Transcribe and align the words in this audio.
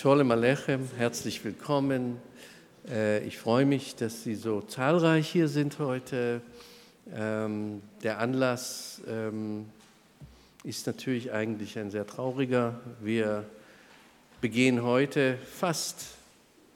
Sholem 0.00 0.30
Alechem, 0.30 0.88
herzlich 0.96 1.44
willkommen. 1.44 2.22
Äh, 2.88 3.22
ich 3.26 3.36
freue 3.36 3.66
mich, 3.66 3.96
dass 3.96 4.24
Sie 4.24 4.34
so 4.34 4.62
zahlreich 4.62 5.28
hier 5.28 5.46
sind 5.46 5.78
heute. 5.78 6.40
Ähm, 7.14 7.82
der 8.02 8.18
Anlass 8.18 9.02
ähm, 9.06 9.66
ist 10.64 10.86
natürlich 10.86 11.32
eigentlich 11.32 11.78
ein 11.78 11.90
sehr 11.90 12.06
trauriger. 12.06 12.80
Wir 13.02 13.44
begehen 14.40 14.82
heute 14.82 15.36
fast 15.36 16.06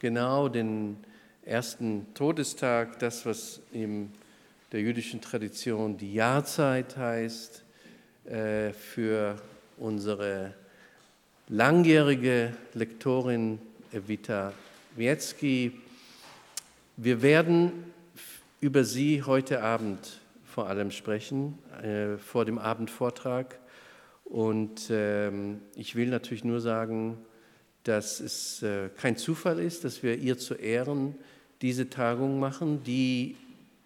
genau 0.00 0.50
den 0.50 0.98
ersten 1.46 2.06
Todestag, 2.12 2.98
das, 2.98 3.24
was 3.24 3.62
in 3.72 4.12
der 4.70 4.82
jüdischen 4.82 5.22
Tradition 5.22 5.96
die 5.96 6.12
Jahrzeit 6.12 6.98
heißt, 6.98 7.64
äh, 8.26 8.74
für 8.74 9.36
unsere 9.78 10.52
langjährige 11.48 12.52
Lektorin 12.72 13.58
Evita 13.92 14.52
Wietzki. 14.96 15.72
Wir 16.96 17.20
werden 17.20 17.72
über 18.60 18.84
sie 18.84 19.22
heute 19.22 19.62
Abend 19.62 20.20
vor 20.46 20.68
allem 20.68 20.90
sprechen, 20.90 21.58
äh, 21.82 22.16
vor 22.16 22.44
dem 22.44 22.58
Abendvortrag. 22.58 23.58
Und 24.24 24.88
ähm, 24.90 25.60
ich 25.76 25.96
will 25.96 26.08
natürlich 26.08 26.44
nur 26.44 26.60
sagen, 26.60 27.18
dass 27.82 28.20
es 28.20 28.62
äh, 28.62 28.88
kein 28.96 29.18
Zufall 29.18 29.58
ist, 29.58 29.84
dass 29.84 30.02
wir 30.02 30.16
ihr 30.16 30.38
zu 30.38 30.54
Ehren 30.54 31.14
diese 31.60 31.90
Tagung 31.90 32.40
machen, 32.40 32.82
die 32.84 33.36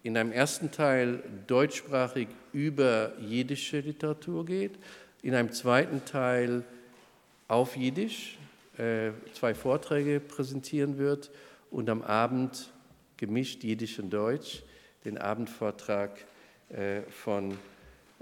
in 0.03 0.15
einem 0.15 0.31
ersten 0.31 0.71
Teil 0.71 1.21
deutschsprachig 1.47 2.29
über 2.53 3.11
jiddische 3.19 3.81
Literatur 3.81 4.45
geht, 4.45 4.79
in 5.21 5.35
einem 5.35 5.51
zweiten 5.51 6.05
Teil 6.05 6.63
auf 7.49 7.75
Jiddisch 7.75 8.37
äh, 8.77 9.11
zwei 9.33 9.53
Vorträge 9.53 10.21
präsentieren 10.21 10.97
wird 10.97 11.29
und 11.69 11.89
am 11.89 12.01
Abend 12.01 12.71
gemischt 13.17 13.63
Jiddisch 13.63 13.99
und 13.99 14.11
Deutsch 14.11 14.63
den 15.03 15.17
Abendvortrag 15.17 16.11
äh, 16.69 17.01
von 17.09 17.57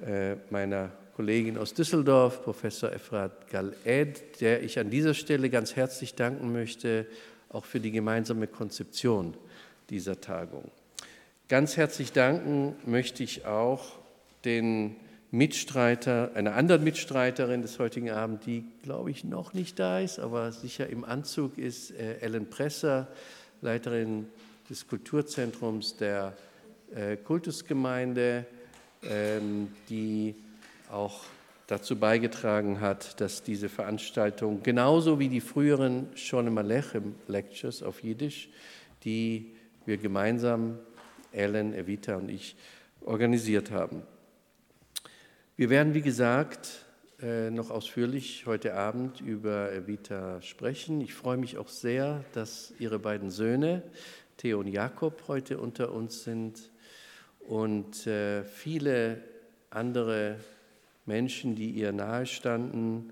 äh, 0.03 0.36
meiner 0.50 0.92
Kollegin 1.16 1.58
aus 1.58 1.73
Düsseldorf, 1.73 2.44
Professor 2.44 2.92
Efrat 2.92 3.50
Galed, 3.50 4.39
der 4.42 4.64
ich 4.64 4.80
an 4.80 4.89
dieser 4.89 5.14
Stelle 5.14 5.50
ganz 5.50 5.75
herzlich 5.75 6.16
danken 6.16 6.52
möchte, 6.52 7.06
auch 7.50 7.66
für 7.66 7.80
die 7.80 7.91
gemeinsame 7.91 8.47
Konzeption 8.47 9.34
dieser 9.89 10.22
Tagung. 10.22 10.69
Ganz 11.50 11.78
herzlich 11.78 12.12
danken 12.12 12.75
möchte 12.86 13.23
ich 13.23 13.45
auch 13.45 13.97
den 14.45 14.95
Mitstreiter, 15.31 16.31
einer 16.36 16.56
anderen 16.56 16.83
Mitstreiterin 16.83 17.61
des 17.61 17.80
heutigen 17.80 18.11
Abends, 18.11 18.45
die, 18.45 18.64
glaube 18.83 19.11
ich, 19.11 19.25
noch 19.25 19.53
nicht 19.53 19.78
da 19.78 20.00
ist, 20.00 20.19
aber 20.19 20.52
sicher 20.53 20.88
im 20.88 21.03
Anzug 21.03 21.58
ist, 21.58 21.92
äh, 21.92 22.19
Ellen 22.19 22.50
Presser, 22.50 23.08
Leiterin 23.61 24.28
des 24.69 24.88
Kulturzentrums 24.88 25.97
der 25.97 26.34
äh, 26.95 27.17
Kultusgemeinde, 27.17 28.45
ähm, 29.03 29.67
die 29.89 30.36
auch 30.89 31.25
dazu 31.67 31.97
beigetragen 31.97 32.80
hat, 32.80 33.19
dass 33.19 33.44
diese 33.44 33.67
Veranstaltung 33.67 34.64
genauso 34.64 35.19
wie 35.19 35.28
die 35.28 35.41
früheren 35.41 36.08
Sholem 36.16 36.58
Alechem 36.58 37.16
Lectures 37.28 37.84
auf 37.84 38.02
Jiddisch, 38.02 38.47
die 39.03 39.52
wir 39.86 39.97
gemeinsam, 39.97 40.80
Ellen, 41.34 41.73
Evita 41.73 42.16
und 42.16 42.30
ich, 42.30 42.56
organisiert 43.02 43.72
haben. 43.72 44.02
Wir 45.59 45.72
werden, 45.72 45.95
wie 45.95 46.03
gesagt, 46.03 46.86
äh, 47.19 47.50
noch 47.50 47.72
ausführlich 47.72 48.45
heute 48.45 48.75
Abend 48.75 49.22
über 49.22 49.73
Evita 49.73 50.40
sprechen. 50.44 51.01
Ich 51.01 51.16
freue 51.16 51.38
mich 51.38 51.57
auch 51.57 51.69
sehr, 51.69 52.23
dass 52.34 52.75
Ihre 52.78 53.00
beiden 53.00 53.31
Söhne, 53.31 53.81
Theo 54.38 54.59
und 54.59 54.67
Jakob, 54.67 55.23
heute 55.28 55.57
unter 55.57 55.94
uns 55.94 56.23
sind 56.23 56.69
und 57.40 58.06
äh, 58.06 58.44
viele 58.44 59.23
andere 59.72 60.38
Menschen, 61.07 61.56
die 61.56 61.72
ihr 61.72 61.91
nahestanden. 61.91 63.12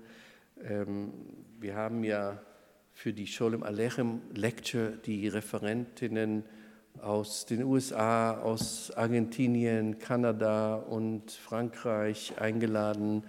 Ähm, 0.62 1.14
wir 1.58 1.74
haben 1.74 2.04
ja 2.04 2.40
für 2.94 3.12
die 3.12 3.26
Sholem 3.26 3.64
Alechem 3.64 4.20
Lecture 4.32 4.92
die 5.04 5.26
Referentinnen 5.26 6.44
aus 7.02 7.46
den 7.46 7.62
USA, 7.64 8.38
aus 8.38 8.90
Argentinien, 8.96 9.98
Kanada 9.98 10.76
und 10.76 11.30
Frankreich 11.30 12.32
eingeladen. 12.38 13.22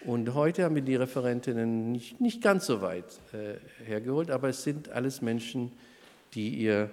Und 0.00 0.34
heute 0.34 0.64
haben 0.64 0.74
wir 0.74 0.82
die 0.82 0.96
Referentinnen 0.96 1.92
nicht, 1.92 2.20
nicht 2.20 2.42
ganz 2.42 2.66
so 2.66 2.82
weit 2.82 3.06
äh, 3.32 3.54
hergeholt, 3.84 4.30
aber 4.30 4.50
es 4.50 4.62
sind 4.62 4.90
alles 4.90 5.22
Menschen, 5.22 5.72
die 6.34 6.50
ihr 6.50 6.90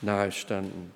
nahestanden. 0.00 0.92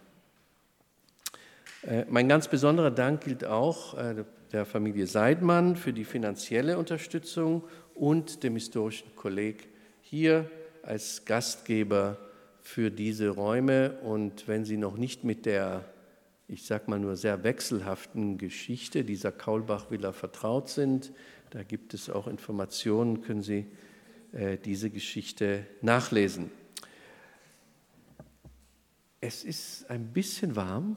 Äh, 1.83 2.05
mein 2.09 2.29
ganz 2.29 2.49
besonderer 2.49 2.91
Dank 2.91 3.23
gilt 3.25 3.45
auch 3.45 3.95
äh, 3.95 4.25
der 4.53 4.65
Familie 4.65 5.07
Seidmann 5.07 5.77
für 5.77 5.93
die 5.93 6.05
finanzielle 6.05 6.79
Unterstützung 6.79 7.65
und 7.95 8.43
dem 8.43 8.55
historischen 8.55 9.15
Kolleg 9.17 9.69
hier 10.03 10.51
als 10.83 11.25
Gastgeber 11.25 12.17
für 12.67 12.91
diese 12.91 13.29
Räume. 13.29 13.93
Und 14.03 14.49
wenn 14.49 14.65
Sie 14.65 14.77
noch 14.77 14.97
nicht 14.97 15.23
mit 15.23 15.47
der, 15.47 15.85
ich 16.49 16.67
sage 16.67 16.91
mal 16.91 16.99
nur 16.99 17.15
sehr 17.15 17.45
wechselhaften 17.45 18.39
Geschichte 18.39 19.05
dieser 19.05 19.31
Kaulbach-Villa 19.31 20.13
vertraut 20.13 20.69
sind, 20.69 21.13
da 21.51 21.63
gibt 21.63 21.95
es 21.95 22.11
auch 22.11 22.27
Informationen, 22.27 23.23
können 23.23 23.43
Sie 23.43 23.67
äh, 24.33 24.59
diese 24.59 24.91
Geschichte 24.91 25.65
nachlesen. 25.81 26.51
Es 29.21 29.45
ist 29.45 29.89
ein 29.89 30.09
bisschen 30.09 30.57
warm, 30.57 30.97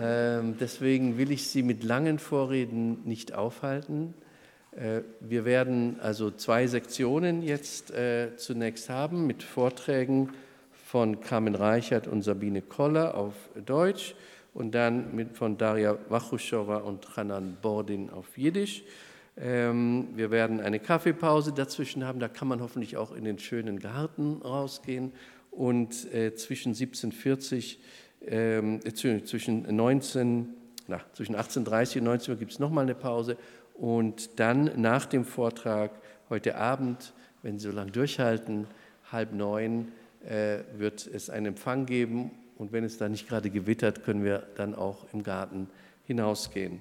ähm, 0.00 0.56
deswegen 0.58 1.18
will 1.18 1.32
ich 1.32 1.48
Sie 1.48 1.62
mit 1.62 1.84
langen 1.84 2.18
Vorreden 2.18 3.04
nicht 3.04 3.34
aufhalten. 3.34 4.14
Äh, 4.72 5.02
wir 5.20 5.44
werden 5.44 6.00
also 6.00 6.30
zwei 6.30 6.66
Sektionen 6.66 7.42
jetzt 7.42 7.90
äh, 7.90 8.36
zunächst 8.36 8.88
haben 8.88 9.26
mit 9.26 9.42
Vorträgen 9.42 10.32
von 10.86 11.20
Carmen 11.20 11.56
Reichert 11.56 12.06
und 12.06 12.22
Sabine 12.22 12.62
Koller 12.62 13.16
auf 13.16 13.34
Deutsch 13.64 14.14
und 14.54 14.72
dann 14.72 15.16
mit, 15.16 15.36
von 15.36 15.58
Daria 15.58 15.98
Wachuschowa 16.08 16.76
und 16.76 17.16
Hanan 17.16 17.56
Bordin 17.60 18.08
auf 18.08 18.38
Jiddisch. 18.38 18.84
Ähm, 19.36 20.06
wir 20.14 20.30
werden 20.30 20.60
eine 20.60 20.78
Kaffeepause 20.78 21.52
dazwischen 21.52 22.04
haben, 22.04 22.20
da 22.20 22.28
kann 22.28 22.46
man 22.46 22.60
hoffentlich 22.60 22.96
auch 22.96 23.12
in 23.12 23.24
den 23.24 23.40
schönen 23.40 23.80
Garten 23.80 24.40
rausgehen. 24.42 25.10
Und 25.50 26.12
äh, 26.14 26.36
zwischen 26.36 26.68
1740, 26.68 27.80
äh, 28.20 28.62
zwischen 28.94 29.74
19, 29.74 30.54
na, 30.86 31.00
zwischen 31.14 31.34
18.30 31.34 31.98
und 31.98 32.04
19 32.04 32.34
Uhr 32.34 32.38
gibt 32.38 32.52
es 32.52 32.60
nochmal 32.60 32.84
eine 32.84 32.94
Pause. 32.94 33.36
Und 33.74 34.38
dann 34.38 34.70
nach 34.80 35.04
dem 35.04 35.24
Vortrag 35.24 35.90
heute 36.30 36.56
Abend, 36.56 37.12
wenn 37.42 37.58
Sie 37.58 37.68
so 37.68 37.74
lange 37.74 37.90
durchhalten, 37.90 38.68
halb 39.10 39.32
neun, 39.32 39.88
wird 40.76 41.06
es 41.06 41.30
einen 41.30 41.46
Empfang 41.46 41.86
geben 41.86 42.30
und 42.56 42.72
wenn 42.72 42.84
es 42.84 42.98
da 42.98 43.08
nicht 43.08 43.28
gerade 43.28 43.50
gewittert, 43.50 44.04
können 44.04 44.24
wir 44.24 44.46
dann 44.56 44.74
auch 44.74 45.06
im 45.12 45.22
Garten 45.22 45.68
hinausgehen. 46.06 46.80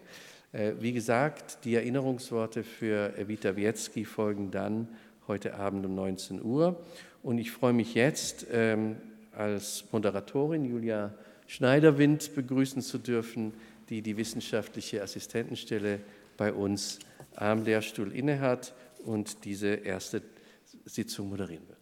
Äh, 0.51 0.73
wie 0.79 0.93
gesagt, 0.93 1.65
die 1.65 1.75
Erinnerungsworte 1.75 2.63
für 2.63 3.17
Evita 3.17 3.55
Wietzki 3.55 4.05
folgen 4.05 4.51
dann 4.51 4.87
heute 5.27 5.55
Abend 5.55 5.85
um 5.85 5.95
19 5.95 6.41
Uhr. 6.41 6.81
Und 7.23 7.39
ich 7.39 7.51
freue 7.51 7.73
mich 7.73 7.93
jetzt, 7.93 8.47
ähm, 8.51 8.97
als 9.33 9.83
Moderatorin 9.91 10.63
Julia 10.63 11.13
Schneiderwind 11.47 12.35
begrüßen 12.35 12.81
zu 12.81 12.97
dürfen, 12.97 13.53
die 13.89 14.01
die 14.01 14.17
wissenschaftliche 14.17 15.03
Assistentenstelle 15.03 15.99
bei 16.37 16.53
uns 16.53 16.99
am 17.35 17.63
Lehrstuhl 17.63 18.13
innehat 18.13 18.73
und 19.03 19.43
diese 19.43 19.67
erste 19.67 20.21
Sitzung 20.85 21.29
moderieren 21.29 21.67
wird. 21.67 21.74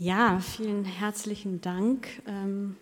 Ja, 0.00 0.38
vielen 0.38 0.84
herzlichen 0.84 1.60
Dank. 1.60 2.06
Ähm, 2.28 2.76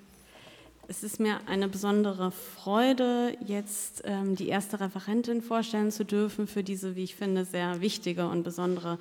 es 0.86 1.02
ist 1.02 1.18
mir 1.18 1.40
eine 1.46 1.66
besondere 1.66 2.30
Freude, 2.30 3.34
jetzt 3.42 4.02
ähm, 4.04 4.36
die 4.36 4.48
erste 4.48 4.80
Referentin 4.80 5.40
vorstellen 5.40 5.90
zu 5.90 6.04
dürfen 6.04 6.46
für 6.46 6.62
diese, 6.62 6.94
wie 6.94 7.04
ich 7.04 7.16
finde, 7.16 7.46
sehr 7.46 7.80
wichtige 7.80 8.28
und 8.28 8.42
besondere 8.42 8.98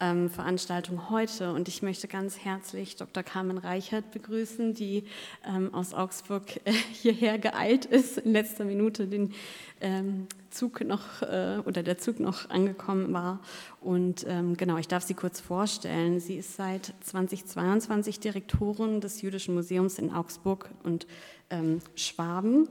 ähm, 0.00 0.28
Veranstaltung 0.28 1.10
heute. 1.10 1.52
Und 1.52 1.68
ich 1.68 1.82
möchte 1.82 2.08
ganz 2.08 2.38
herzlich 2.38 2.96
Dr. 2.96 3.22
Carmen 3.22 3.58
Reichert 3.58 4.10
begrüßen, 4.10 4.74
die 4.74 5.04
ähm, 5.46 5.72
aus 5.74 5.94
Augsburg 5.94 6.56
äh, 6.64 6.72
hierher 6.72 7.38
geeilt 7.38 7.84
ist, 7.84 8.18
in 8.18 8.32
letzter 8.32 8.64
Minute 8.64 9.06
den 9.06 9.32
ähm, 9.80 10.26
Zug 10.50 10.80
noch 10.82 11.22
äh, 11.22 11.58
oder 11.64 11.82
der 11.82 11.98
Zug 11.98 12.20
noch 12.20 12.50
angekommen 12.50 13.12
war. 13.12 13.40
Und 13.80 14.24
ähm, 14.28 14.56
genau, 14.56 14.76
ich 14.78 14.88
darf 14.88 15.02
sie 15.02 15.14
kurz 15.14 15.40
vorstellen. 15.40 16.20
Sie 16.20 16.36
ist 16.36 16.56
seit 16.56 16.94
2022 17.02 18.20
Direktorin 18.20 19.00
des 19.00 19.22
Jüdischen 19.22 19.54
Museums 19.54 19.98
in 19.98 20.12
Augsburg 20.12 20.70
und 20.82 21.06
ähm, 21.50 21.80
Schwaben. 21.94 22.68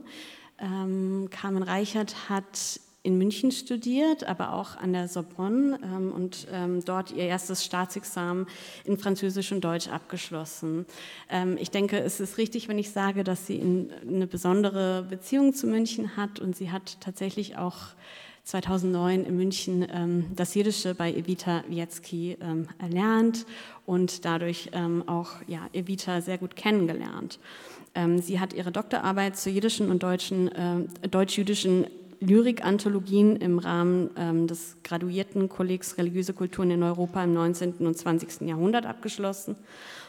Ähm, 0.58 1.28
Carmen 1.30 1.62
Reichert 1.62 2.28
hat 2.28 2.80
in 3.06 3.16
München 3.18 3.52
studiert, 3.52 4.24
aber 4.24 4.52
auch 4.52 4.76
an 4.76 4.92
der 4.92 5.06
Sorbonne 5.06 5.78
ähm, 5.84 6.10
und 6.10 6.48
ähm, 6.52 6.84
dort 6.84 7.12
ihr 7.12 7.24
erstes 7.24 7.64
Staatsexamen 7.64 8.46
in 8.84 8.98
Französisch 8.98 9.52
und 9.52 9.60
Deutsch 9.62 9.86
abgeschlossen. 9.86 10.86
Ähm, 11.30 11.56
ich 11.58 11.70
denke, 11.70 12.00
es 12.00 12.18
ist 12.18 12.36
richtig, 12.36 12.66
wenn 12.66 12.78
ich 12.78 12.90
sage, 12.90 13.22
dass 13.22 13.46
sie 13.46 13.56
in, 13.56 13.90
eine 14.02 14.26
besondere 14.26 15.06
Beziehung 15.08 15.54
zu 15.54 15.68
München 15.68 16.16
hat 16.16 16.40
und 16.40 16.56
sie 16.56 16.72
hat 16.72 17.00
tatsächlich 17.00 17.56
auch 17.56 17.76
2009 18.42 19.24
in 19.24 19.36
München 19.36 19.86
ähm, 19.92 20.26
das 20.34 20.52
Jiddische 20.54 20.96
bei 20.96 21.12
Evita 21.12 21.62
Wietzki 21.68 22.36
ähm, 22.40 22.66
erlernt 22.80 23.46
und 23.86 24.24
dadurch 24.24 24.70
ähm, 24.72 25.04
auch 25.06 25.30
ja, 25.46 25.60
Evita 25.72 26.20
sehr 26.20 26.38
gut 26.38 26.56
kennengelernt. 26.56 27.38
sie 28.18 28.40
hat 28.40 28.52
ihre 28.52 28.72
Doktorarbeit 28.72 29.38
zu 29.38 29.48
jiddischen 29.48 29.90
und 29.90 30.02
deutschen, 30.02 30.48
äh, 30.52 31.08
deutsch-jüdischen 31.08 31.86
Lyrikanthologien 32.20 33.36
im 33.36 33.58
Rahmen 33.58 34.10
ähm, 34.16 34.46
des 34.46 34.76
Graduiertenkollegs 34.84 35.98
Religiöse 35.98 36.32
Kulturen 36.32 36.70
in 36.70 36.82
Europa 36.82 37.22
im 37.22 37.34
19. 37.34 37.74
und 37.80 37.96
20. 37.96 38.48
Jahrhundert 38.48 38.86
abgeschlossen. 38.86 39.56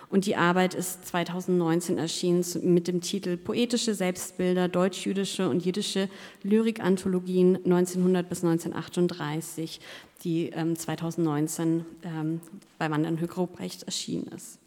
Und 0.10 0.26
die 0.26 0.38
Arbeit 0.38 0.74
ist 0.74 1.06
2019 1.06 1.98
erschienen 1.98 2.46
mit 2.64 2.88
dem 2.88 3.02
Titel 3.02 3.36
Poetische 3.36 3.94
Selbstbilder, 3.94 4.70
deutsch-jüdische 4.70 5.50
und 5.50 5.66
jiddische 5.66 6.08
Lyrikanthologien 6.44 7.58
1900 7.58 8.30
bis 8.30 8.44
1938, 8.44 9.82
die 10.24 10.50
ähm, 10.50 10.78
2019 10.78 11.86
ähm, 12.04 12.40
bei 12.78 12.90
Wandern 12.90 13.20
Höck-Ruprecht 13.20 13.84
erschienen 13.84 14.28
ist. 14.34 14.60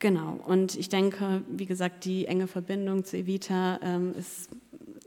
Genau, 0.00 0.38
und 0.46 0.76
ich 0.76 0.88
denke, 0.88 1.42
wie 1.48 1.66
gesagt, 1.66 2.04
die 2.04 2.26
enge 2.26 2.46
Verbindung 2.46 3.04
zu 3.04 3.16
Evita 3.16 3.80
ähm, 3.82 4.14
ist 4.16 4.48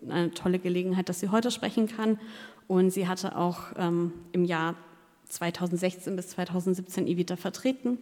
eine 0.10 0.32
tolle 0.32 0.60
Gelegenheit, 0.60 1.10
dass 1.10 1.20
sie 1.20 1.30
heute 1.30 1.52
sprechen 1.52 1.88
kann. 1.88 2.20
Und 2.68 2.92
sie 2.92 3.08
hatte 3.08 3.36
auch 3.36 3.74
ähm, 3.78 4.14
im 4.32 4.46
Jahr 4.46 4.76
2016 5.30 6.16
bis 6.16 6.30
2017 6.30 7.08
Evita 7.08 7.36
vertreten. 7.36 8.00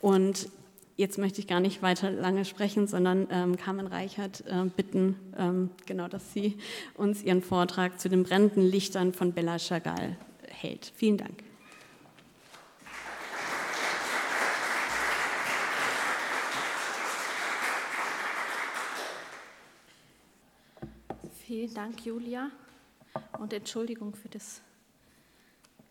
Und 0.00 0.48
jetzt 0.96 1.18
möchte 1.18 1.40
ich 1.40 1.46
gar 1.46 1.60
nicht 1.60 1.82
weiter 1.82 2.10
lange 2.10 2.44
sprechen, 2.44 2.86
sondern 2.86 3.26
ähm, 3.30 3.56
Carmen 3.56 3.86
Reichert 3.86 4.44
äh, 4.46 4.64
bitten, 4.76 5.16
ähm, 5.38 5.70
genau, 5.86 6.08
dass 6.08 6.32
sie 6.32 6.56
uns 6.94 7.22
ihren 7.22 7.42
Vortrag 7.42 8.00
zu 8.00 8.08
den 8.08 8.22
brennenden 8.22 8.62
Lichtern 8.62 9.12
von 9.12 9.32
Bella 9.32 9.58
Chagall 9.58 10.16
hält. 10.48 10.92
Vielen 10.94 11.16
Dank. 11.16 11.42
Vielen 21.52 21.74
Dank, 21.74 22.06
Julia. 22.06 22.50
Und 23.38 23.52
Entschuldigung 23.52 24.14
für 24.14 24.30
das 24.30 24.62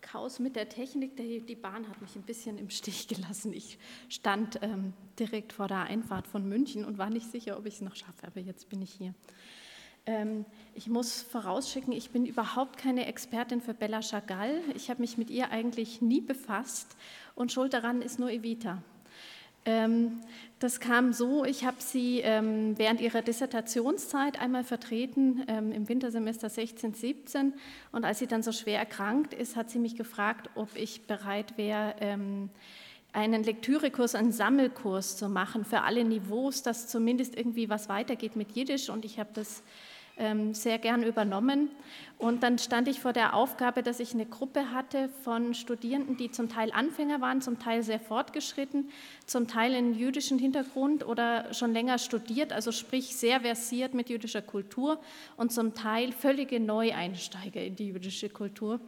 Chaos 0.01 0.39
mit 0.39 0.55
der 0.55 0.69
Technik. 0.69 1.15
Die 1.15 1.53
Bahn 1.53 1.87
hat 1.87 2.01
mich 2.01 2.15
ein 2.15 2.23
bisschen 2.23 2.57
im 2.57 2.71
Stich 2.71 3.07
gelassen. 3.07 3.53
Ich 3.53 3.77
stand 4.09 4.57
ähm, 4.63 4.93
direkt 5.19 5.53
vor 5.53 5.67
der 5.67 5.81
Einfahrt 5.81 6.25
von 6.25 6.49
München 6.49 6.83
und 6.83 6.97
war 6.97 7.11
nicht 7.11 7.29
sicher, 7.29 7.59
ob 7.59 7.67
ich 7.67 7.75
es 7.75 7.81
noch 7.81 7.95
schaffe, 7.95 8.25
aber 8.25 8.39
jetzt 8.39 8.69
bin 8.69 8.81
ich 8.81 8.91
hier. 8.91 9.13
Ähm, 10.07 10.45
ich 10.73 10.87
muss 10.87 11.21
vorausschicken, 11.21 11.93
ich 11.93 12.09
bin 12.09 12.25
überhaupt 12.25 12.79
keine 12.79 13.05
Expertin 13.05 13.61
für 13.61 13.75
Bella 13.75 14.01
Chagall. 14.01 14.63
Ich 14.73 14.89
habe 14.89 15.01
mich 15.01 15.19
mit 15.19 15.29
ihr 15.29 15.51
eigentlich 15.51 16.01
nie 16.01 16.21
befasst 16.21 16.97
und 17.35 17.51
schuld 17.51 17.75
daran 17.75 18.01
ist 18.01 18.17
nur 18.17 18.31
Evita. 18.31 18.81
Ähm, 19.65 20.21
das 20.59 20.79
kam 20.79 21.13
so, 21.13 21.43
ich 21.45 21.65
habe 21.65 21.77
sie 21.79 22.21
ähm, 22.21 22.77
während 22.77 23.01
ihrer 23.01 23.21
Dissertationszeit 23.21 24.39
einmal 24.39 24.63
vertreten 24.63 25.43
ähm, 25.47 25.71
im 25.71 25.89
Wintersemester 25.89 26.49
16, 26.49 26.93
17 26.93 27.53
und 27.91 28.05
als 28.05 28.19
sie 28.19 28.27
dann 28.27 28.43
so 28.43 28.51
schwer 28.51 28.79
erkrankt 28.79 29.33
ist, 29.33 29.55
hat 29.55 29.69
sie 29.69 29.79
mich 29.79 29.95
gefragt, 29.95 30.49
ob 30.55 30.75
ich 30.75 31.07
bereit 31.07 31.57
wäre, 31.57 31.95
einen 33.13 33.43
Lektürekurs, 33.43 34.15
einen 34.15 34.31
Sammelkurs 34.31 35.17
zu 35.17 35.29
machen 35.29 35.65
für 35.65 35.81
alle 35.81 36.03
Niveaus, 36.03 36.63
dass 36.63 36.87
zumindest 36.87 37.35
irgendwie 37.35 37.69
was 37.69 37.89
weitergeht 37.89 38.35
mit 38.35 38.53
Jiddisch. 38.53 38.89
Und 38.89 39.05
ich 39.05 39.19
habe 39.19 39.29
das 39.33 39.57
ähm, 39.59 39.65
sehr 40.51 40.77
gern 40.77 41.03
übernommen. 41.03 41.69
Und 42.21 42.43
dann 42.43 42.59
stand 42.59 42.87
ich 42.87 42.99
vor 42.99 43.13
der 43.13 43.33
Aufgabe, 43.33 43.81
dass 43.81 43.99
ich 43.99 44.13
eine 44.13 44.27
Gruppe 44.27 44.71
hatte 44.71 45.09
von 45.23 45.55
Studierenden, 45.55 46.17
die 46.17 46.29
zum 46.29 46.49
Teil 46.49 46.71
Anfänger 46.71 47.19
waren, 47.19 47.41
zum 47.41 47.57
Teil 47.57 47.81
sehr 47.81 47.99
fortgeschritten, 47.99 48.91
zum 49.25 49.47
Teil 49.47 49.73
einen 49.73 49.95
jüdischen 49.95 50.37
Hintergrund 50.37 51.03
oder 51.03 51.51
schon 51.55 51.73
länger 51.73 51.97
studiert, 51.97 52.53
also 52.53 52.71
sprich 52.71 53.15
sehr 53.15 53.41
versiert 53.41 53.95
mit 53.95 54.09
jüdischer 54.09 54.43
Kultur 54.43 54.99
und 55.35 55.51
zum 55.51 55.73
Teil 55.73 56.11
völlige 56.11 56.59
Neueinsteiger 56.59 57.63
in 57.63 57.75
die 57.75 57.87
jüdische 57.87 58.29
Kultur. 58.29 58.79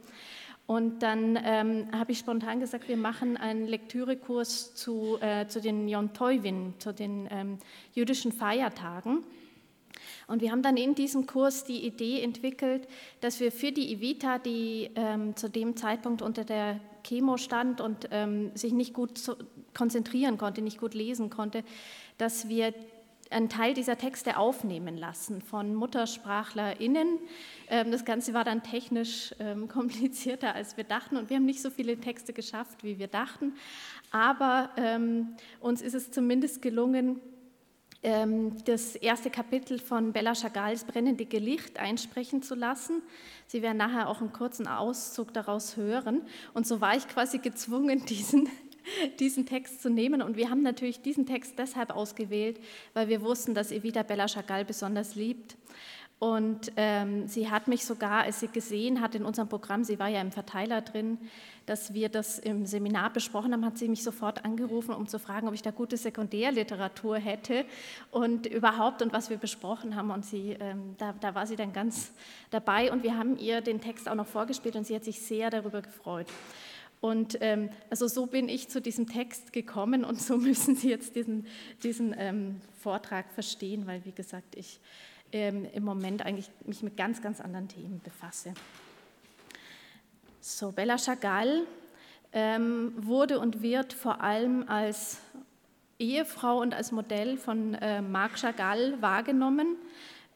Und 0.66 1.02
dann 1.02 1.36
ähm, 1.44 1.88
habe 1.92 2.12
ich 2.12 2.18
spontan 2.18 2.60
gesagt, 2.60 2.88
wir 2.88 2.96
machen 2.96 3.36
einen 3.36 3.66
Lektürekurs 3.66 4.76
zu, 4.76 5.18
äh, 5.20 5.46
zu 5.46 5.60
den 5.60 5.88
Yom 5.88 6.14
Tovin, 6.14 6.74
zu 6.78 6.92
den 6.92 7.28
ähm, 7.30 7.58
jüdischen 7.92 8.30
Feiertagen. 8.30 9.24
Und 10.26 10.42
wir 10.42 10.50
haben 10.50 10.62
dann 10.62 10.76
in 10.76 10.94
diesem 10.94 11.26
Kurs 11.26 11.64
die 11.64 11.86
Idee 11.86 12.22
entwickelt, 12.22 12.88
dass 13.20 13.40
wir 13.40 13.52
für 13.52 13.72
die 13.72 13.92
Evita, 13.92 14.38
die 14.38 14.90
ähm, 14.94 15.36
zu 15.36 15.48
dem 15.48 15.76
Zeitpunkt 15.76 16.22
unter 16.22 16.44
der 16.44 16.80
Chemo 17.04 17.36
stand 17.36 17.80
und 17.80 18.08
ähm, 18.10 18.50
sich 18.54 18.72
nicht 18.72 18.94
gut 18.94 19.36
konzentrieren 19.74 20.38
konnte, 20.38 20.62
nicht 20.62 20.78
gut 20.78 20.94
lesen 20.94 21.30
konnte, 21.30 21.64
dass 22.18 22.48
wir 22.48 22.72
einen 23.30 23.48
Teil 23.48 23.74
dieser 23.74 23.98
Texte 23.98 24.36
aufnehmen 24.36 24.96
lassen 24.96 25.42
von 25.42 25.74
MuttersprachlerInnen. 25.74 27.18
Ähm, 27.68 27.90
das 27.90 28.04
Ganze 28.04 28.34
war 28.34 28.44
dann 28.44 28.62
technisch 28.62 29.34
ähm, 29.38 29.68
komplizierter, 29.68 30.54
als 30.54 30.76
wir 30.76 30.84
dachten 30.84 31.16
und 31.16 31.30
wir 31.30 31.36
haben 31.36 31.44
nicht 31.44 31.62
so 31.62 31.70
viele 31.70 31.98
Texte 31.98 32.32
geschafft, 32.32 32.84
wie 32.84 32.98
wir 32.98 33.08
dachten. 33.08 33.54
Aber 34.10 34.70
ähm, 34.76 35.36
uns 35.60 35.82
ist 35.82 35.94
es 35.94 36.10
zumindest 36.10 36.62
gelungen, 36.62 37.20
das 38.04 38.96
erste 38.96 39.30
Kapitel 39.30 39.78
von 39.78 40.12
Bella 40.12 40.34
Chagalls 40.34 40.84
Brennende 40.84 41.24
Licht 41.38 41.78
einsprechen 41.78 42.42
zu 42.42 42.54
lassen. 42.54 43.00
Sie 43.46 43.62
werden 43.62 43.78
nachher 43.78 44.10
auch 44.10 44.20
einen 44.20 44.32
kurzen 44.32 44.66
Auszug 44.66 45.32
daraus 45.32 45.78
hören. 45.78 46.20
Und 46.52 46.66
so 46.66 46.82
war 46.82 46.94
ich 46.94 47.08
quasi 47.08 47.38
gezwungen, 47.38 48.04
diesen, 48.08 48.50
diesen 49.18 49.46
Text 49.46 49.80
zu 49.80 49.88
nehmen. 49.88 50.20
Und 50.20 50.36
wir 50.36 50.50
haben 50.50 50.60
natürlich 50.60 51.00
diesen 51.00 51.24
Text 51.24 51.58
deshalb 51.58 51.96
ausgewählt, 51.96 52.60
weil 52.92 53.08
wir 53.08 53.22
wussten, 53.22 53.54
dass 53.54 53.72
Evita 53.72 54.02
Bella 54.02 54.28
Chagall 54.28 54.66
besonders 54.66 55.14
liebt. 55.14 55.56
Und 56.24 56.72
ähm, 56.78 57.28
sie 57.28 57.50
hat 57.50 57.68
mich 57.68 57.84
sogar, 57.84 58.22
als 58.22 58.40
sie 58.40 58.48
gesehen 58.48 59.02
hat 59.02 59.14
in 59.14 59.26
unserem 59.26 59.46
Programm, 59.46 59.84
sie 59.84 59.98
war 59.98 60.08
ja 60.08 60.22
im 60.22 60.32
Verteiler 60.32 60.80
drin, 60.80 61.18
dass 61.66 61.92
wir 61.92 62.08
das 62.08 62.38
im 62.38 62.64
Seminar 62.64 63.12
besprochen 63.12 63.52
haben, 63.52 63.62
hat 63.62 63.76
sie 63.76 63.88
mich 63.88 64.02
sofort 64.02 64.42
angerufen, 64.42 64.94
um 64.94 65.06
zu 65.06 65.18
fragen, 65.18 65.48
ob 65.48 65.52
ich 65.52 65.60
da 65.60 65.70
gute 65.70 65.98
Sekundärliteratur 65.98 67.18
hätte 67.18 67.66
und 68.10 68.46
überhaupt 68.46 69.02
und 69.02 69.12
was 69.12 69.28
wir 69.28 69.36
besprochen 69.36 69.96
haben. 69.96 70.10
Und 70.10 70.24
sie, 70.24 70.56
ähm, 70.58 70.94
da, 70.96 71.12
da 71.12 71.34
war 71.34 71.46
sie 71.46 71.56
dann 71.56 71.74
ganz 71.74 72.10
dabei 72.50 72.90
und 72.90 73.02
wir 73.02 73.18
haben 73.18 73.36
ihr 73.36 73.60
den 73.60 73.82
Text 73.82 74.08
auch 74.08 74.14
noch 74.14 74.26
vorgespielt 74.26 74.76
und 74.76 74.86
sie 74.86 74.94
hat 74.94 75.04
sich 75.04 75.20
sehr 75.20 75.50
darüber 75.50 75.82
gefreut. 75.82 76.28
Und 77.02 77.36
ähm, 77.42 77.68
also 77.90 78.08
so 78.08 78.24
bin 78.24 78.48
ich 78.48 78.70
zu 78.70 78.80
diesem 78.80 79.06
Text 79.06 79.52
gekommen 79.52 80.06
und 80.06 80.18
so 80.22 80.38
müssen 80.38 80.74
Sie 80.74 80.88
jetzt 80.88 81.16
diesen, 81.16 81.46
diesen 81.82 82.14
ähm, 82.16 82.62
Vortrag 82.80 83.30
verstehen, 83.30 83.86
weil 83.86 84.02
wie 84.06 84.12
gesagt, 84.12 84.56
ich 84.56 84.80
ähm, 85.34 85.66
im 85.74 85.82
Moment 85.82 86.24
eigentlich 86.24 86.48
mich 86.64 86.82
mit 86.82 86.96
ganz, 86.96 87.20
ganz 87.20 87.40
anderen 87.40 87.66
Themen 87.66 88.00
befasse. 88.04 88.54
So, 90.40 90.70
Bella 90.70 90.96
Chagall 90.96 91.66
ähm, 92.32 92.92
wurde 92.96 93.40
und 93.40 93.60
wird 93.60 93.92
vor 93.92 94.20
allem 94.20 94.68
als 94.68 95.18
Ehefrau 95.98 96.60
und 96.60 96.72
als 96.72 96.92
Modell 96.92 97.36
von 97.36 97.74
äh, 97.74 98.00
Marc 98.00 98.36
Chagall 98.36 99.02
wahrgenommen. 99.02 99.76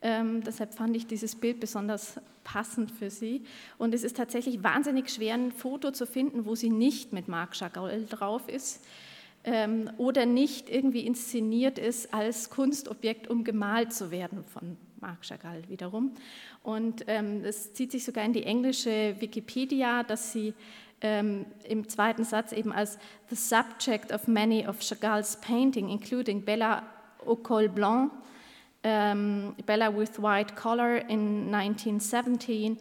Ähm, 0.02 0.42
deshalb 0.42 0.74
fand 0.74 0.96
ich 0.96 1.06
dieses 1.06 1.36
Bild 1.36 1.60
besonders 1.60 2.20
passend 2.42 2.90
für 2.90 3.10
sie. 3.10 3.44
Und 3.78 3.94
es 3.94 4.02
ist 4.02 4.16
tatsächlich 4.16 4.64
wahnsinnig 4.64 5.10
schwer, 5.10 5.34
ein 5.34 5.52
Foto 5.52 5.92
zu 5.92 6.06
finden, 6.06 6.44
wo 6.44 6.56
sie 6.56 6.70
nicht 6.70 7.12
mit 7.12 7.28
Marc 7.28 7.52
Chagall 7.52 8.04
drauf 8.06 8.48
ist 8.48 8.84
ähm, 9.44 9.90
oder 9.96 10.26
nicht 10.26 10.68
irgendwie 10.68 11.06
inszeniert 11.06 11.78
ist 11.78 12.12
als 12.12 12.50
Kunstobjekt, 12.50 13.28
um 13.28 13.44
gemalt 13.44 13.92
zu 13.92 14.10
werden 14.10 14.44
von 14.44 14.76
Marc 15.00 15.24
Chagall 15.24 15.62
wiederum. 15.68 16.12
Und 16.62 17.04
ähm, 17.06 17.44
es 17.44 17.72
zieht 17.74 17.92
sich 17.92 18.04
sogar 18.04 18.24
in 18.24 18.32
die 18.32 18.44
englische 18.44 19.16
Wikipedia, 19.18 20.02
dass 20.02 20.32
sie 20.32 20.54
ähm, 21.00 21.46
im 21.64 21.88
zweiten 21.88 22.24
Satz 22.24 22.52
eben 22.52 22.72
als 22.72 22.98
the 23.30 23.36
subject 23.36 24.12
of 24.12 24.26
many 24.26 24.66
of 24.66 24.80
Chagalls 24.80 25.40
painting, 25.40 25.88
including 25.88 26.44
Bella 26.44 26.82
au 27.26 27.36
col 27.36 27.68
blanc, 27.68 28.12
um, 28.84 29.54
Bella 29.66 29.90
with 29.90 30.18
white 30.18 30.56
collar 30.56 30.96
in 31.08 31.50
1917 31.50 32.78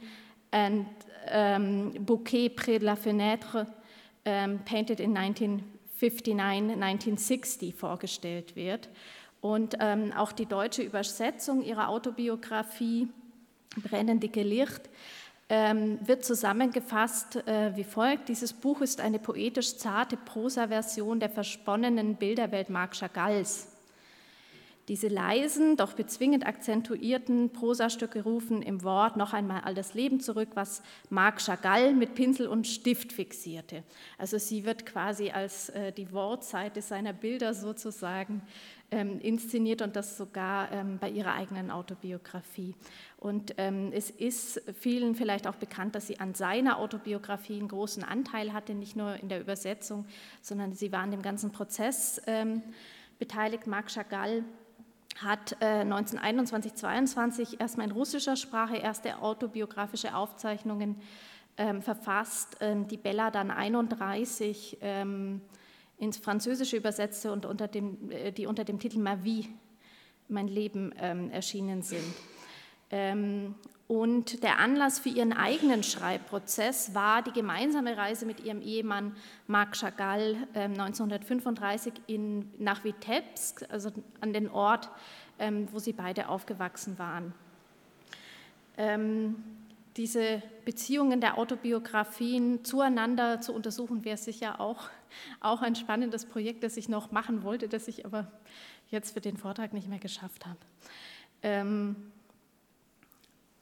and 0.51 0.85
um, 1.31 1.91
Bouquet 2.05 2.49
près 2.49 2.79
de 2.79 2.85
la 2.85 2.95
fenêtre, 2.95 3.67
um, 4.25 4.59
painted 4.65 4.99
in 4.99 5.13
1959, 5.13 6.75
1960 6.75 7.73
vorgestellt 7.73 8.55
wird. 8.55 8.89
Und 9.47 9.77
ähm, 9.79 10.11
auch 10.11 10.33
die 10.33 10.45
deutsche 10.45 10.81
Übersetzung 10.81 11.63
ihrer 11.63 11.87
Autobiografie 11.87 13.07
Brennende 13.81 14.27
Licht 14.43 14.89
ähm, 15.47 15.99
wird 16.05 16.25
zusammengefasst 16.25 17.37
äh, 17.47 17.73
wie 17.77 17.85
folgt. 17.85 18.27
Dieses 18.27 18.51
Buch 18.51 18.81
ist 18.81 18.99
eine 18.99 19.19
poetisch 19.19 19.77
zarte 19.77 20.17
Prosa-Version 20.17 21.21
der 21.21 21.29
versponnenen 21.29 22.15
Bilderwelt 22.15 22.69
Marc 22.69 22.95
Chagalls. 22.95 23.69
Diese 24.87 25.09
leisen, 25.09 25.75
doch 25.75 25.93
bezwingend 25.93 26.47
akzentuierten 26.47 27.51
Prosastücke 27.51 28.23
rufen 28.23 28.61
im 28.61 28.83
Wort 28.83 29.17
noch 29.17 29.33
einmal 29.33 29.61
all 29.65 29.75
das 29.75 29.93
Leben 29.93 30.21
zurück, 30.21 30.49
was 30.53 30.81
Marc 31.09 31.41
Chagall 31.41 31.93
mit 31.93 32.15
Pinsel 32.15 32.47
und 32.47 32.67
Stift 32.67 33.11
fixierte. 33.11 33.83
Also 34.17 34.37
sie 34.37 34.63
wird 34.63 34.85
quasi 34.85 35.29
als 35.31 35.67
äh, 35.69 35.91
die 35.91 36.13
Wortseite 36.13 36.81
seiner 36.81 37.11
Bilder 37.11 37.53
sozusagen 37.53 38.41
ähm, 38.91 39.19
inszeniert 39.19 39.81
und 39.81 39.95
das 39.95 40.17
sogar 40.17 40.71
ähm, 40.71 40.97
bei 40.99 41.09
ihrer 41.09 41.33
eigenen 41.33 41.71
Autobiografie. 41.71 42.73
Und 43.17 43.55
ähm, 43.57 43.91
es 43.93 44.09
ist 44.09 44.61
vielen 44.79 45.15
vielleicht 45.15 45.47
auch 45.47 45.55
bekannt, 45.55 45.95
dass 45.95 46.07
sie 46.07 46.19
an 46.19 46.33
seiner 46.33 46.77
Autobiografie 46.77 47.59
einen 47.59 47.67
großen 47.67 48.03
Anteil 48.03 48.53
hatte, 48.53 48.73
nicht 48.73 48.95
nur 48.95 49.15
in 49.15 49.27
der 49.27 49.41
Übersetzung, 49.41 50.05
sondern 50.41 50.73
sie 50.73 50.91
war 50.91 51.01
an 51.01 51.11
dem 51.11 51.21
ganzen 51.21 51.51
Prozess 51.51 52.21
ähm, 52.27 52.61
beteiligt. 53.19 53.67
Marc 53.67 53.91
Chagall 53.91 54.43
hat 55.21 55.57
äh, 55.61 55.81
1921, 55.81 56.75
22 56.75 57.59
erstmal 57.59 57.87
in 57.87 57.91
russischer 57.91 58.35
Sprache 58.35 58.77
erste 58.77 59.19
autobiografische 59.19 60.15
Aufzeichnungen 60.15 60.95
ähm, 61.57 61.81
verfasst, 61.81 62.57
ähm, 62.61 62.87
die 62.87 62.97
Bella 62.97 63.31
dann 63.31 63.51
31 63.51 64.77
ähm, 64.81 65.41
ins 65.97 66.17
Französische 66.17 66.77
übersetzte 66.77 67.31
und 67.31 67.45
unter 67.45 67.67
dem, 67.67 68.11
äh, 68.11 68.31
die 68.31 68.47
unter 68.47 68.63
dem 68.63 68.79
Titel 68.79 68.99
Ma 68.99 69.23
vie, 69.23 69.47
mein 70.27 70.47
Leben, 70.47 70.93
ähm, 70.99 71.31
erschienen 71.31 71.81
sind. 71.81 72.13
Ähm, 72.91 73.55
und 73.87 74.43
der 74.43 74.59
Anlass 74.59 74.99
für 74.99 75.09
ihren 75.09 75.31
eigenen 75.31 75.81
Schreibprozess 75.81 76.93
war 76.93 77.21
die 77.21 77.31
gemeinsame 77.31 77.95
Reise 77.95 78.25
mit 78.25 78.41
ihrem 78.41 78.61
Ehemann 78.61 79.15
Marc 79.47 79.77
Chagall 79.77 80.35
äh, 80.53 80.63
1935 80.63 81.93
in, 82.07 82.51
nach 82.59 82.83
Vitebsk, 82.83 83.65
also 83.69 83.91
an 84.19 84.33
den 84.33 84.49
Ort, 84.49 84.89
ähm, 85.39 85.69
wo 85.71 85.79
sie 85.79 85.93
beide 85.93 86.27
aufgewachsen 86.27 86.99
waren. 86.99 87.33
Ähm, 88.77 89.35
diese 89.97 90.43
Beziehungen 90.63 91.19
der 91.21 91.37
Autobiografien 91.37 92.63
zueinander 92.63 93.41
zu 93.41 93.53
untersuchen, 93.53 94.05
wäre 94.05 94.17
sicher 94.17 94.61
auch, 94.61 94.89
auch 95.39 95.61
ein 95.61 95.75
spannendes 95.75 96.25
Projekt, 96.25 96.63
das 96.63 96.77
ich 96.77 96.87
noch 96.87 97.11
machen 97.11 97.43
wollte, 97.43 97.67
das 97.67 97.87
ich 97.87 98.05
aber 98.05 98.31
jetzt 98.89 99.13
für 99.13 99.21
den 99.21 99.37
Vortrag 99.37 99.73
nicht 99.73 99.89
mehr 99.89 99.99
geschafft 99.99 100.45
habe. 100.45 100.59
Ähm, 101.41 101.95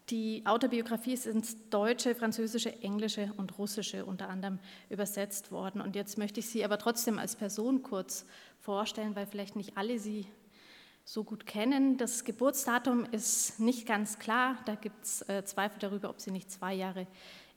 die 0.10 0.44
Autobiografie 0.46 1.14
ist 1.14 1.26
ins 1.26 1.70
Deutsche, 1.70 2.14
Französische, 2.14 2.82
Englische 2.84 3.34
und 3.38 3.58
Russische 3.58 4.06
unter 4.06 4.30
anderem 4.30 4.60
übersetzt 4.90 5.52
worden. 5.52 5.82
Und 5.82 5.96
jetzt 5.96 6.20
möchte 6.20 6.42
ich 6.42 6.48
Sie 6.48 6.64
aber 6.64 6.78
trotzdem 6.78 7.18
als 7.18 7.36
Person 7.36 7.82
kurz 7.82 8.28
vorstellen, 8.60 9.16
weil 9.16 9.26
vielleicht 9.26 9.56
nicht 9.56 9.78
alle 9.78 9.98
Sie 9.98 10.28
so 11.06 11.24
gut 11.24 11.46
kennen. 11.46 11.98
Das 11.98 12.24
Geburtsdatum 12.26 13.06
ist 13.12 13.60
nicht 13.60 13.88
ganz 13.88 14.18
klar. 14.18 14.58
Da 14.66 14.74
gibt 14.74 15.06
es 15.06 15.22
äh, 15.30 15.46
Zweifel 15.46 15.78
darüber, 15.80 16.10
ob 16.10 16.20
sie 16.20 16.32
nicht 16.32 16.52
zwei 16.52 16.74
Jahre 16.74 17.06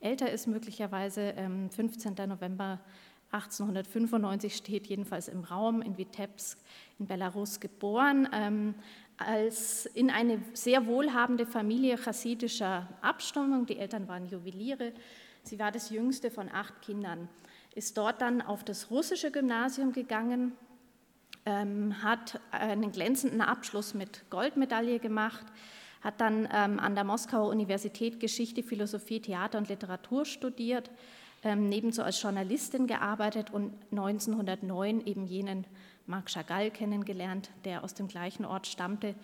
älter 0.01 0.31
ist, 0.31 0.47
möglicherweise. 0.47 1.33
Ähm, 1.37 1.71
15. 1.71 2.15
November 2.29 2.79
1895 3.33 4.55
steht 4.55 4.87
jedenfalls 4.87 5.29
im 5.29 5.45
Raum 5.45 5.81
in 5.81 5.97
Vitebsk 5.97 6.59
in 6.99 7.07
Belarus 7.07 7.59
geboren. 7.59 8.29
Ähm, 8.33 8.75
als 9.17 9.87
in 9.87 10.11
eine 10.11 10.41
sehr 10.53 10.87
wohlhabende 10.87 11.47
Familie 11.47 11.97
chassidischer 11.97 12.87
Abstammung. 13.01 13.67
Die 13.67 13.79
Eltern 13.79 14.07
waren 14.09 14.27
Juweliere. 14.29 14.93
Sie 15.43 15.59
war 15.59 15.73
das 15.73 15.91
jüngste 15.91 16.31
von 16.31 16.49
acht 16.51 16.83
Kindern. 16.83 17.29
Ist 17.75 17.97
dort 17.97 18.21
dann 18.21 18.43
auf 18.43 18.63
das 18.63 18.91
russische 18.91 19.31
Gymnasium 19.31 19.93
gegangen, 19.93 20.53
hat 22.03 22.41
einen 22.51 22.93
glänzenden 22.93 23.41
Abschluss 23.41 23.95
mit 23.95 24.29
Goldmedaille 24.31 24.99
gemacht, 24.99 25.47
hat 26.01 26.21
dann 26.21 26.49
ähm, 26.53 26.79
an 26.79 26.95
der 26.95 27.05
Moskauer 27.05 27.49
Universität 27.49 28.21
Geschichte, 28.21 28.63
Philosophie, 28.63 29.21
Theater 29.21 29.59
und 29.59 29.69
Literatur 29.69 30.25
studiert, 30.25 30.91
ähm, 31.43 31.69
nebenso 31.69 32.03
als 32.03 32.21
Journalistin 32.23 32.87
gearbeitet 32.87 33.51
und 33.51 33.73
1909 33.91 35.07
eben 35.07 35.27
jenen 35.27 35.67
Marc 36.07 36.31
Chagall 36.31 36.71
kennengelernt, 36.71 37.51
der 37.65 37.85
aus 37.85 37.95
dem 37.95 38.09
gleichen 38.09 38.45
Ort 38.45 38.67
stammte, 38.67 39.15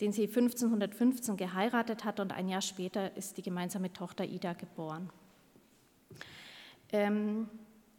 den 0.00 0.12
sie 0.12 0.26
1515 0.26 1.36
geheiratet 1.36 2.04
hat 2.04 2.20
und 2.20 2.32
ein 2.32 2.48
Jahr 2.48 2.62
später 2.62 3.16
ist 3.16 3.36
die 3.36 3.42
gemeinsame 3.42 3.92
Tochter 3.92 4.24
Ida 4.24 4.54
geboren. 4.54 5.10
Ähm, 6.92 7.48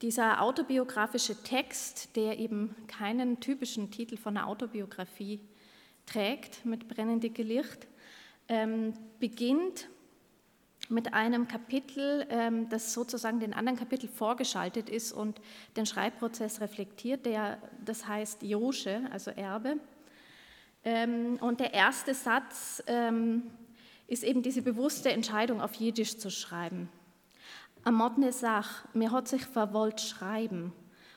dieser 0.02 0.42
autobiografische 0.42 1.42
Text, 1.44 2.16
der 2.16 2.38
eben 2.38 2.76
keinen 2.88 3.40
typischen 3.40 3.92
Titel 3.92 4.18
von 4.18 4.38
einer 4.38 4.48
Autobiografie 4.48 5.40
trägt 6.06 6.66
mit 6.66 6.88
brennendicke 6.88 7.44
Licht, 7.44 7.88
ähm, 8.48 8.94
beginnt 9.20 9.90
mit 10.90 11.14
einem 11.14 11.48
Kapitel, 11.48 12.28
ähm, 12.30 12.70
das 12.70 12.94
sozusagen 12.94 13.40
den 13.40 13.54
anderen 13.54 13.80
Kapitel 13.80 14.08
vorgeschaltet 14.08 14.90
ist 14.90 15.14
und 15.14 15.42
den 15.78 15.86
Schreibprozess 15.86 16.62
reflektiert, 16.62 17.26
der, 17.26 17.58
das 17.84 18.08
heißt 18.08 18.44
Josche, 18.44 19.02
also 19.12 19.32
Erbe. 19.32 19.78
Ähm, 20.84 21.38
und 21.42 21.60
der 21.60 21.74
erste 21.74 22.14
Satz 22.14 22.84
ist 24.08 24.24
eben 24.24 24.44
diese 24.44 24.62
bewusste 24.62 25.12
Entscheidung, 25.12 25.62
auf 25.62 25.74
Jiddisch 25.74 26.18
zu 26.20 26.30
schreiben. 26.30 26.90
Amotne 27.86 28.34
Sach, 28.34 28.84
mir 28.96 29.12
hat 29.12 29.28
sich 29.28 29.46
verwollt 29.46 30.02
schreiben 30.02 30.74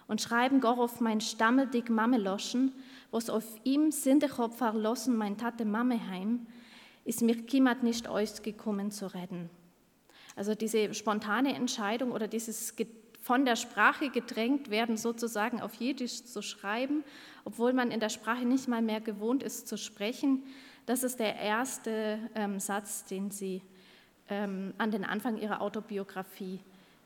und 0.06 0.20
schreiben 0.20 0.60
gar 0.60 0.78
auf 0.78 1.00
mein 1.00 1.22
stammeldick 1.22 1.88
Mameloschen, 1.88 2.74
was 3.10 3.30
auf 3.30 3.44
ihm 3.64 3.90
Sindechop 3.90 4.52
verlassen 4.52 5.16
mein 5.16 5.38
Tate 5.38 5.64
Mameheim, 5.64 6.46
ist 7.06 7.22
mir 7.22 7.36
kimmat 7.46 7.82
nicht 7.82 8.06
ausgekommen 8.06 8.90
zu 8.90 9.06
retten. 9.14 9.48
Also 10.36 10.54
diese 10.54 10.92
spontane 10.92 11.54
Entscheidung 11.54 12.12
oder 12.12 12.28
dieses 12.28 12.74
von 13.22 13.46
der 13.46 13.56
Sprache 13.56 14.10
gedrängt 14.10 14.68
werden, 14.68 14.98
sozusagen 14.98 15.62
auf 15.62 15.72
Jiddisch 15.76 16.24
zu 16.24 16.42
schreiben, 16.42 17.02
obwohl 17.46 17.72
man 17.72 17.90
in 17.90 18.00
der 18.00 18.10
Sprache 18.10 18.44
nicht 18.44 18.68
mal 18.68 18.82
mehr 18.82 19.00
gewohnt 19.00 19.42
ist 19.42 19.68
zu 19.68 19.78
sprechen, 19.78 20.42
das 20.84 21.02
ist 21.02 21.18
der 21.18 21.36
erste 21.36 22.18
ähm, 22.34 22.60
Satz, 22.60 23.06
den 23.06 23.30
sie 23.30 23.62
ähm, 24.28 24.74
an 24.78 24.90
den 24.90 25.04
Anfang 25.04 25.38
ihrer 25.38 25.60
Autobiografie 25.60 26.60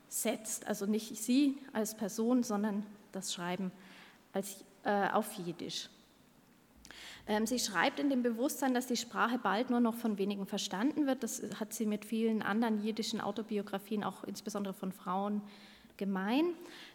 setzt. 0.07 0.67
Also 0.67 0.85
nicht 0.85 1.15
sie 1.17 1.57
als 1.73 1.95
Person, 1.95 2.43
sondern 2.43 2.85
das 3.11 3.33
Schreiben 3.33 3.71
als, 4.33 4.63
äh, 4.83 5.09
auf 5.09 5.33
Jiddisch. 5.33 5.89
Ähm, 7.25 7.47
sie 7.47 7.59
schreibt 7.59 7.99
in 7.99 8.09
dem 8.09 8.21
Bewusstsein, 8.21 8.73
dass 8.73 8.87
die 8.87 8.97
Sprache 8.97 9.37
bald 9.37 9.69
nur 9.69 9.79
noch 9.79 9.95
von 9.95 10.17
wenigen 10.17 10.45
verstanden 10.45 11.07
wird. 11.07 11.23
Das 11.23 11.41
hat 11.59 11.73
sie 11.73 11.85
mit 11.85 12.03
vielen 12.03 12.41
anderen 12.41 12.83
jiddischen 12.83 13.21
Autobiografien, 13.21 14.03
auch 14.03 14.23
insbesondere 14.25 14.73
von 14.73 14.91
Frauen, 14.91 15.41
gemein. 15.97 16.45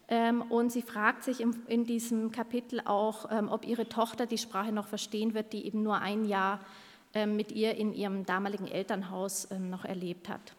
Ähm, 0.08 0.42
und 0.42 0.72
sie 0.72 0.82
fragt 0.82 1.22
sich 1.22 1.40
in 1.40 1.84
diesem 1.84 2.32
Kapitel 2.32 2.80
auch, 2.84 3.30
ähm, 3.30 3.48
ob 3.48 3.66
ihre 3.66 3.88
Tochter 3.88 4.26
die 4.26 4.38
Sprache 4.38 4.72
noch 4.72 4.86
verstehen 4.86 5.34
wird, 5.34 5.52
die 5.52 5.66
eben 5.66 5.82
nur 5.82 5.98
ein 5.98 6.24
Jahr 6.24 6.60
mit 7.14 7.52
ihr 7.52 7.74
in 7.74 7.94
ihrem 7.94 8.26
damaligen 8.26 8.68
Elternhaus 8.68 9.48
noch 9.50 9.84
erlebt 9.84 10.28
hat. 10.28 10.54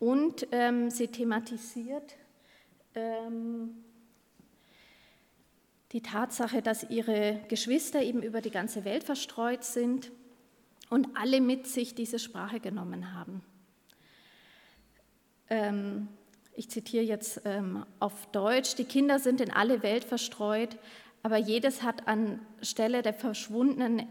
Und 0.00 0.46
sie 0.88 1.08
thematisiert 1.08 2.16
die 5.92 6.00
Tatsache, 6.00 6.62
dass 6.62 6.88
ihre 6.90 7.40
Geschwister 7.48 8.02
eben 8.02 8.22
über 8.22 8.40
die 8.40 8.50
ganze 8.50 8.84
Welt 8.84 9.04
verstreut 9.04 9.64
sind 9.64 10.10
und 10.88 11.08
alle 11.14 11.40
mit 11.40 11.66
sich 11.66 11.94
diese 11.94 12.18
Sprache 12.18 12.60
genommen 12.60 13.14
haben. 13.14 13.42
Ähm, 15.48 16.08
ich 16.54 16.70
zitiere 16.70 17.04
jetzt 17.04 17.42
ähm, 17.44 17.84
auf 17.98 18.26
Deutsch, 18.32 18.74
die 18.74 18.84
Kinder 18.84 19.18
sind 19.18 19.40
in 19.40 19.50
alle 19.50 19.82
Welt 19.82 20.04
verstreut, 20.04 20.76
aber 21.22 21.36
jedes 21.36 21.82
hat 21.82 22.08
an 22.08 22.40
Stelle 22.62 23.02
der 23.02 23.14
verschwundenen 23.14 24.06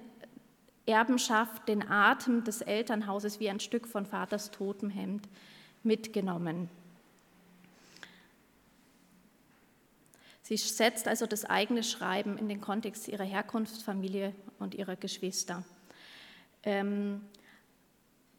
Erbenschaft 0.86 1.68
den 1.68 1.88
Atem 1.88 2.44
des 2.44 2.62
Elternhauses 2.62 3.40
wie 3.40 3.50
ein 3.50 3.60
Stück 3.60 3.88
von 3.88 4.06
Vaters 4.06 4.52
Totenhemd 4.52 5.28
mitgenommen. 5.84 6.70
Sie 10.42 10.58
setzt 10.58 11.08
also 11.08 11.28
das 11.28 11.46
eigene 11.46 11.84
Schreiben 11.84 12.38
in 12.38 12.50
den 12.50 12.60
Kontext 12.60 13.08
ihrer 13.08 13.24
Herkunftsfamilie 13.24 14.34
und 14.60 14.76
ihrer 14.76 14.96
Geschwister. 14.96 15.64
Ähm, 16.64 17.22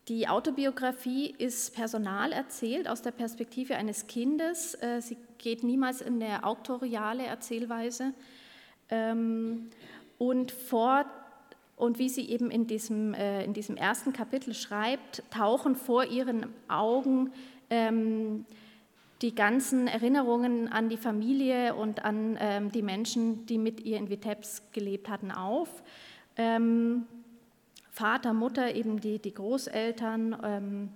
die 0.08 0.28
Autobiografie 0.28 1.30
ist 1.30 1.75
personal 1.75 2.32
erzählt 2.32 2.88
aus 2.88 3.02
der 3.02 3.12
Perspektive 3.12 3.76
eines 3.76 4.08
Kindes. 4.08 4.75
Äh, 4.82 5.00
sie 5.00 5.16
geht 5.38 5.62
niemals 5.62 6.00
in 6.00 6.18
der 6.18 6.44
auktoriale 6.44 7.25
Erzählweise. 7.25 8.12
Ähm, 8.90 9.70
und 10.18 10.50
vor 10.52 11.06
Und 11.76 11.99
wie 11.99 12.09
sie 12.09 12.29
eben 12.29 12.50
in 12.50 12.67
diesem, 12.67 13.14
äh, 13.14 13.45
in 13.45 13.55
diesem 13.55 13.76
ersten 13.76 14.12
Kapitel 14.12 14.55
schreibt, 14.55 15.23
tauchen 15.31 15.75
vor 15.75 16.05
ihren 16.05 16.47
Augen 16.69 17.33
ähm, 17.71 18.45
die 19.23 19.35
ganzen 19.35 19.87
Erinnerungen 19.87 20.69
an 20.69 20.88
die 20.88 20.97
Familie 20.97 21.75
und 21.75 22.05
an 22.05 22.37
ähm, 22.41 22.73
die 22.73 22.83
Menschen, 22.83 23.47
die 23.47 23.59
mit 23.59 23.81
ihr 23.81 23.97
in 23.97 24.11
Vitebsk 24.11 24.73
gelebt 24.73 25.09
hatten, 25.09 25.31
auf. 25.31 25.83
Ähm, 26.37 27.07
Vater, 27.91 28.33
Mutter, 28.33 28.75
eben 28.75 29.00
die, 29.00 29.19
die 29.19 29.35
Großeltern, 29.35 30.37
ähm, 30.43 30.88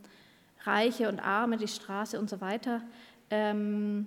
Reiche 0.65 1.09
und 1.09 1.21
Arme, 1.21 1.57
die 1.57 1.69
Straße 1.69 2.19
und 2.19 2.29
so 2.29 2.41
weiter. 2.41 2.83
Ähm, 3.31 4.07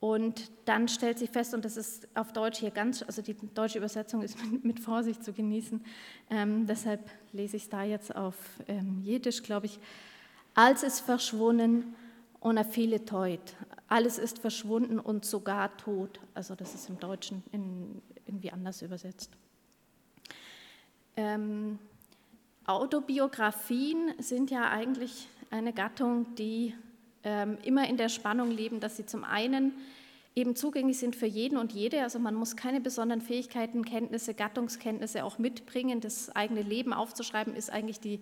und 0.00 0.50
dann 0.64 0.88
stellt 0.88 1.18
sie 1.18 1.26
fest, 1.26 1.52
und 1.52 1.64
das 1.64 1.76
ist 1.76 2.08
auf 2.14 2.32
Deutsch 2.32 2.58
hier 2.58 2.70
ganz, 2.70 3.02
also 3.02 3.20
die 3.20 3.36
deutsche 3.54 3.78
Übersetzung 3.78 4.22
ist 4.22 4.36
mit, 4.64 4.80
Vorsicht 4.80 5.22
zu 5.22 5.32
genießen, 5.32 5.84
ähm, 6.30 6.66
deshalb 6.66 7.10
lese 7.32 7.58
ich 7.58 7.64
es 7.64 7.68
da 7.68 7.84
jetzt 7.84 8.16
auf 8.16 8.34
ähm, 8.66 9.02
Jiddisch, 9.02 9.42
glaube 9.42 9.66
ich. 9.66 9.78
Als 10.54 10.82
es 10.82 11.00
verschwunden 11.00 11.94
und 12.40 12.56
er 12.56 12.64
viele 12.64 13.04
teut. 13.04 13.54
Alles 13.88 14.18
ist 14.18 14.38
verschwunden 14.38 14.98
und 14.98 15.24
sogar 15.24 15.76
tot. 15.76 16.20
Also 16.34 16.54
das 16.54 16.74
ist 16.74 16.88
im 16.88 16.98
Deutschen 16.98 17.42
in, 17.52 18.00
irgendwie 18.26 18.50
anders 18.50 18.82
übersetzt. 18.82 19.30
Ähm, 21.16 21.78
Autobiografien 22.64 24.14
sind 24.18 24.50
ja 24.50 24.70
eigentlich 24.70 25.28
eine 25.50 25.72
Gattung, 25.72 26.34
die 26.36 26.74
immer 27.22 27.88
in 27.88 27.96
der 27.96 28.08
Spannung 28.08 28.50
leben, 28.50 28.80
dass 28.80 28.96
sie 28.96 29.06
zum 29.06 29.24
einen 29.24 29.72
eben 30.34 30.56
zugänglich 30.56 30.98
sind 30.98 31.16
für 31.16 31.26
jeden 31.26 31.58
und 31.58 31.72
jede. 31.72 32.02
Also 32.02 32.18
man 32.18 32.34
muss 32.34 32.56
keine 32.56 32.80
besonderen 32.80 33.20
Fähigkeiten, 33.20 33.84
Kenntnisse, 33.84 34.34
Gattungskenntnisse 34.34 35.24
auch 35.24 35.38
mitbringen. 35.38 36.00
Das 36.00 36.34
eigene 36.34 36.62
Leben 36.62 36.92
aufzuschreiben 36.92 37.54
ist 37.54 37.70
eigentlich 37.70 38.00
die 38.00 38.20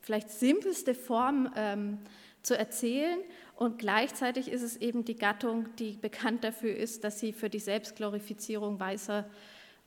vielleicht 0.00 0.30
simpelste 0.30 0.94
Form 0.94 1.50
ähm, 1.56 1.98
zu 2.42 2.56
erzählen. 2.56 3.18
Und 3.56 3.78
gleichzeitig 3.78 4.48
ist 4.48 4.62
es 4.62 4.76
eben 4.76 5.04
die 5.04 5.16
Gattung, 5.16 5.66
die 5.78 5.92
bekannt 5.92 6.44
dafür 6.44 6.76
ist, 6.76 7.04
dass 7.04 7.18
sie 7.18 7.32
für 7.32 7.48
die 7.48 7.58
Selbstglorifizierung 7.58 8.78
weißer 8.78 9.24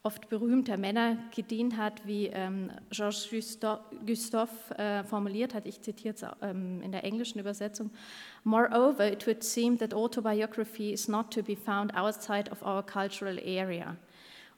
oft 0.04 0.30
berühmter 0.30 0.78
Männer 0.78 1.18
gedient 1.36 1.76
hat, 1.76 2.06
wie 2.06 2.28
ähm, 2.28 2.72
Georges 2.90 3.30
Gustave 4.06 4.50
äh, 4.78 5.04
formuliert 5.04 5.54
hat, 5.54 5.66
ich 5.66 5.82
zitiere 5.82 6.16
es 6.16 6.26
ähm, 6.42 6.82
in 6.82 6.92
der 6.92 7.04
englischen 7.04 7.40
Übersetzung, 7.40 7.92
Moreover, 8.46 9.12
it 9.12 9.28
would 9.28 9.44
seem 9.44 9.78
that 9.80 9.94
autobiography 9.94 10.94
is 10.94 11.10
not 11.10 11.32
to 11.32 11.44
be 11.44 11.56
found 11.56 11.94
outside 11.94 12.50
of 12.50 12.64
our 12.64 12.82
cultural 12.82 13.38
area. 13.44 13.98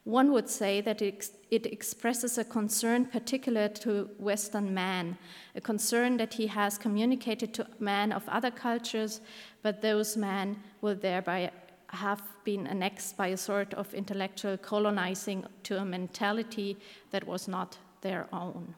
One 0.04 0.32
would 0.32 0.50
say 0.50 0.82
that 0.82 1.02
it, 1.02 1.30
it 1.52 1.68
expresses 1.68 2.38
a 2.38 2.44
concern 2.44 3.06
particular 3.06 3.68
to 3.70 4.10
Western 4.18 4.74
man, 4.74 5.18
a 5.56 5.62
concern 5.62 6.18
that 6.18 6.34
he 6.34 6.48
has 6.48 6.78
communicated 6.78 7.54
to 7.54 7.68
men 7.80 8.12
of 8.12 8.28
other 8.28 8.50
cultures, 8.50 9.22
but 9.62 9.82
those 9.82 10.18
men 10.18 10.58
will 10.82 10.96
thereby 10.96 11.52
have 11.92 12.24
been 12.44 12.68
annexed 12.68 13.18
by 13.18 13.28
a 13.28 13.38
sort 13.38 13.74
of 13.74 13.94
intellectual 13.94 14.58
colonizing 14.58 15.46
to 15.64 15.78
a 15.78 15.86
mentality 15.86 16.78
that 17.12 17.26
was 17.28 17.48
not 17.48 17.78
their 18.02 18.28
own. 18.32 18.74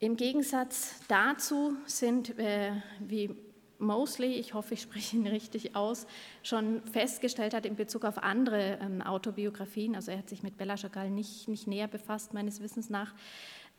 Im 0.00 0.16
Gegensatz 0.16 1.00
dazu 1.08 1.76
sind, 1.86 2.38
äh, 2.38 2.72
wie 3.00 3.34
Mosley, 3.78 4.34
ich 4.34 4.54
hoffe, 4.54 4.74
ich 4.74 4.82
spreche 4.82 5.16
ihn 5.16 5.26
richtig 5.26 5.76
aus, 5.76 6.06
schon 6.42 6.82
festgestellt 6.86 7.54
hat 7.54 7.66
in 7.66 7.76
Bezug 7.76 8.04
auf 8.04 8.18
andere 8.22 8.78
ähm, 8.80 9.02
Autobiografien, 9.02 9.94
also 9.94 10.10
er 10.10 10.18
hat 10.18 10.28
sich 10.28 10.42
mit 10.42 10.56
Bella 10.56 10.76
Chagall 10.76 11.10
nicht, 11.10 11.48
nicht 11.48 11.66
näher 11.66 11.88
befasst, 11.88 12.34
meines 12.34 12.60
Wissens 12.60 12.90
nach, 12.90 13.14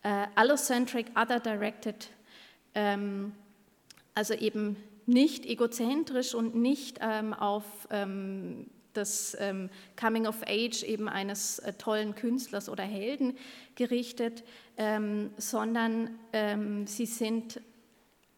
äh, 0.04 0.28
allocentric, 0.36 1.08
other-directed, 1.16 2.10
ähm, 2.76 3.34
also 4.14 4.34
eben 4.34 4.78
nicht 5.06 5.46
egozentrisch 5.46 6.34
und 6.34 6.56
nicht 6.56 7.00
ähm, 7.02 7.34
auf 7.34 7.64
ähm, 7.92 8.68
das 8.94 9.36
ähm, 9.40 9.70
Coming 10.00 10.26
of 10.26 10.42
Age 10.48 10.84
eben 10.84 11.08
eines 11.10 11.60
äh, 11.60 11.74
tollen 11.74 12.16
Künstlers 12.16 12.70
oder 12.70 12.84
Helden 12.84 13.38
gerichtet, 13.76 14.44
ähm, 14.78 15.32
sondern 15.38 16.18
ähm, 16.34 16.88
sie 16.88 17.06
sind 17.06 17.62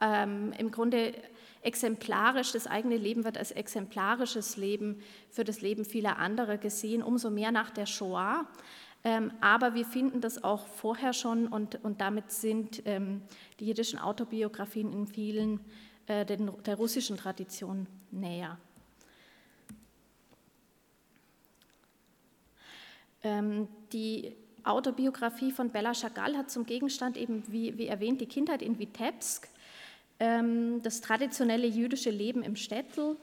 ähm, 0.01 0.53
im 0.57 0.71
Grunde 0.71 1.13
exemplarisch, 1.61 2.51
das 2.51 2.67
eigene 2.67 2.97
Leben 2.97 3.23
wird 3.23 3.37
als 3.37 3.51
exemplarisches 3.51 4.57
Leben 4.57 5.01
für 5.29 5.43
das 5.43 5.61
Leben 5.61 5.85
vieler 5.85 6.17
anderer 6.17 6.57
gesehen, 6.57 7.03
umso 7.03 7.29
mehr 7.29 7.51
nach 7.51 7.71
der 7.71 7.85
Shoah. 7.85 8.47
Aber 9.41 9.73
wir 9.73 9.85
finden 9.85 10.21
das 10.21 10.43
auch 10.43 10.67
vorher 10.67 11.13
schon 11.13 11.47
und, 11.47 11.83
und 11.83 11.99
damit 11.99 12.31
sind 12.31 12.83
die 12.85 13.65
jiddischen 13.65 13.99
Autobiografien 13.99 14.91
in 14.91 15.07
vielen 15.07 15.59
den, 16.07 16.51
der 16.63 16.75
russischen 16.75 17.17
Tradition 17.17 17.87
näher. 18.11 18.57
Ähm, 23.23 23.67
die 23.91 24.35
Autobiografie 24.63 25.51
von 25.51 25.69
Bella 25.69 25.93
Chagall 25.93 26.37
hat 26.37 26.51
zum 26.51 26.65
Gegenstand 26.65 27.17
eben, 27.17 27.43
wie, 27.47 27.77
wie 27.77 27.87
erwähnt, 27.87 28.21
die 28.21 28.25
Kindheit 28.25 28.61
in 28.61 28.79
Vitebsk, 28.79 29.47
ähm, 30.19 30.81
das 30.81 31.01
traditionelle 31.01 31.67
jüdische 31.67 32.09
Leben 32.09 32.43
im 32.43 32.55
Städtel. 32.55 33.17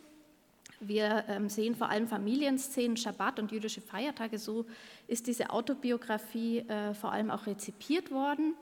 Wir 0.81 1.25
ähm, 1.29 1.49
sehen 1.49 1.75
vor 1.75 1.88
allem 1.88 2.09
Familienszenen, 2.09 2.97
Schabbat 2.97 3.38
und 3.38 3.53
jüdische 3.53 3.81
Feiertage. 3.81 4.38
So 4.38 4.66
ist 5.07 5.27
diese 5.27 5.51
Autobiografie 5.51 6.59
äh, 6.61 6.94
vor 6.94 7.12
allem 7.12 7.31
auch 7.31 7.47
rezipiert 7.47 8.11
worden. 8.11 8.55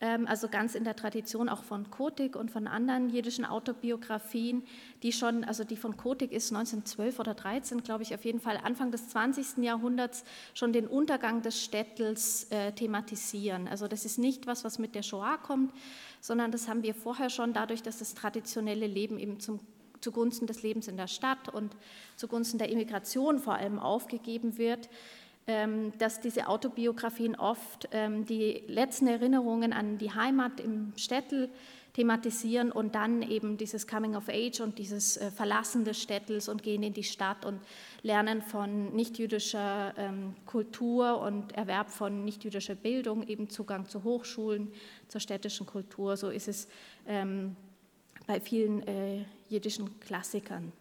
Ähm, 0.00 0.26
also 0.26 0.48
ganz 0.48 0.74
in 0.74 0.84
der 0.84 0.96
Tradition 0.96 1.48
auch 1.48 1.62
von 1.62 1.90
Kotik 1.90 2.36
und 2.36 2.50
von 2.50 2.66
anderen 2.66 3.10
jiddischen 3.10 3.44
Autobiografien, 3.44 4.64
die 5.02 5.12
schon, 5.12 5.44
also 5.44 5.64
die 5.64 5.76
von 5.76 5.96
Kotik 5.96 6.32
ist 6.32 6.52
1912 6.52 7.18
oder 7.20 7.34
13, 7.34 7.82
glaube 7.82 8.02
ich, 8.02 8.14
auf 8.14 8.24
jeden 8.24 8.40
Fall 8.40 8.58
Anfang 8.62 8.90
des 8.90 9.08
20. 9.08 9.58
Jahrhunderts 9.64 10.24
schon 10.54 10.72
den 10.72 10.86
Untergang 10.86 11.42
des 11.42 11.62
Städtels 11.62 12.44
äh, 12.50 12.72
thematisieren. 12.72 13.68
Also 13.68 13.88
das 13.88 14.04
ist 14.04 14.18
nicht 14.18 14.46
was, 14.46 14.64
was 14.64 14.78
mit 14.78 14.94
der 14.94 15.02
Shoah 15.02 15.38
kommt, 15.38 15.72
sondern 16.20 16.50
das 16.50 16.68
haben 16.68 16.82
wir 16.82 16.94
vorher 16.94 17.30
schon 17.30 17.52
dadurch, 17.52 17.82
dass 17.82 17.98
das 17.98 18.14
traditionelle 18.14 18.86
Leben 18.86 19.18
eben 19.18 19.38
zum 19.40 19.60
zugunsten 20.00 20.46
des 20.46 20.62
Lebens 20.62 20.86
in 20.86 20.98
der 20.98 21.08
Stadt 21.08 21.48
und 21.48 21.74
zugunsten 22.16 22.58
der 22.58 22.68
Immigration 22.68 23.38
vor 23.38 23.54
allem 23.54 23.78
aufgegeben 23.78 24.58
wird. 24.58 24.90
Ähm, 25.46 25.92
dass 25.98 26.22
diese 26.22 26.48
Autobiografien 26.48 27.36
oft 27.36 27.86
ähm, 27.92 28.24
die 28.24 28.62
letzten 28.66 29.06
Erinnerungen 29.06 29.74
an 29.74 29.98
die 29.98 30.10
Heimat 30.10 30.58
im 30.58 30.94
Städtel 30.96 31.50
thematisieren 31.92 32.72
und 32.72 32.94
dann 32.94 33.20
eben 33.20 33.58
dieses 33.58 33.86
Coming 33.86 34.16
of 34.16 34.30
Age 34.30 34.60
und 34.60 34.78
dieses 34.78 35.18
äh, 35.18 35.30
Verlassen 35.30 35.84
des 35.84 36.00
Städtels 36.00 36.48
und 36.48 36.62
gehen 36.62 36.82
in 36.82 36.94
die 36.94 37.04
Stadt 37.04 37.44
und 37.44 37.60
lernen 38.00 38.40
von 38.40 38.96
nichtjüdischer 38.96 39.92
ähm, 39.98 40.34
Kultur 40.46 41.20
und 41.20 41.52
Erwerb 41.52 41.90
von 41.90 42.24
nichtjüdischer 42.24 42.74
Bildung, 42.74 43.22
eben 43.28 43.50
Zugang 43.50 43.86
zu 43.86 44.02
Hochschulen, 44.02 44.72
zur 45.08 45.20
städtischen 45.20 45.66
Kultur. 45.66 46.16
So 46.16 46.30
ist 46.30 46.48
es 46.48 46.68
bei 47.04 48.40
vielen 48.40 48.82
äh, 48.88 49.26
jiddischen 49.50 50.00
Klassikern. 50.00 50.72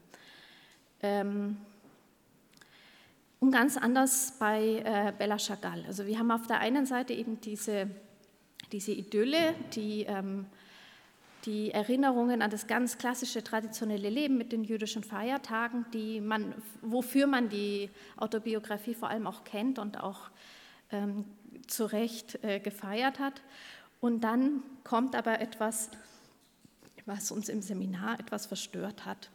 Und 3.43 3.51
ganz 3.51 3.75
anders 3.75 4.36
bei 4.39 4.82
äh, 4.86 5.12
Bella 5.17 5.38
Chagall. 5.38 5.84
Also 5.86 6.08
wir 6.08 6.17
haben 6.17 6.32
auf 6.32 6.47
der 6.47 6.62
einen 6.62 6.86
Seite 6.86 7.12
eben 7.12 7.41
diese, 7.41 7.89
diese 8.71 8.93
Idylle, 8.93 9.53
die, 9.75 10.03
ähm, 10.03 10.45
die 11.43 11.71
Erinnerungen 11.71 12.41
an 12.41 12.51
das 12.51 12.67
ganz 12.67 12.97
klassische 12.97 13.43
traditionelle 13.43 14.10
Leben 14.10 14.38
mit 14.38 14.53
den 14.53 14.63
jüdischen 14.63 15.03
Feiertagen, 15.03 15.86
die 15.91 16.21
man, 16.21 16.56
wofür 16.82 17.27
man 17.27 17.49
die 17.49 17.89
Autobiografie 18.15 18.95
vor 18.95 19.10
allem 19.10 19.27
auch 19.27 19.43
kennt 19.43 19.77
und 19.77 19.99
auch 19.99 20.29
ähm, 20.93 21.25
zu 21.67 21.84
Recht 21.84 22.41
äh, 22.45 22.62
gefeiert 22.62 23.19
hat. 23.19 23.41
Und 23.99 24.21
dann 24.21 24.63
kommt 24.86 25.17
aber 25.17 25.41
etwas, 25.41 25.89
was 27.06 27.29
uns 27.29 27.49
im 27.49 27.62
Seminar 27.62 28.21
etwas 28.21 28.45
verstört 28.45 29.06
hat. 29.06 29.32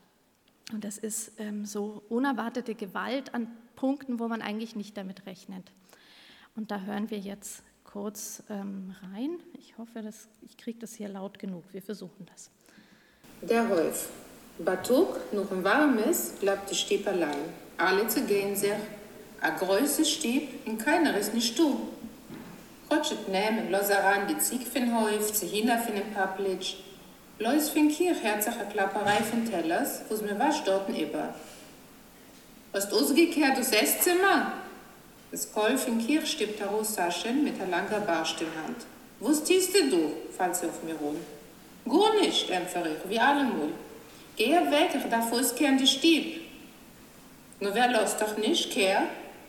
Und 0.73 0.85
das 0.85 0.97
ist 0.97 1.33
ähm, 1.39 1.67
so 1.67 2.03
unerwartete 2.09 2.75
Gewalt 2.75 3.35
an 3.35 3.49
Punkten, 3.79 4.19
wo 4.19 4.27
man 4.27 4.43
eigentlich 4.43 4.75
nicht 4.75 4.97
damit 4.97 5.25
rechnet. 5.25 5.71
Und 6.57 6.73
da 6.73 6.81
hören 6.81 7.11
wir 7.11 7.19
jetzt 7.19 7.63
kurz 7.85 8.43
ähm, 8.51 8.93
rein. 9.13 9.39
Ich 9.57 9.79
hoffe, 9.79 10.03
dass, 10.03 10.27
ich 10.43 10.57
kriege 10.57 10.81
das 10.81 10.95
hier 10.95 11.09
laut 11.09 11.39
genug. 11.39 11.63
Wir 11.71 11.81
versuchen 11.81 12.27
das. 12.27 12.51
Der 13.49 13.71
Wolf. 13.71 14.09
Batuk, 14.59 15.33
noch 15.33 15.53
ein 15.53 15.63
warmes, 15.63 16.31
bleibt 16.41 16.69
die 16.73 16.75
Stieb 16.75 17.07
allein. 17.07 17.39
Alle 17.77 18.09
zu 18.09 18.23
gehen 18.23 18.57
sich. 18.57 18.73
A 19.41 19.51
größe 19.51 20.05
Stieb, 20.05 20.67
in 20.67 20.77
keiner 20.77 21.17
ist 21.17 21.33
nicht 21.33 21.57
du. 21.57 21.79
Rutschet 22.91 23.29
nehmen, 23.29 23.71
los 23.71 23.89
heran 23.89 24.27
die 24.27 24.39
Zieg 24.39 24.67
von 24.67 25.01
Häuf, 25.01 25.33
zu 25.33 25.47
hina 25.47 25.79
von 25.79 25.95
dem 25.95 26.13
Paplitsch. 26.13 26.79
Lois 27.39 27.69
von 27.69 27.89
Kirch, 27.89 28.21
herzliche 28.21 28.67
Klapperei 28.73 29.23
von 29.23 29.49
Tellers, 29.49 30.03
wo's 30.09 30.23
mir 30.23 30.37
was 30.37 30.65
dort 30.65 30.89
über. 30.89 31.33
Hast 32.73 32.93
du 32.93 32.97
ausgekehrt 32.97 33.59
aus 33.59 33.73
Esszimmer? 33.73 34.53
Das 35.31 35.51
Kolf 35.51 35.89
in 35.89 36.07
Kirch 36.07 36.33
stippt 36.33 36.61
heraus 36.61 36.95
Saschen 36.95 37.43
mit 37.43 37.59
der 37.59 37.67
langen 37.67 38.07
Barst 38.07 38.41
in 38.43 38.47
Hand. 38.63 38.77
Was 39.21 39.43
tiest 39.43 39.75
du? 39.75 40.13
fällt 40.37 40.55
sie 40.55 40.67
auf 40.67 40.83
mir 40.83 40.95
rum. 40.95 41.17
Gar 41.89 42.21
nicht, 42.21 42.51
empfer 42.51 42.85
ich, 42.85 43.09
wie 43.11 43.19
allemal. 43.19 43.71
Geh 44.37 44.53
weg, 44.53 44.91
ich 44.95 45.11
darf 45.11 45.33
auskehren 45.33 45.79
die 45.79 45.87
Stieb. 45.87 46.43
Nur 47.61 47.75
wer 47.75 47.89
lässt 47.89 48.21
doch 48.21 48.37
nicht, 48.37 48.71
kehr? 48.71 49.05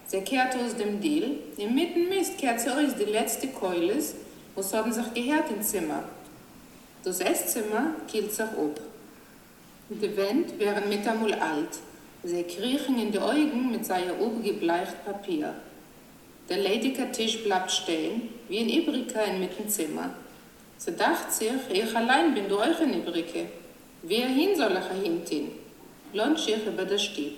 Sie 0.07 0.21
kehrt 0.21 0.55
aus 0.55 0.75
dem 0.77 1.01
Deal. 1.01 1.31
Im 1.57 1.75
Mitten 1.75 2.07
Mist 2.07 2.37
kehrt 2.37 2.61
sie 2.61 2.69
aus 2.69 2.95
die 2.97 3.03
letzte 3.03 3.49
Keulis, 3.49 4.15
wo 4.55 4.61
es 4.61 4.73
haben 4.73 4.93
sich 4.93 5.13
gehört 5.13 5.51
im 5.51 5.61
Zimmer. 5.61 6.03
Das 7.03 7.19
Esszimmer 7.19 7.95
kielt 8.07 8.31
sich 8.31 8.41
ab. 8.41 8.79
Die 9.89 10.17
Wände 10.17 10.57
wären 10.57 10.87
mit 10.87 11.05
einmal 11.05 11.33
alt. 11.33 11.79
Sie 12.23 12.43
kriechen 12.43 12.99
in 12.99 13.11
die 13.11 13.19
Augen 13.19 13.71
mit 13.71 13.85
seinem 13.85 14.21
abgebleicht 14.21 15.05
Papier. 15.05 15.53
Der 16.49 16.57
ledige 16.57 17.09
Tisch 17.11 17.43
bleibt 17.43 17.71
stehen, 17.71 18.29
wie 18.49 18.59
ein 18.59 18.69
Ibrika 18.69 19.21
in 19.21 19.39
Mittenzimmer. 19.39 20.09
Sie 20.77 20.91
dacht 20.91 21.31
sich, 21.31 21.51
ich 21.71 21.95
allein 21.95 22.33
bin 22.33 22.49
durch 22.49 22.79
ein 22.81 22.93
Ibrike. 22.93 23.45
Wer 24.01 24.27
hin 24.27 24.55
soll 24.57 24.77
ich 24.77 25.03
hinten? 25.03 25.51
Lohnt 26.11 26.39
sich 26.39 26.65
über 26.65 26.83
den 26.83 26.99
Stieb. 26.99 27.37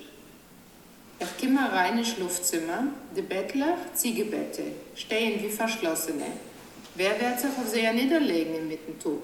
Ich 1.20 1.38
komme 1.40 1.72
rein 1.72 2.00
ins 2.00 2.10
Schlafzimmer, 2.10 2.86
die 3.16 3.22
Bettler, 3.22 3.78
Ziegebette, 3.94 4.64
stehen 4.96 5.44
wie 5.44 5.50
Verschlossene. 5.50 6.26
Wer 6.96 7.20
wird 7.22 7.40
sich 7.40 7.52
auf 7.52 7.68
sie 7.68 7.88
niederlegen 7.94 8.56
im 8.56 8.68
Mittentug? 8.68 9.24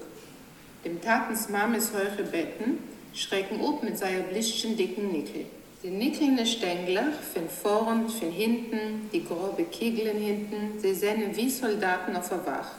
Dem 0.84 1.00
Tatens 1.00 1.48
Mames 1.48 1.92
heure 1.92 2.22
Betten 2.22 2.78
schrecken 3.18 3.60
ob 3.60 3.82
mit 3.82 3.98
seiner 3.98 4.22
blischen 4.22 4.76
dicken 4.76 5.10
Nickel. 5.10 5.46
Die 5.82 5.90
nickelnde 5.90 6.44
Stängler, 6.44 7.12
von 7.34 7.48
vorn, 7.48 8.08
von 8.08 8.30
hinten, 8.30 9.08
die 9.12 9.24
grobe 9.24 9.64
Kegeln 9.64 10.18
hinten, 10.18 10.78
sie 10.78 10.94
sehen 10.94 11.36
wie 11.36 11.50
Soldaten 11.50 12.16
auf 12.16 12.28
der 12.28 12.44
Wach. 12.46 12.72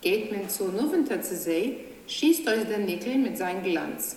Geht 0.00 0.32
man 0.32 0.48
zu 0.48 0.64
Nuventer 0.68 1.22
zu 1.22 1.36
See, 1.36 1.84
schießt 2.06 2.48
euch 2.48 2.64
der 2.64 2.78
Nickel 2.78 3.16
mit 3.16 3.38
seinem 3.38 3.62
Glanz. 3.62 4.16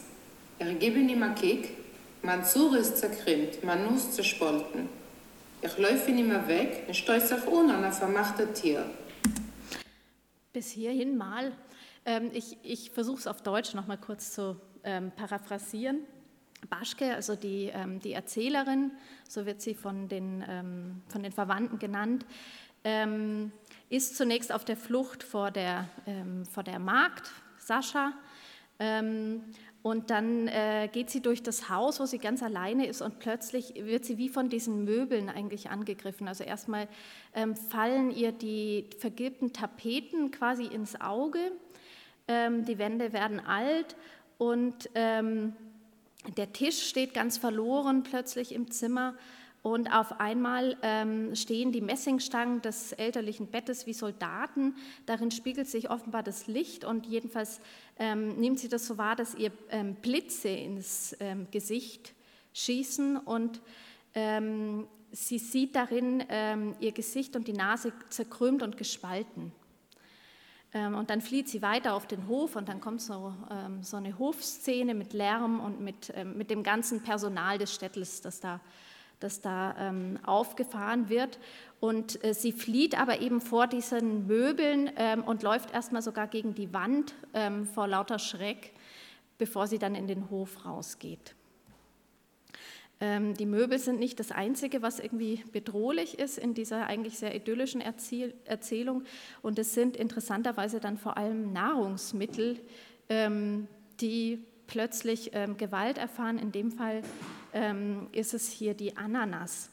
Er 0.58 0.74
gebe 0.74 1.00
ihm 1.00 1.24
a 1.24 1.30
Kick, 1.30 1.70
man 2.22 2.44
Zur 2.44 2.78
ist 2.78 2.98
zerkrimmt, 2.98 3.64
man 3.64 3.86
Nuss 3.86 4.12
zerspolten. 4.12 4.90
Ich 5.62 5.78
läufe 5.78 6.12
ihn 6.12 6.20
immer 6.20 6.48
weg 6.48 6.84
und 6.88 6.96
stoß 6.96 7.30
sich 7.30 7.48
un 7.48 7.70
an 7.70 7.84
ein 7.84 7.94
vermachtes 7.94 8.60
Tier. 8.60 8.86
Bis 10.54 10.72
hierhin 10.72 11.16
mal. 11.18 11.52
Ähm, 12.06 12.32
ich 12.34 12.58
ich 12.64 12.92
versuche 12.92 13.20
es 13.20 13.28
auf 13.28 13.42
Deutsch 13.42 13.74
noch 13.74 13.88
mal 13.88 13.98
kurz 13.98 14.34
zu 14.34 14.56
ähm, 14.84 15.12
paraphrasieren. 15.16 16.06
Baschke, 16.68 17.16
also 17.16 17.36
die, 17.36 17.72
ähm, 17.74 18.00
die 18.00 18.14
Erzählerin, 18.14 18.92
so 19.28 19.46
wird 19.46 19.62
sie 19.62 19.76
von 19.76 20.08
den, 20.08 20.44
ähm, 20.48 21.02
von 21.08 21.24
den 21.24 21.32
Verwandten 21.32 21.80
genannt, 21.80 22.26
ähm, 22.84 23.52
ist 23.90 24.18
zunächst 24.18 24.52
auf 24.52 24.66
der 24.66 24.78
Flucht 24.78 25.24
vor 25.24 25.52
der, 25.52 25.90
ähm, 26.06 26.46
vor 26.46 26.64
der 26.64 26.80
Magd, 26.80 27.30
Sascha, 27.58 28.14
ähm, 28.80 29.44
und 29.82 30.10
dann 30.10 30.50
äh, 30.50 30.90
geht 30.92 31.10
sie 31.10 31.22
durch 31.22 31.42
das 31.42 31.70
Haus, 31.70 32.02
wo 32.02 32.06
sie 32.06 32.18
ganz 32.18 32.44
alleine 32.44 32.86
ist 32.86 33.02
und 33.02 33.20
plötzlich 33.20 33.76
wird 33.76 34.04
sie 34.04 34.18
wie 34.18 34.28
von 34.28 34.50
diesen 34.50 34.84
Möbeln 34.84 35.30
eigentlich 35.30 35.70
angegriffen. 35.70 36.28
Also 36.28 36.44
erstmal 36.44 36.90
fallen 37.70 38.12
ihr 38.12 38.34
die 38.34 38.90
vergilbten 39.00 39.54
Tapeten 39.54 40.32
quasi 40.32 40.66
ins 40.66 41.00
Auge, 41.00 41.40
die 42.28 42.78
Wände 42.78 43.14
werden 43.14 43.40
alt 43.40 43.96
und 44.40 44.90
ähm, 44.96 45.54
der 46.38 46.52
Tisch 46.54 46.88
steht 46.88 47.14
ganz 47.14 47.38
verloren 47.38 48.04
plötzlich 48.04 48.56
im 48.56 48.72
Zimmer 48.72 49.14
und 49.62 49.94
auf 49.94 50.22
einmal 50.22 50.78
ähm, 50.82 51.36
stehen 51.36 51.74
die 51.74 51.82
Messingstangen 51.82 52.62
des 52.62 52.94
elterlichen 52.94 53.48
Bettes 53.48 53.86
wie 53.86 53.94
Soldaten. 53.94 54.76
Darin 55.06 55.32
spiegelt 55.32 55.68
sich 55.68 55.90
offenbar 55.90 56.24
das 56.24 56.48
Licht 56.48 56.86
und 56.86 57.06
jedenfalls 57.06 57.60
ähm, 57.98 58.40
nimmt 58.40 58.60
sie 58.60 58.70
das 58.70 58.88
so 58.88 58.98
wahr, 58.98 59.18
dass 59.18 59.36
ihr 59.36 59.52
ähm, 59.70 59.96
Blitze 59.96 60.48
ins 60.48 61.16
ähm, 61.20 61.48
Gesicht 61.52 62.14
schießen 62.54 63.18
und 63.18 63.60
ähm, 64.16 64.88
sie 65.12 65.38
sieht 65.38 65.76
darin 65.76 66.24
ähm, 66.30 66.76
ihr 66.80 66.94
Gesicht 66.94 67.36
und 67.36 67.48
die 67.50 67.54
Nase 67.54 67.92
zerkrümmt 68.10 68.64
und 68.64 68.78
gespalten. 68.78 69.52
Und 70.72 71.10
dann 71.10 71.22
flieht 71.22 71.50
sie 71.50 71.64
weiter 71.64 71.96
auf 71.96 72.06
den 72.06 72.28
Hof 72.28 72.56
und 72.56 72.70
dann 72.70 72.80
kommt 72.80 73.02
so, 73.02 73.34
so 73.82 73.98
eine 73.98 74.20
Hofszene 74.20 74.94
mit 74.94 75.14
Lärm 75.14 75.60
und 75.60 75.82
mit, 75.82 76.14
mit 76.36 76.52
dem 76.52 76.62
ganzen 76.62 77.02
Personal 77.02 77.58
des 77.58 77.74
Städtels, 77.74 78.22
das 78.22 78.40
da 78.40 78.60
das 79.20 79.42
da 79.42 79.76
ähm, 79.78 80.20
aufgefahren 80.24 81.10
wird. 81.10 81.40
Und 81.80 82.24
äh, 82.24 82.34
sie 82.34 82.52
flieht 82.52 83.00
aber 83.00 83.22
eben 83.22 83.42
vor 83.42 83.68
diesen 83.68 84.28
Möbeln 84.28 84.92
ähm, 84.98 85.24
und 85.24 85.44
läuft 85.44 85.72
erstmal 85.72 86.02
sogar 86.02 86.28
gegen 86.28 86.56
die 86.56 86.74
Wand 86.74 87.16
ähm, 87.34 87.66
vor 87.66 87.88
lauter 87.88 88.20
Schreck, 88.20 88.74
bevor 89.38 89.68
sie 89.68 89.80
dann 89.80 89.96
in 89.96 90.08
den 90.08 90.30
Hof 90.30 90.66
rausgeht. 90.66 91.36
Ähm, 93.02 93.34
die 93.34 93.46
Möbel 93.46 93.80
sind 93.80 94.00
nicht 94.00 94.20
das 94.20 94.32
Einzige, 94.32 94.82
was 94.82 95.00
irgendwie 95.00 95.44
bedrohlich 95.52 96.20
ist 96.20 96.38
in 96.38 96.54
dieser 96.54 96.88
eigentlich 96.88 97.18
sehr 97.18 97.34
idyllischen 97.36 97.82
Erzähl 97.82 98.34
Erzählung. 98.46 99.04
Und 99.42 99.58
es 99.58 99.74
sind 99.74 99.96
interessanterweise 99.96 100.80
dann 100.80 100.98
vor 100.98 101.18
allem 101.18 101.54
Nahrungsmittel, 101.54 102.60
ähm, 103.08 103.68
die 104.02 104.44
plötzlich 104.68 105.32
ähm, 105.34 105.58
Gewalt 105.58 105.98
erfahren. 105.98 106.38
In 106.38 106.52
dem 106.52 106.72
Fall 106.72 107.02
ist 108.12 108.36
es 108.36 108.52
hier 108.52 108.76
die 108.76 108.96
Ananas. 108.96 109.72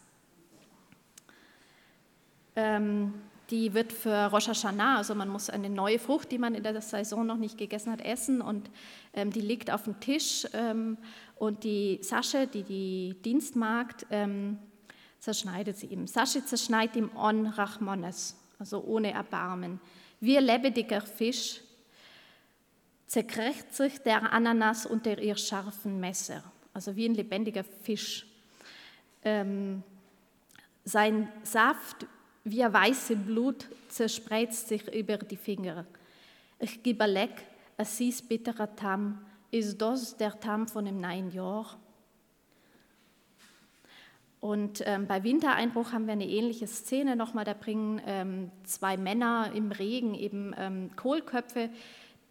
Die 3.50 3.74
wird 3.74 3.92
für 3.92 4.26
Rosh 4.26 4.48
Hashanah, 4.48 4.96
also 4.96 5.14
man 5.14 5.28
muss 5.28 5.50
eine 5.50 5.70
neue 5.70 5.98
Frucht, 5.98 6.32
die 6.32 6.38
man 6.38 6.54
in 6.54 6.62
der 6.62 6.80
Saison 6.80 7.24
noch 7.24 7.36
nicht 7.36 7.56
gegessen 7.58 7.92
hat, 7.92 8.00
essen 8.00 8.40
und 8.40 8.70
ähm, 9.14 9.30
die 9.30 9.40
liegt 9.40 9.70
auf 9.70 9.84
dem 9.84 10.00
Tisch 10.00 10.46
ähm, 10.52 10.98
und 11.36 11.62
die 11.62 12.00
Sasche, 12.02 12.46
die 12.46 12.64
die 12.64 13.14
Dienstmagd, 13.24 14.06
ähm, 14.10 14.58
zerschneidet 15.20 15.76
sie 15.76 15.86
ihm. 15.86 16.06
Sasche 16.06 16.44
zerschneidet 16.44 16.96
ihm 16.96 17.10
on 17.16 17.46
Rachmones, 17.46 18.36
also 18.58 18.82
ohne 18.82 19.12
Erbarmen. 19.12 19.80
Wie 20.20 20.36
lebendiger 20.36 21.00
Fisch 21.00 21.60
zerkrächt 23.06 23.72
sich 23.72 23.98
der 23.98 24.32
Ananas 24.32 24.86
unter 24.86 25.18
ihr 25.20 25.36
scharfen 25.36 26.00
Messer 26.00 26.42
also 26.76 26.94
wie 26.94 27.08
ein 27.08 27.14
lebendiger 27.14 27.64
Fisch. 27.64 28.26
Ähm, 29.24 29.82
sein 30.84 31.32
Saft 31.42 32.06
wie 32.46 32.62
ein 32.62 32.72
weißes 32.72 33.18
Blut 33.26 33.66
zerspreizt 33.88 34.68
sich 34.68 34.94
über 34.94 35.18
die 35.18 35.36
Finger. 35.36 35.84
Ich 36.60 36.80
gebe 36.80 37.04
leck, 37.04 37.42
es 37.76 38.00
ist 38.00 38.28
bitterer 38.28 38.74
Tam, 38.76 39.20
ist 39.50 39.78
das 39.78 40.16
der 40.16 40.38
Tam 40.38 40.68
von 40.68 40.84
dem 40.84 41.00
neuen 41.00 41.32
Jahr? 41.32 41.76
Und 44.38 44.80
ähm, 44.86 45.08
bei 45.08 45.24
Wintereinbruch 45.24 45.92
haben 45.92 46.06
wir 46.06 46.12
eine 46.12 46.28
ähnliche 46.28 46.68
Szene 46.68 47.16
nochmal. 47.16 47.44
Da 47.44 47.52
bringen 47.52 48.00
ähm, 48.06 48.52
zwei 48.62 48.96
Männer 48.96 49.50
im 49.52 49.72
Regen 49.72 50.14
eben 50.14 50.54
ähm, 50.56 50.90
Kohlköpfe 50.94 51.68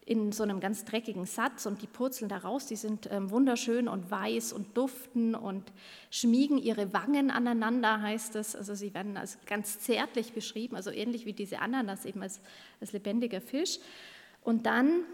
in 0.06 0.32
so 0.32 0.44
einem 0.44 0.60
ganz 0.60 0.86
dreckigen 0.86 1.26
Satz 1.26 1.66
und 1.66 1.82
die 1.82 1.88
purzeln 1.88 2.30
da 2.30 2.38
raus, 2.38 2.68
die 2.68 2.76
sind 2.76 3.10
ähm, 3.12 3.32
wunderschön 3.32 3.88
und 3.88 4.12
weiß 4.12 4.54
und 4.54 4.78
duften 4.78 5.34
und 5.34 5.64
schmiegen 6.12 6.60
ihre 6.60 6.94
Wangen 6.94 7.32
aneinander, 7.32 8.02
heißt 8.02 8.36
es. 8.36 8.56
Also 8.56 8.76
sie 8.76 8.94
werden 8.94 9.18
als 9.18 9.40
ganz 9.48 9.80
zärtlich 9.80 10.34
beschrieben, 10.34 10.76
also 10.76 10.92
ähnlich 10.92 11.26
wie 11.26 11.34
diese 11.34 11.60
Ananas 11.60 12.06
eben 12.06 12.22
als, 12.22 12.40
als 12.80 12.92
lebendiger 12.92 13.42
Fisch. 13.42 13.80
Und 14.44 14.68
dann 14.68 15.06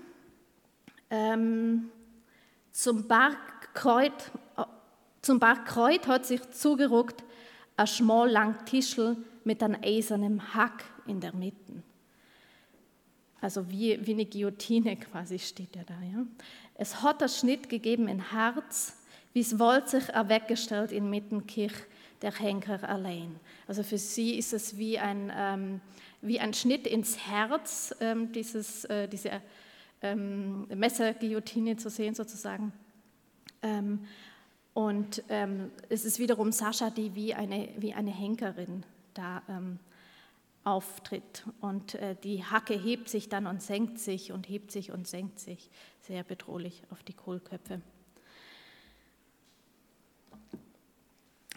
ähm, 1.10 1.90
zum 2.72 3.08
Barkkreuz, 3.08 4.32
zum 5.22 5.40
Barkkreuz 5.40 6.06
hat 6.08 6.26
sich 6.26 6.42
zugeruckt 6.52 7.24
ein 7.78 7.88
schmal 7.88 8.30
lang 8.30 8.66
Tischel 8.66 9.16
mit 9.46 9.64
einem 9.64 9.82
eisernen 9.82 10.54
Hack 10.54 10.84
in 11.08 11.22
der 11.22 11.34
Mitte. 11.34 11.82
Also 13.42 13.70
wie, 13.70 14.00
wie 14.06 14.14
eine 14.14 14.26
Guillotine 14.26 14.96
quasi 14.96 15.40
steht 15.40 15.76
er 15.76 15.84
da. 15.84 15.96
Ja? 16.02 16.26
Es 16.76 17.02
hat 17.02 17.22
einen 17.22 17.30
Schnitt 17.30 17.70
gegeben 17.70 18.08
in 18.08 18.32
Herz, 18.32 18.96
wie 19.34 19.42
es 19.42 19.58
wollte 19.58 20.00
sich 20.00 20.10
er 20.10 20.30
weggestellt 20.30 20.92
in 20.92 21.10
Mittenkirch 21.10 21.74
der 22.22 22.32
Henker 22.32 22.88
allein. 22.88 23.40
Also 23.68 23.82
für 23.84 23.98
sie 23.98 24.38
ist 24.38 24.54
es 24.54 24.78
wie 24.78 25.00
ein, 25.00 25.32
ähm, 25.36 25.82
wie 26.22 26.40
ein 26.40 26.54
Schnitt 26.54 26.86
ins 26.86 27.18
Herz, 27.28 27.96
ähm, 28.00 28.32
dieses, 28.32 28.86
äh, 28.86 29.08
diese 29.08 29.42
ähm, 30.04 30.68
Messerguillotine 30.68 31.78
zu 31.78 31.90
sehen 31.90 32.14
sozusagen. 32.14 32.72
Ähm, 33.64 34.06
und 34.74 35.24
ähm, 35.30 35.72
es 35.90 36.06
ist 36.06 36.20
wiederum 36.20 36.52
Sascha, 36.52 36.90
die 36.90 37.16
wie 37.16 37.34
eine, 37.34 37.70
wie 37.78 37.94
eine 37.94 38.12
Henkerin 38.12 38.84
da 39.14 39.42
ähm, 39.50 39.80
auftritt. 40.63 41.45
Und 41.60 41.95
äh, 41.95 42.15
die 42.24 42.43
Hacke 42.43 42.74
hebt 42.74 43.10
sich 43.10 43.30
dann 43.30 43.47
und 43.47 43.62
senkt 43.62 44.00
sich 44.00 44.32
und 44.32 44.47
hebt 44.47 44.71
sich 44.71 44.91
und 44.91 45.08
senkt 45.08 45.39
sich. 45.39 45.69
Sehr 46.02 46.24
bedrohlich 46.24 46.84
auf 46.89 47.04
die 47.04 47.13
Kohlköpfe. 47.13 47.82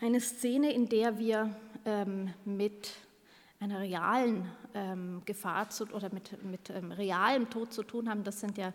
Eine 0.00 0.20
Szene, 0.20 0.72
in 0.72 0.88
der 0.88 1.18
wir 1.18 1.54
ähm, 1.84 2.32
mit 2.44 2.92
einer 3.60 3.80
realen 3.80 4.50
ähm, 4.74 5.22
Gefahr 5.24 5.70
zu, 5.70 5.84
oder 5.92 6.12
mit, 6.12 6.42
mit 6.44 6.70
ähm, 6.70 6.92
realem 6.92 7.48
Tod 7.48 7.72
zu 7.72 7.82
tun 7.82 8.10
haben, 8.10 8.24
das 8.24 8.40
sind 8.40 8.58
ja 8.58 8.72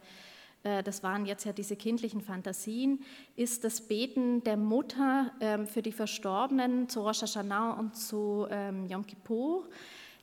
äh, 0.63 0.83
das 0.83 1.03
waren 1.03 1.25
jetzt 1.25 1.45
ja 1.45 1.53
diese 1.53 1.75
kindlichen 1.75 2.21
Fantasien, 2.21 3.03
ist 3.35 3.63
das 3.63 3.81
Beten 3.81 4.43
der 4.43 4.57
Mutter 4.57 5.31
ähm, 5.39 5.67
für 5.67 5.81
die 5.81 5.91
Verstorbenen 5.91 6.89
zu 6.89 7.01
Rosh 7.01 7.21
Hashanah 7.21 7.73
und 7.73 7.95
zu 7.95 8.47
ähm, 8.49 8.85
Yom 8.87 9.05
Kippur. 9.05 9.67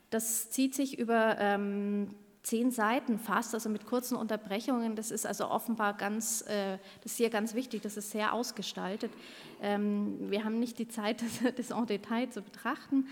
Das 0.09 0.49
zieht 0.49 0.73
sich 0.73 0.97
über 0.97 1.37
ähm, 1.39 2.15
zehn 2.43 2.71
Seiten 2.71 3.19
fast, 3.19 3.53
also 3.53 3.69
mit 3.69 3.85
kurzen 3.85 4.15
Unterbrechungen. 4.15 4.95
Das 4.95 5.11
ist 5.11 5.25
also 5.25 5.49
offenbar 5.49 5.95
ganz, 5.95 6.41
äh, 6.47 6.77
das 7.03 7.13
ist 7.13 7.17
hier 7.17 7.29
ganz 7.29 7.53
wichtig, 7.53 7.81
das 7.81 7.97
ist 7.97 8.11
sehr 8.11 8.33
ausgestaltet. 8.33 9.11
Wir 9.59 10.43
haben 10.43 10.59
nicht 10.59 10.77
die 10.77 10.87
Zeit, 10.87 11.23
das 11.57 11.71
en 11.71 11.85
Detail 11.87 12.29
zu 12.29 12.43
betrachten. 12.43 13.07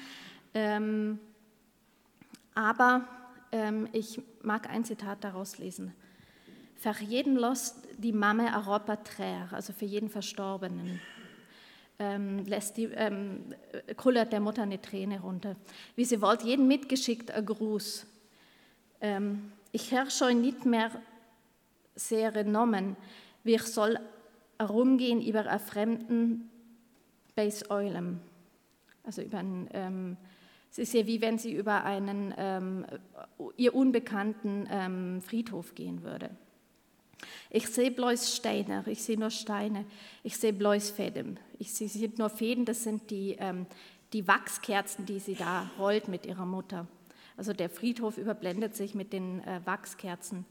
Aber 2.53 3.07
ich 3.93 4.21
mag 4.43 4.69
ein 4.69 4.85
Zitat 4.85 5.23
daraus 5.23 5.57
lesen. 5.57 5.95
Für 6.75 6.93
jeden 7.01 7.35
lässt 7.35 7.87
die 7.97 8.11
Mama 8.13 8.55
Europa 8.55 8.97
trär, 8.97 9.47
also 9.51 9.73
für 9.73 9.85
jeden 9.85 10.09
Verstorbenen. 10.09 10.99
Ähm, 11.97 12.45
lässt 12.45 12.75
die, 12.75 12.85
ähm, 12.85 13.53
kullert 13.95 14.33
der 14.33 14.41
Mutter 14.41 14.63
eine 14.63 14.81
Träne 14.81 15.21
runter. 15.21 15.55
Wie 15.95 16.03
sie 16.03 16.21
wollt, 16.21 16.43
jeden 16.43 16.67
mitgeschickt 16.67 17.31
ein 17.31 17.45
Gruß. 17.45 18.05
Ähm, 18.99 19.51
ich 19.71 19.91
herrsche 19.91 20.33
nicht 20.33 20.65
mehr 20.65 20.91
sehr 21.95 22.31
genommen, 22.31 22.97
wie 23.43 23.55
ich 23.55 23.63
soll 23.63 23.97
herumgehen 24.59 25.21
über 25.21 25.47
einen 25.47 25.59
fremden 25.59 26.49
Base 27.35 27.69
Eulem. 27.69 28.19
Also 29.03 29.21
über 29.21 29.39
einen, 29.39 29.69
ähm, 29.73 30.17
es 30.71 30.79
ist 30.79 30.93
ja 30.93 31.05
wie 31.05 31.21
wenn 31.21 31.37
sie 31.37 31.53
über 31.53 31.83
einen 31.83 32.33
ähm, 32.37 32.85
ihr 33.55 33.75
unbekannten 33.75 34.67
ähm, 34.69 35.21
Friedhof 35.21 35.75
gehen 35.75 36.03
würde. 36.03 36.29
Ich 37.49 37.67
sehe 37.67 37.91
bloß 37.91 38.35
Steine, 38.35 38.83
ich 38.87 39.03
sehe 39.03 39.17
nur 39.17 39.29
Steine, 39.29 39.85
ich 40.23 40.37
sehe 40.37 40.53
bloß 40.53 40.91
Fäden. 40.91 41.39
Ich 41.59 41.73
sehe 41.73 41.87
sind 41.87 42.19
nur 42.19 42.29
Fäden, 42.29 42.65
das 42.65 42.83
sind 42.83 43.09
die, 43.11 43.35
ähm, 43.39 43.65
die 44.13 44.27
Wachskerzen, 44.27 45.05
die 45.05 45.19
sie 45.19 45.35
da 45.35 45.71
rollt 45.79 46.07
mit 46.07 46.25
ihrer 46.25 46.45
Mutter. 46.45 46.87
Also 47.37 47.53
der 47.53 47.69
Friedhof 47.69 48.17
überblendet 48.17 48.75
sich 48.75 48.95
mit 48.95 49.13
den 49.13 49.41
äh, 49.43 49.61
Wachskerzen, 49.65 50.45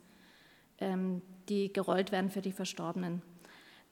ähm, 0.78 1.22
die 1.48 1.72
gerollt 1.72 2.12
werden 2.12 2.30
für 2.30 2.42
die 2.42 2.52
Verstorbenen. 2.52 3.22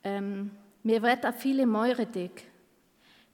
Ähm, 0.04 0.50
mir 0.82 1.02
wird 1.02 1.24
da 1.24 1.32
viele 1.32 1.66
Meure 1.66 2.06
dick. 2.06 2.50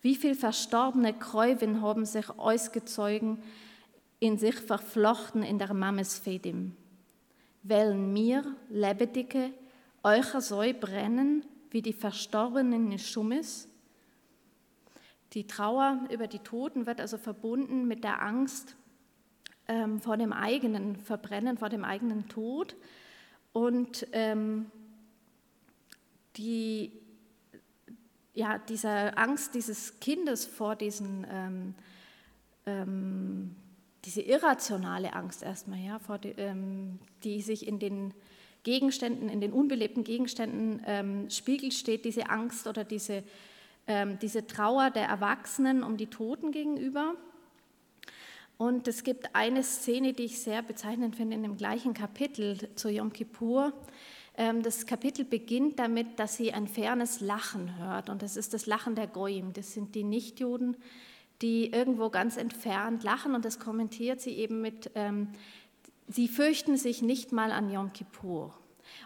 Wie 0.00 0.14
viele 0.14 0.34
verstorbene 0.34 1.12
Kräuven 1.12 1.82
haben 1.82 2.04
sich 2.04 2.30
ausgezogen, 2.30 3.42
in 4.20 4.38
sich 4.38 4.54
verflochten 4.56 5.42
in 5.42 5.58
der 5.58 5.74
Mammes 5.74 6.18
Fedim 6.18 6.76
wollen 7.68 8.12
mir, 8.12 8.44
Lebendige, 8.68 9.52
eucher 10.02 10.40
soll 10.40 10.74
brennen, 10.74 11.44
wie 11.70 11.82
die 11.82 11.92
Verstorbenen 11.92 12.92
in 12.92 12.98
Schummes? 12.98 13.68
Die 15.34 15.46
Trauer 15.46 16.06
über 16.10 16.26
die 16.26 16.38
Toten 16.38 16.86
wird 16.86 17.00
also 17.00 17.18
verbunden 17.18 17.86
mit 17.86 18.04
der 18.04 18.22
Angst 18.22 18.76
ähm, 19.66 20.00
vor 20.00 20.16
dem 20.16 20.32
eigenen 20.32 20.96
Verbrennen, 20.96 21.58
vor 21.58 21.68
dem 21.68 21.84
eigenen 21.84 22.28
Tod. 22.28 22.76
Und 23.52 24.06
ähm, 24.12 24.70
die, 26.36 26.92
ja, 28.32 28.58
diese 28.58 29.16
Angst 29.18 29.54
dieses 29.54 30.00
Kindes 30.00 30.46
vor 30.46 30.76
diesen 30.76 31.26
ähm, 31.30 31.74
ähm 32.66 33.56
diese 34.08 34.22
irrationale 34.22 35.12
Angst 35.12 35.42
erstmal, 35.42 35.80
ja, 35.80 36.00
die, 36.16 36.30
ähm, 36.38 36.98
die, 37.24 37.42
sich 37.42 37.68
in 37.68 37.78
den 37.78 38.14
Gegenständen, 38.62 39.28
in 39.28 39.42
den 39.42 39.52
unbelebten 39.52 40.02
Gegenständen 40.02 40.80
ähm, 40.86 41.28
spiegelt, 41.28 41.74
steht 41.74 42.06
diese 42.06 42.30
Angst 42.30 42.66
oder 42.66 42.84
diese, 42.84 43.22
ähm, 43.86 44.18
diese 44.22 44.46
Trauer 44.46 44.90
der 44.90 45.04
Erwachsenen 45.04 45.82
um 45.82 45.98
die 45.98 46.06
Toten 46.06 46.52
gegenüber. 46.52 47.16
Und 48.56 48.88
es 48.88 49.04
gibt 49.04 49.34
eine 49.34 49.62
Szene, 49.62 50.14
die 50.14 50.24
ich 50.24 50.40
sehr 50.40 50.62
bezeichnend 50.62 51.14
finde, 51.14 51.36
in 51.36 51.42
dem 51.42 51.58
gleichen 51.58 51.92
Kapitel 51.92 52.56
zu 52.76 52.88
Yom 52.88 53.12
Kippur. 53.12 53.74
Ähm, 54.38 54.62
das 54.62 54.86
Kapitel 54.86 55.26
beginnt 55.26 55.78
damit, 55.78 56.18
dass 56.18 56.38
sie 56.38 56.54
ein 56.54 56.66
fernes 56.66 57.20
Lachen 57.20 57.76
hört. 57.76 58.08
Und 58.08 58.22
das 58.22 58.38
ist 58.38 58.54
das 58.54 58.64
Lachen 58.64 58.94
der 58.94 59.06
Goyim. 59.06 59.52
Das 59.52 59.74
sind 59.74 59.94
die 59.94 60.02
Nichtjuden, 60.02 60.78
die 61.42 61.70
irgendwo 61.72 62.10
ganz 62.10 62.36
entfernt 62.36 63.04
lachen 63.04 63.34
und 63.34 63.44
das 63.44 63.58
kommentiert 63.58 64.20
sie 64.20 64.32
eben 64.32 64.60
mit, 64.60 64.90
ähm, 64.94 65.28
sie 66.08 66.28
fürchten 66.28 66.76
sich 66.76 67.02
nicht 67.02 67.32
mal 67.32 67.52
an 67.52 67.70
Yom 67.70 67.92
Kippur. 67.92 68.54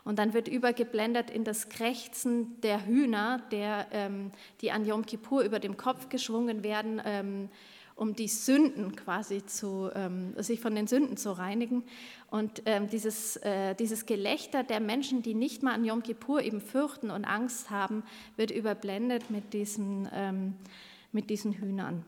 Und 0.05 0.19
dann 0.19 0.33
wird 0.33 0.49
übergeblendet 0.49 1.31
in 1.31 1.45
das 1.45 1.69
Krächzen 1.69 2.61
der 2.61 2.87
Hühner, 2.87 3.43
der, 3.51 3.89
ähm, 3.91 4.31
die 4.61 4.71
an 4.71 4.87
Yom 4.87 5.05
Kippur 5.05 5.43
über 5.43 5.59
dem 5.59 5.77
Kopf 5.77 6.09
geschwungen 6.09 6.63
werden, 6.63 7.03
ähm, 7.05 7.49
um 7.95 8.15
die 8.15 8.29
Sünden 8.29 8.97
quasi 8.97 9.45
zu, 9.45 9.91
ähm, 9.95 10.35
sich 10.39 10.61
von 10.61 10.75
den 10.75 10.87
Sünden 10.87 11.17
zu 11.17 11.33
reinigen. 11.33 11.85
Und 12.31 12.63
ähm, 12.67 12.89
dieses, 12.89 13.37
äh, 13.37 13.75
dieses 13.75 14.07
Gelächter 14.07 14.65
der 14.65 14.81
Menschen, 14.81 15.23
die 15.23 15.35
nicht 15.35 15.63
mal 15.63 15.75
an 15.75 15.85
Yom 15.85 16.03
Kippur 16.03 16.43
eben 16.43 16.61
fürchten 16.61 17.11
und 17.11 17.25
Angst 17.25 17.71
haben, 17.71 18.03
wird 18.37 18.51
überblendet 18.51 19.31
mit 19.31 19.53
diesen, 19.53 20.09
ähm, 20.13 20.55
mit 21.13 21.29
diesen 21.29 21.53
Hühnern. 21.53 22.05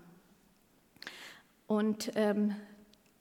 Und 1.66 2.12
ähm, 2.14 2.54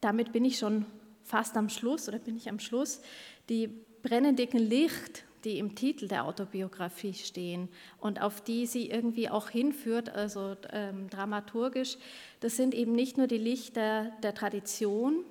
damit 0.01 0.31
bin 0.33 0.45
ich 0.45 0.57
schon 0.57 0.85
fast 1.23 1.55
am 1.55 1.69
Schluss 1.69 2.07
oder 2.07 2.19
bin 2.19 2.35
ich 2.35 2.49
am 2.49 2.59
Schluss. 2.59 3.01
Die 3.49 3.69
brennendicken 4.01 4.59
Licht, 4.59 5.23
die 5.43 5.59
im 5.59 5.75
Titel 5.75 6.07
der 6.07 6.25
Autobiografie 6.25 7.13
stehen 7.13 7.69
und 7.99 8.21
auf 8.21 8.41
die 8.41 8.65
sie 8.65 8.89
irgendwie 8.89 9.29
auch 9.29 9.49
hinführt, 9.49 10.09
also 10.09 10.55
ähm, 10.71 11.09
dramaturgisch, 11.09 11.97
das 12.39 12.55
sind 12.55 12.73
eben 12.73 12.93
nicht 12.93 13.17
nur 13.17 13.27
die 13.27 13.37
Lichter 13.37 14.11
der 14.23 14.33
Tradition, 14.33 15.23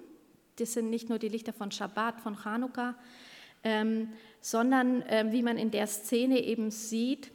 das 0.56 0.74
sind 0.74 0.90
nicht 0.90 1.08
nur 1.08 1.18
die 1.18 1.28
Lichter 1.28 1.52
von 1.52 1.70
Shabbat, 1.70 2.20
von 2.20 2.36
Chanukka, 2.36 2.94
ähm, 3.64 4.08
sondern 4.40 5.02
ähm, 5.08 5.32
wie 5.32 5.42
man 5.42 5.56
in 5.56 5.70
der 5.70 5.86
Szene 5.86 6.42
eben 6.44 6.70
sieht, 6.70 7.30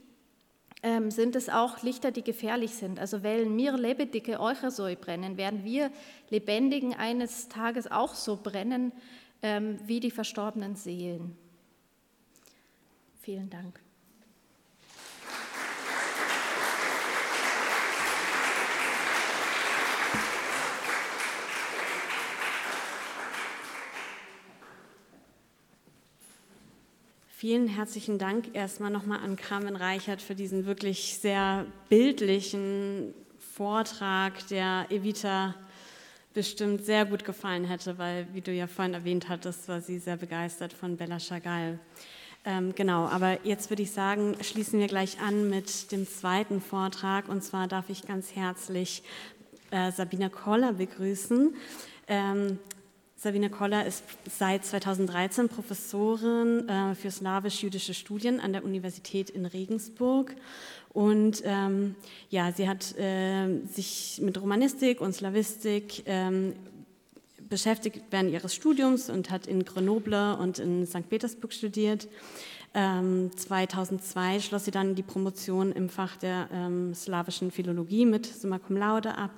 ähm, 0.83 1.11
sind 1.11 1.35
es 1.35 1.49
auch 1.49 1.81
Lichter, 1.83 2.11
die 2.11 2.23
gefährlich 2.23 2.75
sind. 2.75 2.99
Also 2.99 3.23
wenn 3.23 3.55
mir 3.55 3.73
lebendige 3.73 4.39
Eucher 4.39 4.71
so 4.71 4.87
brennen, 4.99 5.37
werden 5.37 5.63
wir 5.63 5.91
Lebendigen 6.29 6.93
eines 6.93 7.47
Tages 7.47 7.89
auch 7.89 8.13
so 8.13 8.37
brennen 8.37 8.91
ähm, 9.41 9.79
wie 9.85 9.99
die 9.99 10.11
verstorbenen 10.11 10.75
Seelen. 10.75 11.35
Vielen 13.21 13.49
Dank. 13.49 13.86
Vielen 27.39 27.67
herzlichen 27.67 28.17
Dank 28.17 28.55
erstmal 28.55 28.89
nochmal 28.89 29.19
an 29.19 29.35
Carmen 29.35 29.75
Reichert 29.75 30.23
für 30.23 30.33
diesen 30.33 30.65
wirklich 30.65 31.19
sehr 31.19 31.67
bildlichen 31.87 33.13
Vortrag, 33.37 34.47
der 34.47 34.87
Evita 34.89 35.53
bestimmt 36.33 36.83
sehr 36.83 37.05
gut 37.05 37.25
gefallen 37.25 37.63
hätte, 37.63 37.99
weil, 37.99 38.27
wie 38.33 38.41
du 38.41 38.51
ja 38.51 38.65
vorhin 38.65 38.95
erwähnt 38.95 39.29
hattest, 39.29 39.67
war 39.67 39.81
sie 39.81 39.99
sehr 39.99 40.17
begeistert 40.17 40.73
von 40.73 40.97
Bella 40.97 41.19
Chagall. 41.19 41.77
Ähm, 42.43 42.73
genau, 42.73 43.05
aber 43.05 43.45
jetzt 43.45 43.69
würde 43.69 43.83
ich 43.83 43.91
sagen, 43.91 44.35
schließen 44.41 44.79
wir 44.79 44.87
gleich 44.87 45.21
an 45.21 45.47
mit 45.47 45.91
dem 45.91 46.07
zweiten 46.07 46.59
Vortrag. 46.59 47.29
Und 47.29 47.43
zwar 47.43 47.67
darf 47.67 47.91
ich 47.91 48.07
ganz 48.07 48.35
herzlich 48.35 49.03
äh, 49.69 49.91
Sabina 49.91 50.29
Koller 50.29 50.73
begrüßen. 50.73 51.55
Ähm, 52.07 52.57
Sabine 53.19 53.49
Koller 53.49 53.83
ist 53.83 54.03
seit 54.29 54.63
2013 54.63 55.49
Professorin 55.49 56.69
äh, 56.69 56.93
für 56.93 57.09
slawisch-jüdische 57.09 57.95
Studien 57.95 58.39
an 58.39 58.53
der 58.53 58.63
Universität 58.63 59.31
in 59.31 59.47
Regensburg. 59.47 60.35
Und 60.93 61.41
ähm, 61.43 61.95
ja, 62.29 62.51
sie 62.51 62.69
hat 62.69 62.95
äh, 62.95 63.65
sich 63.65 64.19
mit 64.21 64.39
Romanistik 64.39 65.01
und 65.01 65.13
Slawistik 65.13 66.03
ähm, 66.05 66.53
beschäftigt 67.49 68.03
während 68.11 68.31
ihres 68.31 68.53
Studiums 68.53 69.09
und 69.09 69.31
hat 69.31 69.47
in 69.47 69.65
Grenoble 69.65 70.37
und 70.37 70.59
in 70.59 70.85
St. 70.85 71.09
Petersburg 71.09 71.53
studiert. 71.53 72.07
Ähm, 72.75 73.31
2002 73.35 74.41
schloss 74.41 74.65
sie 74.65 74.71
dann 74.71 74.93
die 74.93 75.01
Promotion 75.01 75.71
im 75.71 75.89
Fach 75.89 76.17
der 76.17 76.49
ähm, 76.53 76.93
slawischen 76.93 77.49
Philologie 77.49 78.05
mit 78.05 78.27
Summa 78.27 78.59
Cum 78.59 78.77
Laude 78.77 79.17
ab 79.17 79.31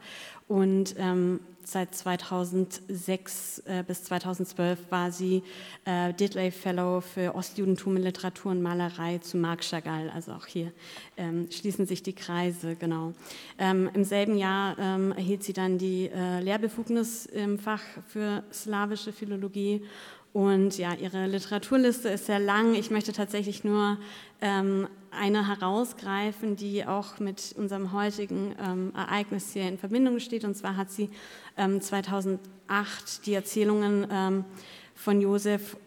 und 0.50 0.96
ähm, 0.98 1.40
seit 1.72 1.94
2006 1.94 3.64
äh, 3.66 3.84
bis 3.86 4.04
2012 4.04 4.80
war 4.90 5.12
sie 5.12 5.44
äh, 5.86 6.14
Diddley 6.14 6.52
Fellow 6.52 7.02
für 7.02 7.36
Ostjudentum 7.36 7.98
in 7.98 8.04
Literatur 8.04 8.52
und 8.52 8.62
Malerei 8.62 9.20
zu 9.20 9.38
Marc 9.38 9.62
Chagall. 9.62 10.10
Also 10.10 10.34
auch 10.34 10.46
hier 10.46 10.72
ähm, 11.18 11.48
schließen 11.52 11.86
sich 11.86 12.04
die 12.04 12.14
Kreise, 12.14 12.76
genau. 12.76 13.14
Ähm, 13.58 13.90
Im 13.94 14.04
selben 14.04 14.38
Jahr 14.38 14.78
ähm, 14.80 15.12
erhielt 15.12 15.44
sie 15.44 15.54
dann 15.54 15.78
die 15.78 16.10
äh, 16.10 16.40
Lehrbefugnis 16.42 17.26
im 17.26 17.60
Fach 17.60 17.84
für 18.08 18.44
slawische 18.52 19.14
Philologie 19.14 19.84
und 20.32 20.78
ja, 20.78 20.94
ihre 20.94 21.26
Literaturliste 21.26 22.10
ist 22.10 22.28
sehr 22.28 22.40
lang. 22.40 22.76
Ich 22.76 22.92
möchte 22.92 23.14
tatsächlich 23.14 23.64
nur 23.64 23.98
eine 24.42 25.48
herausgreifen, 25.48 26.56
die 26.56 26.86
auch 26.86 27.20
mit 27.20 27.54
unserem 27.58 27.92
heutigen 27.92 28.56
ähm, 28.60 28.94
Ereignis 28.96 29.54
hier 29.54 29.68
in 29.68 29.78
Verbindung 29.78 30.20
steht. 30.20 30.46
Und 30.46 30.56
zwar 30.56 30.78
hat 30.78 30.92
sie 30.92 31.10
ähm, 31.58 31.82
2008 31.82 33.26
die 33.26 33.34
Erzählungen 33.34 34.08
ähm, 34.10 34.46
von 34.96 35.22
Josef 35.22 35.78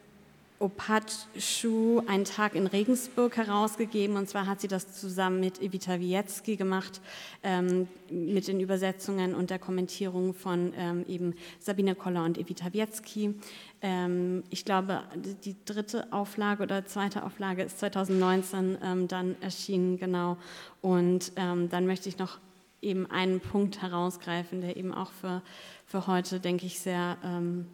Opatschu 0.63 2.01
einen 2.07 2.23
Tag 2.23 2.55
in 2.55 2.67
Regensburg 2.67 3.35
herausgegeben. 3.35 4.15
Und 4.15 4.29
zwar 4.29 4.47
hat 4.47 4.61
sie 4.61 4.69
das 4.69 4.93
zusammen 4.93 5.41
mit 5.41 5.61
Evita 5.61 5.99
Wietzki 5.99 6.55
gemacht, 6.55 7.01
ähm, 7.43 7.89
mit 8.09 8.47
den 8.47 8.61
Übersetzungen 8.61 9.35
und 9.35 9.49
der 9.49 9.59
Kommentierung 9.59 10.33
von 10.33 10.73
ähm, 10.77 11.05
eben 11.07 11.35
Sabine 11.59 11.95
Koller 11.95 12.23
und 12.23 12.37
Evita 12.37 12.71
Wietzki. 12.71 13.35
Ähm, 13.81 14.43
ich 14.49 14.63
glaube, 14.63 15.01
die 15.43 15.57
dritte 15.65 16.11
Auflage 16.13 16.63
oder 16.63 16.85
zweite 16.85 17.25
Auflage 17.25 17.63
ist 17.63 17.79
2019 17.79 18.77
ähm, 18.81 19.07
dann 19.09 19.35
erschienen, 19.41 19.97
genau. 19.97 20.37
Und 20.81 21.33
ähm, 21.35 21.69
dann 21.69 21.85
möchte 21.85 22.07
ich 22.07 22.17
noch 22.17 22.39
eben 22.81 23.09
einen 23.11 23.41
Punkt 23.41 23.81
herausgreifen, 23.81 24.61
der 24.61 24.77
eben 24.77 24.93
auch 24.93 25.11
für, 25.11 25.41
für 25.85 26.07
heute, 26.07 26.39
denke 26.39 26.65
ich, 26.65 26.79
sehr 26.79 27.17
ähm, 27.23 27.67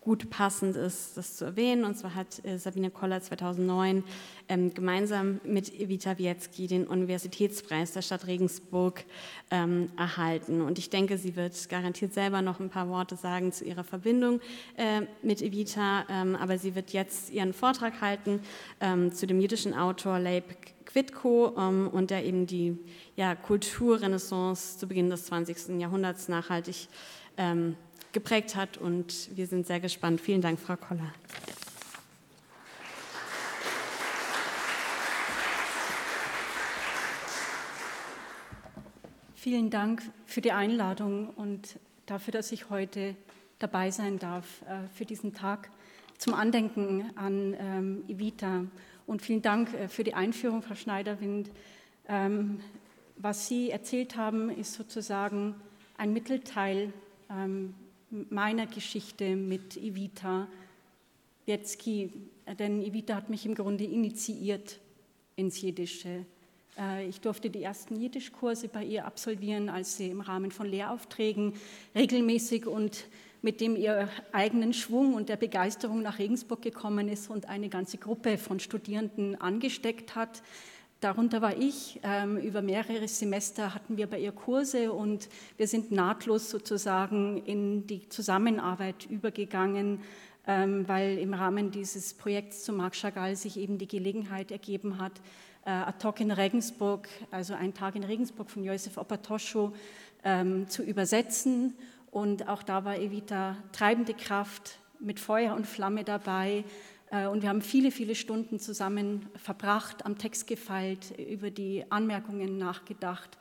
gut 0.00 0.30
passend 0.30 0.76
ist, 0.76 1.16
das 1.16 1.36
zu 1.36 1.44
erwähnen. 1.44 1.84
Und 1.84 1.96
zwar 1.96 2.14
hat 2.14 2.44
äh, 2.44 2.58
Sabine 2.58 2.90
Koller 2.90 3.20
2009 3.20 4.02
ähm, 4.48 4.72
gemeinsam 4.72 5.40
mit 5.44 5.78
Evita 5.78 6.16
Wietzki 6.16 6.66
den 6.66 6.86
Universitätspreis 6.86 7.92
der 7.92 8.02
Stadt 8.02 8.26
Regensburg 8.26 9.04
ähm, 9.50 9.90
erhalten. 9.98 10.62
Und 10.62 10.78
ich 10.78 10.88
denke, 10.88 11.18
sie 11.18 11.36
wird 11.36 11.68
garantiert 11.68 12.14
selber 12.14 12.40
noch 12.40 12.60
ein 12.60 12.70
paar 12.70 12.88
Worte 12.88 13.16
sagen 13.16 13.52
zu 13.52 13.64
ihrer 13.64 13.84
Verbindung 13.84 14.40
äh, 14.76 15.02
mit 15.22 15.42
Evita. 15.42 16.06
Ähm, 16.08 16.34
aber 16.34 16.56
sie 16.56 16.74
wird 16.74 16.90
jetzt 16.90 17.30
ihren 17.30 17.52
Vortrag 17.52 18.00
halten 18.00 18.40
ähm, 18.80 19.12
zu 19.12 19.26
dem 19.26 19.40
jüdischen 19.40 19.74
Autor 19.74 20.18
Leib 20.18 20.44
Quidko 20.86 21.54
ähm, 21.56 21.88
und 21.92 22.10
der 22.10 22.24
eben 22.24 22.46
die 22.46 22.78
ja, 23.16 23.34
Kulturrenaissance 23.34 24.78
zu 24.78 24.88
Beginn 24.88 25.10
des 25.10 25.26
20. 25.26 25.78
Jahrhunderts 25.78 26.28
nachhaltig 26.28 26.88
ähm, 27.36 27.76
geprägt 28.12 28.56
hat. 28.56 28.76
Und 28.76 29.36
wir 29.36 29.46
sind 29.46 29.66
sehr 29.66 29.80
gespannt. 29.80 30.20
Vielen 30.20 30.40
Dank, 30.40 30.58
Frau 30.58 30.76
Koller. 30.76 31.12
Vielen 39.34 39.70
Dank 39.70 40.02
für 40.26 40.42
die 40.42 40.52
Einladung 40.52 41.30
und 41.30 41.78
dafür, 42.04 42.32
dass 42.32 42.52
ich 42.52 42.68
heute 42.68 43.16
dabei 43.58 43.90
sein 43.90 44.18
darf 44.18 44.62
äh, 44.62 44.86
für 44.94 45.06
diesen 45.06 45.32
Tag 45.32 45.70
zum 46.18 46.34
Andenken 46.34 47.10
an 47.16 47.56
ähm, 47.58 48.04
Evita. 48.06 48.64
Und 49.06 49.22
vielen 49.22 49.40
Dank 49.40 49.72
äh, 49.72 49.88
für 49.88 50.04
die 50.04 50.12
Einführung, 50.12 50.60
Frau 50.60 50.74
Schneiderwind. 50.74 51.50
Ähm, 52.06 52.60
was 53.16 53.48
Sie 53.48 53.70
erzählt 53.70 54.16
haben, 54.16 54.50
ist 54.50 54.74
sozusagen 54.74 55.54
ein 55.96 56.12
Mittelteil 56.12 56.92
ähm, 57.30 57.74
meiner 58.10 58.66
Geschichte 58.66 59.36
mit 59.36 59.76
Evita 59.76 60.48
Wietzki, 61.46 62.10
denn 62.58 62.82
Evita 62.82 63.14
hat 63.14 63.30
mich 63.30 63.46
im 63.46 63.54
Grunde 63.54 63.84
initiiert 63.84 64.78
ins 65.36 65.60
Jiddische. 65.60 66.24
Äh, 66.78 67.08
ich 67.08 67.20
durfte 67.20 67.50
die 67.50 67.62
ersten 67.62 68.00
Jiddischkurse 68.00 68.68
bei 68.68 68.84
ihr 68.84 69.04
absolvieren, 69.04 69.68
als 69.68 69.96
sie 69.96 70.08
im 70.08 70.20
Rahmen 70.20 70.50
von 70.50 70.66
Lehraufträgen 70.66 71.54
regelmäßig 71.94 72.66
und 72.66 73.06
mit 73.42 73.60
dem 73.60 73.74
ihr 73.74 74.08
eigenen 74.32 74.74
Schwung 74.74 75.14
und 75.14 75.28
der 75.28 75.36
Begeisterung 75.36 76.02
nach 76.02 76.18
Regensburg 76.18 76.60
gekommen 76.60 77.08
ist 77.08 77.30
und 77.30 77.48
eine 77.48 77.68
ganze 77.68 77.96
Gruppe 77.96 78.36
von 78.36 78.60
Studierenden 78.60 79.40
angesteckt 79.40 80.14
hat. 80.14 80.42
Darunter 81.00 81.40
war 81.40 81.56
ich. 81.56 81.98
Ähm, 82.02 82.36
über 82.36 82.60
mehrere 82.60 83.08
Semester 83.08 83.74
hatten 83.74 83.96
wir 83.96 84.06
bei 84.06 84.18
ihr 84.18 84.32
Kurse 84.32 84.92
und 84.92 85.30
wir 85.56 85.66
sind 85.66 85.90
nahtlos 85.90 86.50
sozusagen 86.50 87.42
in 87.46 87.86
die 87.86 88.06
Zusammenarbeit 88.10 89.06
übergegangen, 89.06 90.02
ähm, 90.46 90.86
weil 90.86 91.16
im 91.16 91.32
Rahmen 91.32 91.70
dieses 91.70 92.12
Projekts 92.12 92.64
zu 92.64 92.74
Marc 92.74 92.94
Chagall 92.94 93.34
sich 93.34 93.56
eben 93.56 93.78
die 93.78 93.88
Gelegenheit 93.88 94.50
ergeben 94.50 94.98
hat, 94.98 95.12
äh, 95.64 95.70
ad 95.70 96.06
hoc 96.06 96.20
in 96.20 96.30
Regensburg, 96.30 97.08
also 97.30 97.54
ein 97.54 97.72
Tag 97.72 97.96
in 97.96 98.04
Regensburg 98.04 98.50
von 98.50 98.62
Josef 98.62 98.98
Opatoscho, 98.98 99.72
ähm, 100.22 100.68
zu 100.68 100.82
übersetzen. 100.82 101.78
Und 102.10 102.46
auch 102.46 102.62
da 102.62 102.84
war 102.84 102.98
Evita 102.98 103.56
treibende 103.72 104.12
Kraft 104.12 104.78
mit 104.98 105.18
Feuer 105.18 105.54
und 105.54 105.66
Flamme 105.66 106.04
dabei 106.04 106.64
und 107.10 107.42
wir 107.42 107.48
haben 107.48 107.60
viele, 107.60 107.90
viele 107.90 108.14
Stunden 108.14 108.60
zusammen 108.60 109.28
verbracht, 109.34 110.06
am 110.06 110.16
Text 110.16 110.46
gefeilt, 110.46 111.12
über 111.18 111.50
die 111.50 111.84
Anmerkungen 111.90 112.56
nachgedacht. 112.56 113.36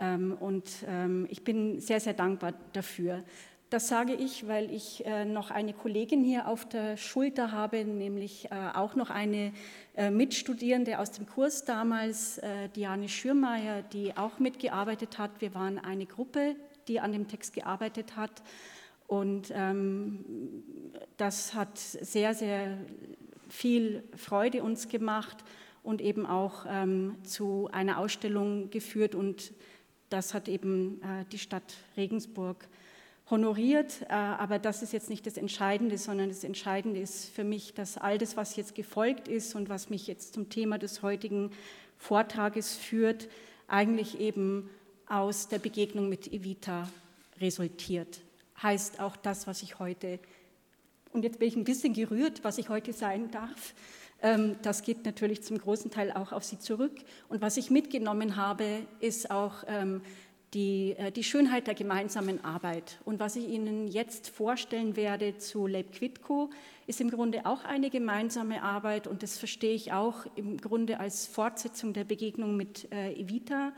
Ähm, 0.00 0.36
und 0.38 0.68
ähm, 0.86 1.26
ich 1.30 1.44
bin 1.44 1.80
sehr, 1.80 2.00
sehr 2.00 2.14
dankbar 2.14 2.54
dafür. 2.72 3.22
Das 3.70 3.88
sage 3.88 4.14
ich, 4.14 4.46
weil 4.46 4.70
ich 4.70 5.04
äh, 5.06 5.24
noch 5.24 5.50
eine 5.50 5.72
Kollegin 5.72 6.22
hier 6.22 6.46
auf 6.46 6.68
der 6.68 6.96
Schulter 6.96 7.50
habe, 7.50 7.84
nämlich 7.84 8.50
äh, 8.50 8.54
auch 8.74 8.94
noch 8.94 9.10
eine 9.10 9.52
Mitstudierende 10.10 10.98
aus 10.98 11.12
dem 11.12 11.24
Kurs 11.24 11.64
damals, 11.64 12.38
Diane 12.76 13.08
Schürmeier, 13.08 13.80
die 13.80 14.14
auch 14.14 14.38
mitgearbeitet 14.38 15.16
hat. 15.16 15.30
Wir 15.38 15.54
waren 15.54 15.78
eine 15.78 16.04
Gruppe, 16.04 16.54
die 16.86 17.00
an 17.00 17.12
dem 17.12 17.28
Text 17.28 17.54
gearbeitet 17.54 18.14
hat. 18.14 18.42
Und 19.06 19.52
ähm, 19.54 20.24
das 21.16 21.54
hat 21.54 21.78
sehr, 21.78 22.34
sehr 22.34 22.78
viel 23.48 24.02
Freude 24.16 24.62
uns 24.62 24.88
gemacht 24.88 25.44
und 25.82 26.00
eben 26.00 26.26
auch 26.26 26.66
ähm, 26.68 27.16
zu 27.22 27.68
einer 27.72 27.98
Ausstellung 27.98 28.70
geführt. 28.70 29.14
Und 29.14 29.52
das 30.08 30.34
hat 30.34 30.48
eben 30.48 31.00
äh, 31.02 31.24
die 31.30 31.38
Stadt 31.38 31.76
Regensburg 31.96 32.68
honoriert. 33.30 34.02
Äh, 34.08 34.14
aber 34.14 34.58
das 34.58 34.82
ist 34.82 34.92
jetzt 34.92 35.10
nicht 35.10 35.26
das 35.26 35.36
Entscheidende, 35.36 35.98
sondern 35.98 36.28
das 36.28 36.42
Entscheidende 36.42 37.00
ist 37.00 37.26
für 37.26 37.44
mich, 37.44 37.74
dass 37.74 37.98
all 37.98 38.18
das, 38.18 38.36
was 38.36 38.56
jetzt 38.56 38.74
gefolgt 38.74 39.28
ist 39.28 39.54
und 39.54 39.68
was 39.68 39.88
mich 39.88 40.08
jetzt 40.08 40.34
zum 40.34 40.48
Thema 40.48 40.78
des 40.78 41.02
heutigen 41.02 41.52
Vortrages 41.98 42.76
führt, 42.76 43.28
eigentlich 43.68 44.18
eben 44.18 44.68
aus 45.08 45.46
der 45.46 45.60
Begegnung 45.60 46.08
mit 46.08 46.32
Evita 46.32 46.88
resultiert 47.40 48.20
heißt 48.62 49.00
auch 49.00 49.16
das, 49.16 49.46
was 49.46 49.62
ich 49.62 49.78
heute, 49.78 50.18
und 51.12 51.22
jetzt 51.22 51.38
bin 51.38 51.48
ich 51.48 51.56
ein 51.56 51.64
bisschen 51.64 51.94
gerührt, 51.94 52.44
was 52.44 52.58
ich 52.58 52.68
heute 52.68 52.92
sein 52.92 53.30
darf. 53.30 53.74
Ähm, 54.22 54.56
das 54.62 54.82
geht 54.82 55.04
natürlich 55.04 55.42
zum 55.42 55.58
großen 55.58 55.90
Teil 55.90 56.12
auch 56.12 56.32
auf 56.32 56.44
Sie 56.44 56.58
zurück. 56.58 56.94
Und 57.28 57.40
was 57.42 57.56
ich 57.56 57.70
mitgenommen 57.70 58.36
habe, 58.36 58.82
ist 59.00 59.30
auch 59.30 59.64
ähm, 59.66 60.00
die, 60.54 60.94
äh, 60.96 61.12
die 61.12 61.24
Schönheit 61.24 61.66
der 61.66 61.74
gemeinsamen 61.74 62.44
Arbeit. 62.44 62.98
Und 63.04 63.20
was 63.20 63.36
ich 63.36 63.48
Ihnen 63.48 63.88
jetzt 63.88 64.28
vorstellen 64.28 64.96
werde 64.96 65.36
zu 65.38 65.66
Leib 65.66 65.92
Quidco, 65.92 66.50
ist 66.86 67.00
im 67.00 67.10
Grunde 67.10 67.46
auch 67.46 67.64
eine 67.64 67.90
gemeinsame 67.90 68.62
Arbeit 68.62 69.06
und 69.06 69.22
das 69.22 69.38
verstehe 69.38 69.74
ich 69.74 69.92
auch 69.92 70.24
im 70.36 70.56
Grunde 70.58 71.00
als 71.00 71.26
Fortsetzung 71.26 71.92
der 71.92 72.04
Begegnung 72.04 72.56
mit 72.56 72.90
äh, 72.92 73.12
Evita 73.12 73.72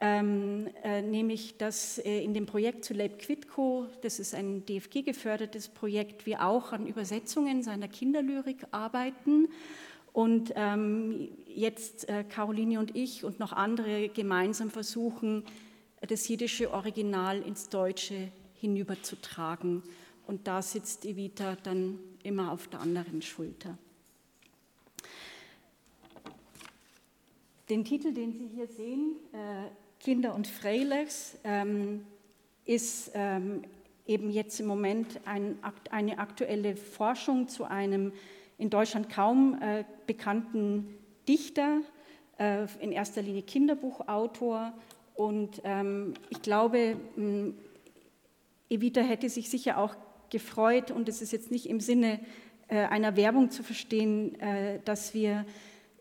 ähm, 0.00 0.68
äh, 0.82 1.00
nämlich 1.00 1.56
dass 1.56 1.98
äh, 1.98 2.22
in 2.22 2.34
dem 2.34 2.46
Projekt 2.46 2.84
zu 2.84 2.92
Leib 2.92 3.18
Quidco, 3.18 3.86
das 4.02 4.18
ist 4.18 4.34
ein 4.34 4.66
DFG-gefördertes 4.66 5.68
Projekt, 5.68 6.26
wir 6.26 6.44
auch 6.44 6.72
an 6.72 6.86
Übersetzungen 6.86 7.62
seiner 7.62 7.88
Kinderlyrik 7.88 8.66
arbeiten 8.72 9.48
und 10.12 10.52
ähm, 10.54 11.28
jetzt 11.46 12.08
äh, 12.08 12.24
Caroline 12.24 12.78
und 12.78 12.94
ich 12.96 13.24
und 13.24 13.38
noch 13.38 13.52
andere 13.52 14.08
gemeinsam 14.08 14.70
versuchen, 14.70 15.44
das 16.06 16.28
jiddische 16.28 16.72
Original 16.72 17.40
ins 17.40 17.68
Deutsche 17.68 18.30
hinüberzutragen. 18.54 19.82
Und 20.26 20.46
da 20.46 20.60
sitzt 20.60 21.04
Evita 21.04 21.56
dann 21.62 21.98
immer 22.22 22.52
auf 22.52 22.68
der 22.68 22.80
anderen 22.80 23.22
Schulter. 23.22 23.78
Den 27.68 27.84
Titel, 27.84 28.12
den 28.12 28.32
Sie 28.32 28.46
hier 28.46 28.68
sehen, 28.68 29.16
äh, 29.32 29.70
Kinder 30.06 30.36
und 30.36 30.46
Freilers 30.46 31.36
ähm, 31.42 32.06
ist 32.64 33.10
ähm, 33.14 33.64
eben 34.06 34.30
jetzt 34.30 34.60
im 34.60 34.66
Moment 34.66 35.18
ein, 35.24 35.58
eine 35.90 36.20
aktuelle 36.20 36.76
Forschung 36.76 37.48
zu 37.48 37.64
einem 37.64 38.12
in 38.56 38.70
Deutschland 38.70 39.10
kaum 39.10 39.60
äh, 39.60 39.82
bekannten 40.06 40.96
Dichter, 41.26 41.80
äh, 42.38 42.68
in 42.78 42.92
erster 42.92 43.20
Linie 43.20 43.42
Kinderbuchautor. 43.42 44.74
Und 45.16 45.60
ähm, 45.64 46.14
ich 46.30 46.40
glaube, 46.40 46.96
Evita 48.70 49.00
hätte 49.00 49.28
sich 49.28 49.50
sicher 49.50 49.76
auch 49.76 49.96
gefreut, 50.30 50.92
und 50.92 51.08
es 51.08 51.20
ist 51.20 51.32
jetzt 51.32 51.50
nicht 51.50 51.68
im 51.68 51.80
Sinne 51.80 52.20
äh, 52.68 52.76
einer 52.76 53.16
Werbung 53.16 53.50
zu 53.50 53.64
verstehen, 53.64 54.38
äh, 54.38 54.78
dass 54.84 55.14
wir 55.14 55.44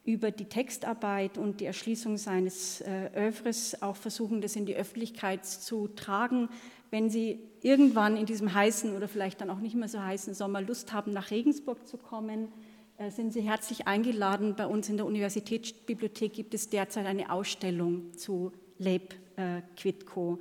über 0.06 0.30
die 0.30 0.46
Textarbeit 0.46 1.38
und 1.38 1.60
die 1.60 1.66
Erschließung 1.66 2.18
seines 2.18 2.82
äh, 2.82 3.10
Övres 3.16 3.82
auch 3.82 3.96
versuchen, 3.96 4.40
das 4.40 4.56
in 4.56 4.66
die 4.66 4.76
Öffentlichkeit 4.76 5.46
zu 5.46 5.88
tragen. 5.90 6.48
Wenn 6.92 7.10
Sie 7.10 7.40
irgendwann 7.62 8.16
in 8.16 8.28
diesem 8.28 8.54
heißen 8.54 8.96
oder 8.96 9.08
vielleicht 9.08 9.42
dann 9.42 9.50
auch 9.50 9.60
nicht 9.60 9.76
mehr 9.76 9.88
so 9.88 10.02
heißen 10.02 10.36
Sommer 10.36 10.62
Lust 10.62 10.94
haben, 10.94 11.12
nach 11.12 11.32
Regensburg 11.32 11.88
zu 11.88 11.98
kommen, 11.98 12.50
äh, 12.98 13.10
sind 13.10 13.34
Sie 13.34 13.42
herzlich 13.42 13.88
eingeladen. 13.88 14.56
Bei 14.56 14.68
uns 14.68 14.90
in 14.90 14.98
der 14.98 15.08
Universitätsbibliothek 15.08 16.34
gibt 16.34 16.54
es 16.54 16.70
derzeit 16.70 17.08
eine 17.08 17.32
Ausstellung 17.32 18.14
zu 18.14 18.52
Leb 18.78 19.16
äh, 19.38 19.62
Quidco, 19.76 20.40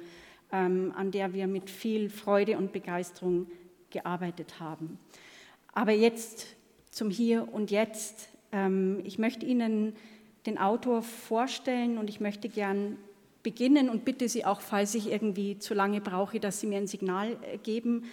ähm, 0.53 0.93
an 0.95 1.11
der 1.11 1.33
wir 1.33 1.47
mit 1.47 1.71
viel 1.71 2.11
Freude 2.11 2.59
und 2.59 2.73
Begeisterung 2.73 3.47
gearbeitet 3.89 4.61
haben. 4.61 4.99
Aber 5.73 5.93
jetzt 5.93 6.47
zum 6.91 7.09
Hier 7.09 7.49
und 7.53 7.71
Jetzt. 7.71 8.29
Ähm, 8.55 9.01
ich 9.05 9.19
möchte 9.19 9.45
Ihnen 9.45 9.95
den 10.47 10.57
Autor 10.59 11.03
vorstellen 11.03 11.99
und 11.99 12.09
ich 12.09 12.21
möchte 12.21 12.49
gern 12.49 12.97
beginnen 13.43 13.91
und 13.91 14.05
bitte 14.05 14.29
Sie 14.29 14.45
auch, 14.45 14.61
falls 14.61 14.95
ich 14.95 15.11
irgendwie 15.11 15.59
zu 15.59 15.75
lange 15.75 16.01
brauche, 16.01 16.39
dass 16.41 16.61
Sie 16.61 16.69
mir 16.69 16.79
ein 16.79 16.87
Signal 16.87 17.37
äh, 17.43 17.59
geben, 17.59 18.05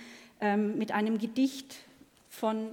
ähm, 0.41 0.77
mit 0.77 0.91
einem 0.91 1.17
Gedicht 1.19 1.77
von 2.27 2.71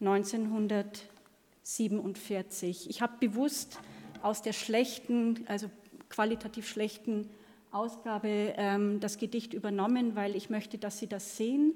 1947. 0.00 2.90
Ich 2.90 3.00
habe 3.00 3.14
bewusst 3.18 3.80
aus 4.22 4.42
der 4.42 4.52
schlechten, 4.52 5.44
also 5.46 5.70
qualitativ 6.10 6.68
schlechten 6.68 7.30
Ausgabe 7.70 8.54
ähm, 8.56 8.98
das 9.00 9.18
Gedicht 9.18 9.52
übernommen, 9.54 10.14
weil 10.14 10.36
ich 10.36 10.50
möchte, 10.50 10.76
dass 10.78 10.98
Sie 10.98 11.08
das 11.08 11.36
sehen. 11.36 11.74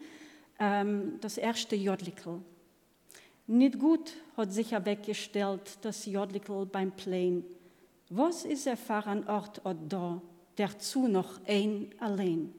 Das 1.20 1.38
erste 1.38 1.74
Jodlikel. 1.74 2.40
Nicht 3.46 3.78
gut 3.78 4.12
hat 4.36 4.52
sich 4.52 4.70
weggestellt, 4.70 5.78
das 5.82 6.06
Jodlikel 6.06 6.64
beim 6.66 6.92
Plain. 6.92 7.44
Was 8.08 8.44
ist 8.44 8.66
erfahren 8.66 9.26
Ort 9.28 9.60
oder 9.64 9.74
da, 9.74 10.22
dazu 10.56 11.08
noch 11.08 11.40
ein 11.46 11.90
allein? 11.98 12.52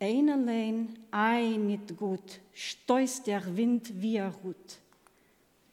Ein 0.00 0.30
allein, 0.30 0.98
ein 1.12 1.66
nicht 1.66 1.96
gut, 1.96 2.40
stößt 2.52 3.26
der 3.26 3.56
Wind 3.56 4.02
wie 4.02 4.16
er 4.16 4.30
ruht. 4.42 4.78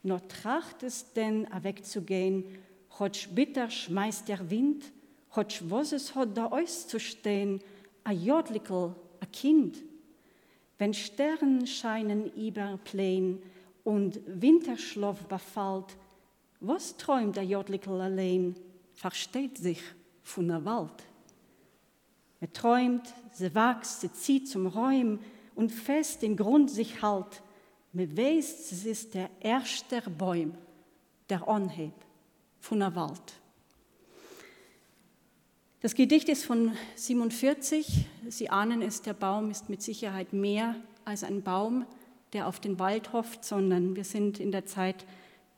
Nur 0.03 0.25
tracht 0.27 0.83
es 0.83 1.11
denn, 1.13 1.47
wegzugehen, 1.61 2.43
hotsch 2.99 3.27
bitter 3.29 3.71
schmeißt 3.71 4.27
der 4.27 4.49
Wind, 4.51 4.85
hotsch 5.35 5.63
was 5.67 5.93
es 5.93 6.13
hat 6.13 6.37
da 6.37 6.45
auszustehen, 6.45 7.59
a 8.03 8.11
Jodlikel, 8.11 8.95
a 9.19 9.25
Kind. 9.25 9.77
Wenn 10.77 10.93
Sterne 10.93 11.65
scheinen 11.65 12.31
über 12.35 12.79
Plain 12.83 13.41
und 13.89 14.19
Winterschlaf 14.27 15.25
befallt, 15.25 15.97
was 16.59 16.95
träumt 16.97 17.35
der 17.35 17.43
Jodlikel 17.43 17.99
allein, 17.99 18.55
versteht 18.93 19.57
sich 19.57 19.81
von 20.21 20.47
der 20.47 20.63
Wald. 20.63 21.03
Er 22.39 22.53
träumt, 22.53 23.11
sie 23.33 23.55
wächst, 23.55 24.01
sie 24.01 24.13
zieht 24.13 24.47
zum 24.47 24.67
Räum 24.67 25.17
und 25.55 25.71
fest 25.71 26.21
im 26.21 26.37
Grund 26.37 26.69
sich 26.69 27.01
halt. 27.01 27.41
Mir 27.91 28.15
weiß, 28.15 28.71
es 28.71 28.85
ist 28.85 29.15
der 29.15 29.31
erste 29.39 30.01
Bäum, 30.01 30.53
der 31.27 31.47
anhebt 31.47 32.05
von 32.59 32.79
der 32.79 32.95
Wald. 32.95 33.33
Das 35.81 35.95
Gedicht 35.95 36.29
ist 36.29 36.45
von 36.45 36.73
47. 36.95 38.05
Sie 38.27 38.49
ahnen 38.51 38.83
es, 38.83 39.01
der 39.01 39.13
Baum 39.13 39.49
ist 39.49 39.67
mit 39.67 39.81
Sicherheit 39.81 40.31
mehr 40.31 40.75
als 41.05 41.23
ein 41.23 41.41
Baum, 41.41 41.87
der 42.33 42.47
auf 42.47 42.59
den 42.59 42.79
Wald 42.79 43.13
hofft, 43.13 43.43
sondern 43.43 43.95
wir 43.95 44.03
sind 44.03 44.39
in 44.39 44.51
der 44.51 44.65
Zeit 44.65 45.05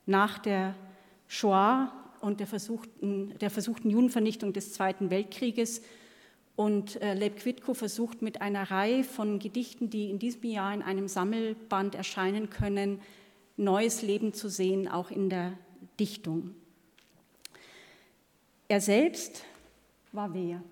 nach 0.06 0.38
der 0.38 0.74
Shoah 1.28 1.92
und 2.20 2.40
der 2.40 2.46
versuchten, 2.46 3.36
der 3.40 3.50
versuchten 3.50 3.90
Judenvernichtung 3.90 4.52
des 4.52 4.72
Zweiten 4.72 5.10
Weltkrieges. 5.10 5.82
Und 6.54 7.00
äh, 7.00 7.14
Leib 7.14 7.36
Quidko 7.36 7.74
versucht 7.74 8.22
mit 8.22 8.40
einer 8.42 8.70
Reihe 8.70 9.04
von 9.04 9.38
Gedichten, 9.38 9.90
die 9.90 10.10
in 10.10 10.18
diesem 10.18 10.44
Jahr 10.44 10.74
in 10.74 10.82
einem 10.82 11.08
Sammelband 11.08 11.94
erscheinen 11.94 12.50
können, 12.50 13.00
neues 13.56 14.02
Leben 14.02 14.34
zu 14.34 14.48
sehen, 14.48 14.88
auch 14.88 15.10
in 15.10 15.30
der 15.30 15.54
Dichtung. 15.98 16.54
Er 18.68 18.80
selbst 18.80 19.44
war 20.12 20.32
wer? 20.34 20.62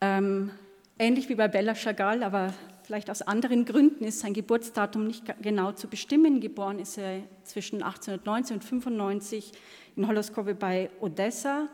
Ähm, 0.00 0.50
ähnlich 0.98 1.28
wie 1.28 1.34
bei 1.34 1.48
Bella 1.48 1.74
Chagall, 1.74 2.22
aber 2.22 2.54
vielleicht 2.90 3.08
aus 3.08 3.22
anderen 3.22 3.66
Gründen 3.66 4.02
ist 4.02 4.18
sein 4.18 4.34
Geburtsdatum 4.34 5.06
nicht 5.06 5.22
genau 5.40 5.70
zu 5.70 5.86
bestimmen. 5.86 6.40
Geboren 6.40 6.80
ist 6.80 6.98
er 6.98 7.20
zwischen 7.44 7.84
1819 7.84 8.56
und 8.56 8.64
95 8.64 9.52
in 9.94 10.08
Holoskowe 10.08 10.56
bei 10.56 10.90
Odessa. 11.00 11.68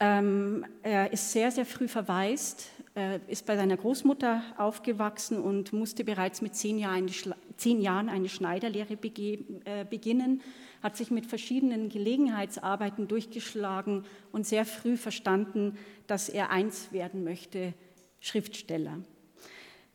Ähm, 0.00 0.66
er 0.82 1.12
ist 1.12 1.30
sehr, 1.30 1.52
sehr 1.52 1.64
früh 1.64 1.86
verwaist, 1.86 2.66
äh, 2.96 3.20
ist 3.28 3.46
bei 3.46 3.54
seiner 3.54 3.76
Großmutter 3.76 4.42
aufgewachsen 4.58 5.40
und 5.40 5.72
musste 5.72 6.02
bereits 6.02 6.42
mit 6.42 6.56
zehn 6.56 6.80
Jahren 6.80 7.04
eine, 7.04 7.36
zehn 7.56 7.80
Jahren 7.80 8.08
eine 8.08 8.28
Schneiderlehre 8.28 8.94
äh, 8.94 9.84
beginnen 9.88 10.42
hat 10.82 10.96
sich 10.96 11.10
mit 11.10 11.26
verschiedenen 11.26 11.90
Gelegenheitsarbeiten 11.90 13.06
durchgeschlagen 13.06 14.06
und 14.32 14.46
sehr 14.46 14.64
früh 14.64 14.96
verstanden, 14.96 15.76
dass 16.06 16.30
er 16.30 16.48
eins 16.48 16.90
werden 16.90 17.22
möchte, 17.22 17.74
Schriftsteller. 18.18 19.00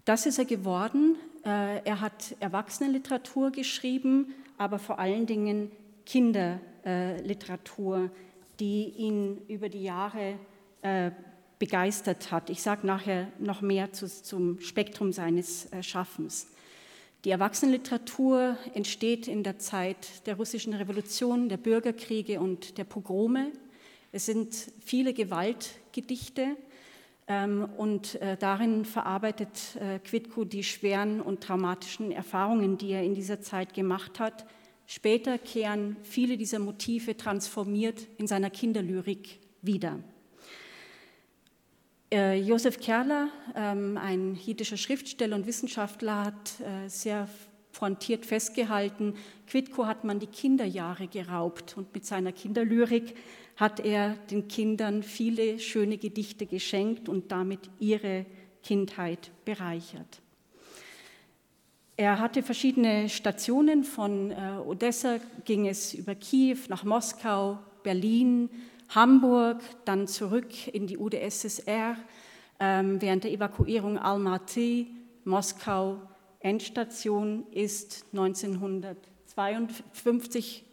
Das 0.05 0.25
ist 0.27 0.37
er 0.37 0.45
geworden. 0.45 1.17
Äh, 1.43 1.83
er 1.83 1.99
hat 1.99 2.35
Erwachsenenliteratur 2.39 3.51
geschrieben, 3.51 4.33
aber 4.57 4.79
vor 4.79 4.99
allen 4.99 5.25
Dingen 5.25 5.69
Kinderliteratur, 6.05 8.09
die 8.59 8.89
ihn 8.89 9.41
über 9.47 9.67
die 9.67 9.83
Jahre 9.83 10.37
äh, 10.83 11.09
begeistert 11.57 12.31
hat. 12.31 12.51
Ich 12.51 12.61
sage 12.61 12.85
nachher 12.85 13.29
noch 13.39 13.61
mehr 13.61 13.91
zum 13.91 14.59
Spektrum 14.59 15.11
seines 15.11 15.67
Schaffens. 15.81 16.49
Die 17.23 17.31
Erwachsenenliteratur 17.31 18.57
entsteht 18.75 19.27
in 19.27 19.41
der 19.41 19.57
Zeit 19.57 20.27
der 20.27 20.35
russischen 20.35 20.75
Revolution, 20.75 21.49
der 21.49 21.57
Bürgerkriege 21.57 22.39
und 22.39 22.77
der 22.77 22.83
Pogrome. 22.83 23.51
Es 24.11 24.27
sind 24.27 24.53
viele 24.83 25.13
Gewaltgedichte 25.13 26.55
und 27.27 28.21
äh, 28.21 28.37
darin 28.37 28.85
verarbeitet 28.85 29.75
äh, 29.77 29.97
Quidko 29.99 30.45
die 30.45 30.63
schweren 30.63 31.21
und 31.21 31.41
traumatischen 31.41 32.11
Erfahrungen, 32.11 32.77
die 32.77 32.91
er 32.91 33.03
in 33.03 33.15
dieser 33.15 33.41
Zeit 33.41 33.73
gemacht 33.73 34.19
hat. 34.19 34.45
Später 34.85 35.39
kehren 35.39 35.97
viele 36.03 36.37
dieser 36.37 36.59
Motive 36.59 37.17
transformiert 37.17 38.07
in 38.19 38.27
seiner 38.27 38.51
Kinderlyrik 38.51 39.39
wieder. 39.63 39.99
Äh, 42.13 42.39
Josef 42.39 42.79
Kerler, 42.79 43.29
ähm, 43.55 43.97
ein 43.97 44.35
jiddischer 44.35 44.77
Schriftsteller 44.77 45.35
und 45.35 45.47
Wissenschaftler, 45.47 46.25
hat 46.25 46.53
sehr 46.87 47.27
pointiert 47.71 48.25
festgehalten, 48.25 49.15
Quidko 49.47 49.85
hat 49.85 50.03
man 50.03 50.19
die 50.19 50.27
Kinderjahre 50.27 51.07
geraubt 51.07 51.75
und 51.75 51.93
mit 51.93 52.05
seiner 52.05 52.31
Kinderlyrik 52.31 53.15
hat 53.57 53.79
er 53.79 54.15
den 54.29 54.47
Kindern 54.47 55.03
viele 55.03 55.59
schöne 55.59 55.97
Gedichte 55.97 56.45
geschenkt 56.45 57.07
und 57.07 57.31
damit 57.31 57.69
ihre 57.79 58.25
Kindheit 58.63 59.31
bereichert. 59.45 60.21
Er 61.97 62.19
hatte 62.19 62.43
verschiedene 62.43 63.07
Stationen, 63.07 63.85
von 63.85 64.31
äh, 64.31 64.57
Odessa 64.65 65.19
ging 65.45 65.65
es 65.65 65.93
über 65.93 66.13
Kiew 66.13 66.57
nach 66.67 66.83
Moskau, 66.83 67.59
Berlin, 67.83 68.49
Hamburg, 68.89 69.61
dann 69.85 70.05
zurück 70.07 70.67
in 70.67 70.87
die 70.87 70.97
UdSSR, 70.97 71.95
ähm, 72.59 73.01
während 73.01 73.23
der 73.23 73.31
Evakuierung 73.31 73.97
Almaty, 73.97 74.87
Moskau, 75.23 76.01
Endstation 76.41 77.45
ist 77.51 78.07
1952 78.11 80.65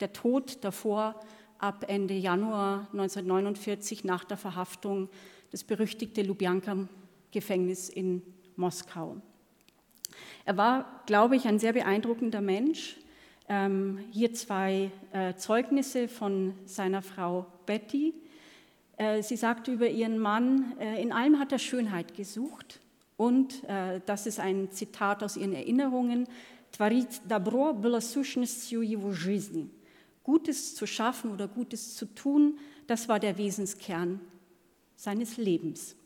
der 0.00 0.12
Tod 0.12 0.58
davor 0.62 1.20
ab 1.59 1.85
Ende 1.87 2.13
Januar 2.13 2.87
1949 2.91 4.03
nach 4.03 4.23
der 4.23 4.37
Verhaftung 4.37 5.09
das 5.51 5.63
berüchtigte 5.63 6.21
Lubjanka-Gefängnis 6.23 7.89
in 7.89 8.21
Moskau. 8.55 9.17
Er 10.45 10.57
war, 10.57 11.03
glaube 11.05 11.35
ich, 11.35 11.47
ein 11.47 11.59
sehr 11.59 11.73
beeindruckender 11.73 12.41
Mensch. 12.41 12.97
Ähm, 13.47 13.99
hier 14.11 14.33
zwei 14.33 14.91
äh, 15.11 15.35
Zeugnisse 15.35 16.07
von 16.07 16.53
seiner 16.65 17.01
Frau 17.01 17.45
Betty. 17.65 18.13
Äh, 18.97 19.21
sie 19.21 19.37
sagte 19.37 19.71
über 19.71 19.87
ihren 19.87 20.17
Mann, 20.17 20.73
äh, 20.79 21.01
in 21.01 21.11
allem 21.11 21.39
hat 21.39 21.51
er 21.51 21.59
Schönheit 21.59 22.15
gesucht. 22.15 22.79
Und 23.15 23.63
äh, 23.65 24.01
das 24.05 24.25
ist 24.25 24.39
ein 24.39 24.71
Zitat 24.71 25.23
aus 25.23 25.37
ihren 25.37 25.53
Erinnerungen. 25.53 26.27
Творить 26.71 27.21
добро 27.27 27.71
было 27.71 27.99
сущностью 27.99 28.81
его 28.81 29.11
жизни. 29.11 29.69
Gutes 30.28 30.74
zu 30.74 30.86
schaffen 30.86 31.30
oder 31.30 31.48
Gutes 31.48 31.96
zu 31.96 32.04
tun, 32.04 32.58
das 32.86 33.08
war 33.08 33.18
der 33.18 33.38
Wesenskern 33.38 34.20
seines 34.94 35.38
Lebens. 35.38 35.96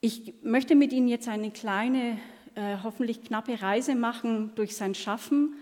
Ich 0.00 0.34
möchte 0.42 0.74
mit 0.74 0.92
Ihnen 0.92 1.06
jetzt 1.06 1.28
eine 1.28 1.52
kleine, 1.52 2.18
äh, 2.56 2.78
hoffentlich 2.82 3.22
knappe 3.22 3.62
Reise 3.62 3.94
machen 3.94 4.50
durch 4.56 4.74
sein 4.74 4.96
Schaffen. 4.96 5.54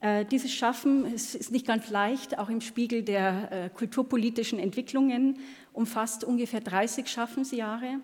Äh, 0.00 0.24
dieses 0.24 0.50
Schaffen 0.50 1.04
ist, 1.04 1.52
nicht 1.52 1.66
ganz 1.66 1.90
leicht, 1.90 2.38
auch 2.38 2.48
im 2.48 2.62
Spiegel 2.62 3.02
der 3.02 3.52
äh, 3.52 3.68
kulturpolitischen 3.68 4.58
Entwicklungen, 4.58 5.40
umfasst 5.74 6.24
ungefähr 6.24 6.62
30 6.62 7.06
Schaffensjahre, 7.06 8.00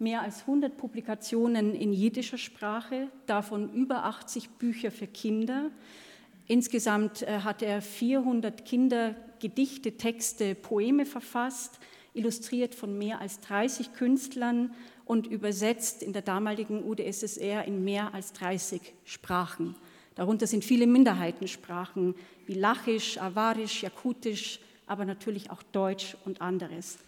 mehr 0.00 0.22
als 0.22 0.40
100 0.40 0.76
Publikationen 0.76 1.74
in 1.74 1.92
jiddischer 1.92 2.38
Sprache, 2.38 3.08
davon 3.26 3.72
über 3.72 4.04
80 4.04 4.50
Bücher 4.50 4.90
für 4.90 5.06
Kinder. 5.06 5.70
Insgesamt 6.46 7.22
äh, 7.22 7.40
hat 7.40 7.62
er 7.62 7.82
400 7.82 8.64
Kindergedichte, 8.64 9.96
Texte, 9.96 10.54
Poeme 10.54 11.06
verfasst, 11.06 11.78
illustriert 12.14 12.74
von 12.74 12.98
mehr 12.98 13.20
als 13.20 13.40
30 13.40 13.92
Künstlern 13.92 14.74
und 15.04 15.26
übersetzt 15.26 16.02
in 16.02 16.12
der 16.12 16.22
damaligen 16.22 16.82
UdSSR 16.82 17.64
in 17.66 17.84
mehr 17.84 18.14
als 18.14 18.32
30 18.32 18.80
Sprachen. 19.04 19.76
Darunter 20.14 20.46
sind 20.46 20.64
viele 20.64 20.86
Minderheitensprachen 20.86 22.14
wie 22.46 22.54
Lachisch, 22.54 23.18
Awarisch, 23.18 23.82
Jakutisch, 23.82 24.60
aber 24.86 25.04
natürlich 25.04 25.50
auch 25.50 25.62
Deutsch 25.62 26.16
und 26.24 26.40
anderes. 26.40 26.98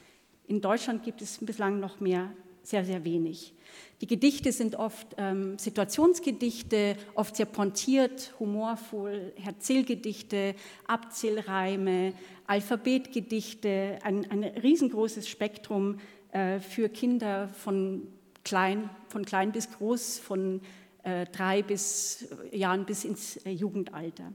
In 0.47 0.61
Deutschland 0.61 1.03
gibt 1.03 1.23
es 1.23 1.39
bislang 1.39 1.81
noch 1.81 2.01
mehr, 2.01 2.31
sehr, 2.63 2.85
sehr 2.85 3.05
wenig. 3.05 3.55
Die 4.01 4.07
Gedichte 4.09 4.51
sind 4.51 4.75
oft 4.75 5.15
ähm, 5.17 5.57
Situationsgedichte, 5.59 6.97
oft 7.15 7.37
sehr 7.37 7.47
pontiert, 7.47 8.35
humorvoll, 8.41 9.33
Erzählgedichte, 9.45 10.57
Abzählreime, 10.89 12.13
Alphabetgedichte, 12.47 14.01
ein, 14.03 14.29
ein 14.31 14.43
riesengroßes 14.43 15.29
Spektrum 15.29 16.01
äh, 16.33 16.59
für 16.59 16.89
Kinder 16.89 17.49
von 17.49 18.09
klein, 18.43 18.91
von 19.09 19.25
klein 19.25 19.53
bis 19.53 19.71
groß, 19.71 20.19
von 20.19 20.61
äh, 21.05 21.27
drei 21.27 21.63
bis 21.63 22.27
äh, 22.51 22.57
Jahren 22.57 22.85
bis 22.85 23.05
ins 23.05 23.39
Jugendalter. 23.45 24.33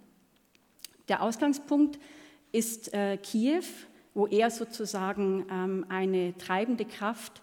Der 1.10 1.22
Ausgangspunkt 1.22 2.00
ist 2.52 2.92
Kiew, 3.24 3.64
wo 4.14 4.28
er 4.28 4.50
sozusagen 4.50 5.46
ähm, 5.52 5.86
eine 5.90 6.38
treibende 6.38 6.86
Kraft 6.86 7.42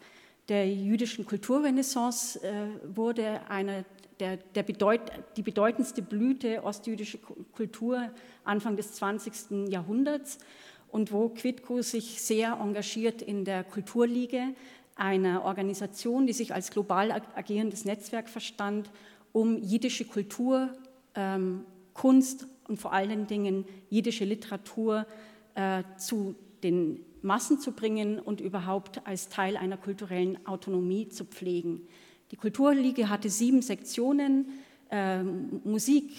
der 0.49 0.71
jüdischen 0.71 1.25
Kulturrenaissance 1.25 2.41
wurde, 2.95 3.41
eine 3.49 3.85
der, 4.21 4.37
der 4.37 4.63
bedeut, 4.63 5.01
die 5.37 5.43
bedeutendste 5.43 6.03
Blüte 6.03 6.63
ostjüdischer 6.63 7.19
Kultur 7.53 8.11
Anfang 8.45 8.77
des 8.77 8.93
20. 8.95 9.69
Jahrhunderts 9.69 10.39
und 10.89 11.13
wo 11.13 11.29
Quidco 11.29 11.83
sich 11.83 12.23
sehr 12.23 12.59
engagiert 12.61 13.23
in 13.23 13.45
der 13.45 13.65
Kulturliga, 13.65 14.49
einer 14.97 15.45
Organisation, 15.45 16.27
die 16.27 16.33
sich 16.33 16.55
als 16.55 16.71
global 16.71 17.11
agierendes 17.35 17.85
Netzwerk 17.85 18.29
verstand, 18.29 18.91
um 19.33 19.61
jiddische 19.61 20.05
Kultur, 20.05 20.73
ähm, 21.17 21.65
Kunst 21.95 22.47
und 22.69 22.81
vor 22.81 22.93
allen 22.93 23.27
Dingen 23.27 23.65
jiddische 23.91 24.25
Literatur 24.25 25.07
äh, 25.57 25.83
zu 25.97 26.37
den 26.63 27.05
Massen 27.25 27.59
zu 27.59 27.72
bringen 27.72 28.20
und 28.20 28.41
überhaupt 28.41 29.07
als 29.07 29.29
Teil 29.29 29.57
einer 29.57 29.77
kulturellen 29.77 30.47
Autonomie 30.47 31.09
zu 31.09 31.25
pflegen. 31.25 31.89
Die 32.31 32.37
Kulturliga 32.37 33.09
hatte 33.09 33.31
sieben 33.31 33.62
Sektionen, 33.62 34.47
äh, 34.91 35.22
Musik, 35.22 36.12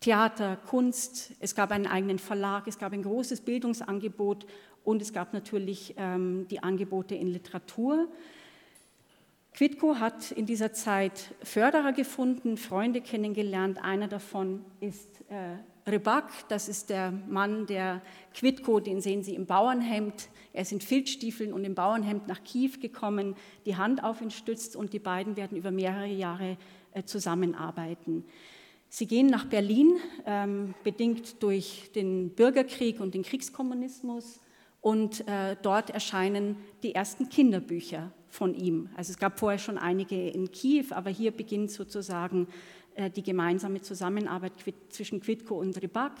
Theater, 0.00 0.56
Kunst, 0.56 1.32
es 1.40 1.54
gab 1.54 1.70
einen 1.70 1.86
eigenen 1.86 2.18
Verlag, 2.18 2.66
es 2.66 2.78
gab 2.78 2.92
ein 2.92 3.02
großes 3.02 3.40
Bildungsangebot 3.40 4.46
und 4.84 5.00
es 5.00 5.12
gab 5.12 5.32
natürlich 5.32 5.94
ähm, 5.96 6.46
die 6.48 6.62
Angebote 6.62 7.14
in 7.14 7.28
Literatur. 7.28 8.08
Quidco 9.54 9.96
hat 9.96 10.32
in 10.32 10.44
dieser 10.44 10.72
Zeit 10.72 11.34
Förderer 11.42 11.92
gefunden, 11.92 12.56
Freunde 12.56 13.00
kennengelernt. 13.00 13.82
Einer 13.82 14.08
davon 14.08 14.64
ist 14.80 15.08
äh, 15.30 15.56
Rybak, 15.86 16.48
das 16.48 16.68
ist 16.68 16.90
der 16.90 17.10
Mann, 17.10 17.66
der 17.66 18.02
Quidco, 18.34 18.78
den 18.78 19.00
sehen 19.00 19.22
Sie 19.22 19.34
im 19.34 19.46
Bauernhemd. 19.46 20.28
Er 20.52 20.62
ist 20.62 20.72
in 20.72 20.80
Filzstiefeln 20.80 21.52
und 21.52 21.64
im 21.64 21.74
Bauernhemd 21.74 22.28
nach 22.28 22.44
Kiew 22.44 22.72
gekommen, 22.80 23.34
die 23.66 23.76
Hand 23.76 24.04
auf 24.04 24.20
ihn 24.20 24.30
stützt 24.30 24.76
und 24.76 24.92
die 24.92 25.00
beiden 25.00 25.36
werden 25.36 25.58
über 25.58 25.70
mehrere 25.70 26.06
Jahre 26.06 26.56
äh, 26.92 27.02
zusammenarbeiten. 27.02 28.24
Sie 28.88 29.06
gehen 29.06 29.26
nach 29.26 29.46
Berlin, 29.46 29.94
ähm, 30.26 30.74
bedingt 30.84 31.42
durch 31.42 31.90
den 31.94 32.30
Bürgerkrieg 32.30 33.00
und 33.00 33.14
den 33.14 33.22
Kriegskommunismus. 33.22 34.40
Und 34.82 35.26
äh, 35.28 35.56
dort 35.62 35.90
erscheinen 35.90 36.56
die 36.82 36.94
ersten 36.94 37.28
Kinderbücher 37.28 38.12
von 38.28 38.54
ihm. 38.54 38.90
Also 38.96 39.12
es 39.12 39.18
gab 39.18 39.38
vorher 39.38 39.58
schon 39.58 39.78
einige 39.78 40.28
in 40.28 40.50
Kiew, 40.50 40.86
aber 40.90 41.08
hier 41.08 41.30
beginnt 41.30 41.70
sozusagen 41.70 42.48
die 43.16 43.22
gemeinsame 43.22 43.80
Zusammenarbeit 43.80 44.52
zwischen 44.90 45.20
Quidko 45.20 45.58
und 45.58 45.80
Rybak. 45.82 46.12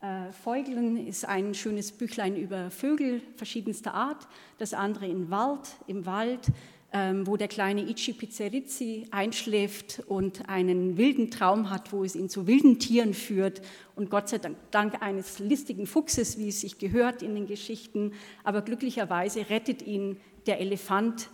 Äh, 0.00 0.32
Feugeln 0.32 0.96
ist 1.06 1.24
ein 1.24 1.54
schönes 1.54 1.92
Büchlein 1.92 2.36
über 2.36 2.70
Vögel 2.70 3.20
verschiedenster 3.36 3.94
Art, 3.94 4.28
das 4.58 4.74
andere 4.74 5.06
in 5.06 5.30
Wald, 5.30 5.76
im 5.86 6.06
Wald 6.06 6.50
ähm, 6.96 7.26
wo 7.26 7.36
der 7.36 7.48
kleine 7.48 7.82
Ichi 7.82 8.12
Pizzerizzi 8.12 9.08
einschläft 9.10 10.04
und 10.06 10.48
einen 10.48 10.96
wilden 10.96 11.28
Traum 11.28 11.68
hat, 11.68 11.92
wo 11.92 12.04
es 12.04 12.14
ihn 12.14 12.28
zu 12.28 12.46
wilden 12.46 12.78
Tieren 12.78 13.14
führt. 13.14 13.62
Und 13.96 14.10
Gott 14.10 14.28
sei 14.28 14.38
Dank 14.38 14.56
dank 14.70 15.02
eines 15.02 15.40
listigen 15.40 15.86
Fuchses, 15.88 16.38
wie 16.38 16.48
es 16.48 16.60
sich 16.60 16.78
gehört 16.78 17.20
in 17.20 17.34
den 17.34 17.48
Geschichten, 17.48 18.12
aber 18.44 18.62
glücklicherweise 18.62 19.50
rettet 19.50 19.82
ihn 19.82 20.20
der 20.46 20.60
Elefant 20.60 21.30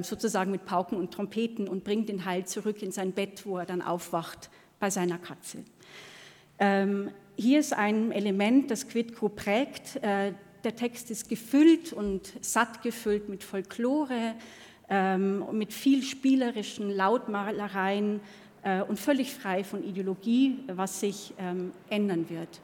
sozusagen 0.00 0.50
mit 0.50 0.64
Pauken 0.64 0.96
und 0.96 1.12
Trompeten 1.12 1.68
und 1.68 1.84
bringt 1.84 2.08
ihn 2.08 2.24
heil 2.24 2.46
zurück 2.46 2.82
in 2.82 2.90
sein 2.90 3.12
Bett, 3.12 3.44
wo 3.44 3.58
er 3.58 3.66
dann 3.66 3.82
aufwacht 3.82 4.50
bei 4.80 4.90
seiner 4.90 5.18
Katze. 5.18 5.58
Ähm, 6.58 7.10
hier 7.36 7.60
ist 7.60 7.72
ein 7.72 8.10
Element, 8.10 8.70
das 8.70 8.88
Quidco 8.88 9.28
prägt. 9.28 9.96
Äh, 9.96 10.32
der 10.64 10.74
Text 10.74 11.10
ist 11.10 11.28
gefüllt 11.28 11.92
und 11.92 12.32
satt 12.40 12.82
gefüllt 12.82 13.28
mit 13.28 13.44
Folklore, 13.44 14.34
ähm, 14.88 15.44
mit 15.52 15.72
viel 15.72 16.02
spielerischen 16.02 16.90
Lautmalereien 16.90 18.20
äh, 18.64 18.82
und 18.82 18.98
völlig 18.98 19.32
frei 19.32 19.62
von 19.62 19.84
Ideologie, 19.84 20.58
was 20.66 21.00
sich 21.00 21.32
ähm, 21.38 21.72
ändern 21.90 22.28
wird. 22.28 22.60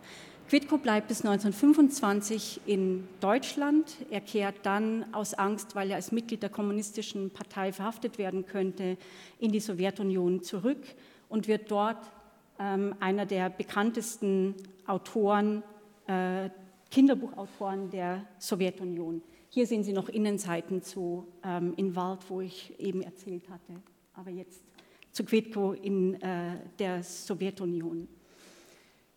Quidco 0.48 0.76
bleibt 0.76 1.08
bis 1.08 1.24
1925 1.24 2.60
in 2.66 3.08
Deutschland. 3.20 3.96
Er 4.10 4.20
kehrt 4.20 4.56
dann 4.64 5.06
aus 5.14 5.32
Angst, 5.32 5.74
weil 5.74 5.90
er 5.90 5.96
als 5.96 6.12
Mitglied 6.12 6.42
der 6.42 6.50
kommunistischen 6.50 7.30
Partei 7.30 7.72
verhaftet 7.72 8.18
werden 8.18 8.44
könnte, 8.44 8.98
in 9.38 9.52
die 9.52 9.60
Sowjetunion 9.60 10.42
zurück 10.42 10.82
und 11.30 11.48
wird 11.48 11.70
dort 11.70 12.10
ähm, 12.58 12.94
einer 13.00 13.24
der 13.24 13.48
bekanntesten 13.48 14.54
Autoren, 14.86 15.62
äh, 16.06 16.50
Kinderbuchautoren 16.90 17.90
der 17.90 18.26
Sowjetunion. 18.38 19.22
Hier 19.48 19.66
sehen 19.66 19.82
Sie 19.82 19.94
noch 19.94 20.10
Innenseiten 20.10 20.82
zu 20.82 21.26
ähm, 21.42 21.72
in 21.76 21.96
Wald, 21.96 22.20
wo 22.28 22.42
ich 22.42 22.78
eben 22.78 23.00
erzählt 23.00 23.48
hatte, 23.48 23.80
aber 24.12 24.30
jetzt 24.30 24.62
zu 25.10 25.24
Quetko 25.24 25.72
in 25.72 26.20
äh, 26.20 26.56
der 26.78 27.02
Sowjetunion. 27.02 28.08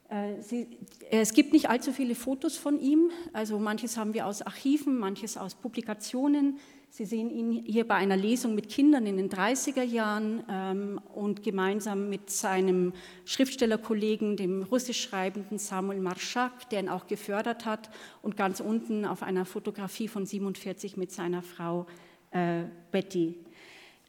Äh, 0.09 0.41
Sie, 0.41 0.67
es 1.11 1.33
gibt 1.33 1.53
nicht 1.53 1.69
allzu 1.69 1.91
viele 1.91 2.15
Fotos 2.15 2.57
von 2.57 2.79
ihm, 2.79 3.11
also 3.33 3.59
manches 3.59 3.97
haben 3.97 4.13
wir 4.13 4.25
aus 4.25 4.41
Archiven, 4.41 4.97
manches 4.97 5.37
aus 5.37 5.55
Publikationen. 5.55 6.59
Sie 6.89 7.05
sehen 7.05 7.29
ihn 7.29 7.51
hier 7.65 7.85
bei 7.85 7.95
einer 7.95 8.15
Lesung 8.15 8.55
mit 8.55 8.69
Kindern 8.69 9.05
in 9.05 9.17
den 9.17 9.29
30er 9.29 9.83
Jahren 9.83 10.43
ähm, 10.49 11.01
und 11.13 11.43
gemeinsam 11.43 12.09
mit 12.09 12.29
seinem 12.29 12.93
Schriftstellerkollegen, 13.25 14.37
dem 14.37 14.63
russisch 14.63 15.01
schreibenden 15.01 15.59
Samuel 15.59 15.99
Marschak, 15.99 16.69
der 16.69 16.79
ihn 16.79 16.89
auch 16.89 17.07
gefördert 17.07 17.65
hat, 17.65 17.89
und 18.21 18.37
ganz 18.37 18.61
unten 18.61 19.05
auf 19.05 19.21
einer 19.21 19.45
Fotografie 19.45 20.07
von 20.07 20.25
47 20.25 20.95
mit 20.95 21.11
seiner 21.11 21.41
Frau 21.41 21.85
äh, 22.31 22.63
Betty. 22.91 23.35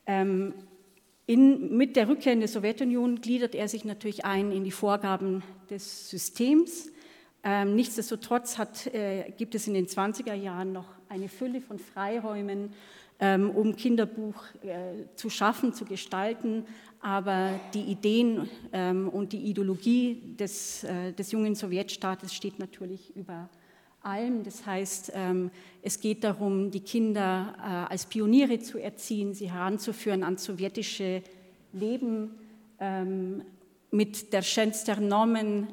Ähm, 0.07 0.55
in, 1.29 1.77
mit 1.77 1.95
der 1.95 2.09
Rückkehr 2.09 2.33
in 2.33 2.41
die 2.41 2.47
Sowjetunion 2.47 3.21
gliedert 3.21 3.55
er 3.55 3.69
sich 3.69 3.85
natürlich 3.85 4.25
ein 4.25 4.51
in 4.51 4.65
die 4.65 4.71
Vorgaben 4.71 5.43
des 5.69 6.09
Systems. 6.09 6.91
Ähm, 7.45 7.75
nichtsdestotrotz 7.75 8.57
hat, 8.57 8.87
äh, 8.95 9.31
gibt 9.37 9.55
es 9.55 9.69
in 9.69 9.75
den 9.75 9.87
20er 9.87 10.33
Jahren 10.33 10.73
noch 10.73 10.87
eine 11.11 11.29
Fülle 11.29 11.61
von 11.61 11.79
Freiräumen, 11.79 12.73
ähm, 13.21 13.51
um 13.51 13.77
Kinderbuch 13.77 14.43
äh, 14.63 15.05
zu 15.17 15.29
schaffen, 15.29 15.75
zu 15.75 15.85
gestalten. 15.85 16.65
Aber 17.01 17.61
die 17.75 17.83
Ideen 17.83 18.49
ähm, 18.73 19.11
und 19.11 19.35
die 19.35 19.51
Ideologie 19.51 20.35
des, 20.41 20.85
äh, 20.85 21.13
des 21.13 21.31
jungen 21.31 21.55
Sowjetstaates 21.55 22.33
steht 22.33 22.59
natürlich 22.59 23.15
über 23.15 23.51
allem. 24.09 24.43
Das 24.43 24.67
heißt, 24.67 25.13
ähm, 25.15 25.51
es 25.83 26.01
geht 26.01 26.25
darum, 26.25 26.71
die 26.71 26.81
Kinder 26.81 27.55
äh, 27.59 27.93
als 27.93 28.07
Pioniere 28.07 28.59
zu 28.59 28.79
erziehen, 28.79 29.35
sie 29.35 29.51
heranzuführen 29.51 30.25
ans 30.25 30.45
sowjetische 30.45 31.23
Leben, 31.73 32.31
mit 33.91 34.33
der 34.33 34.43
Schänz 34.43 34.85
der 34.85 35.01
Normen 35.01 35.67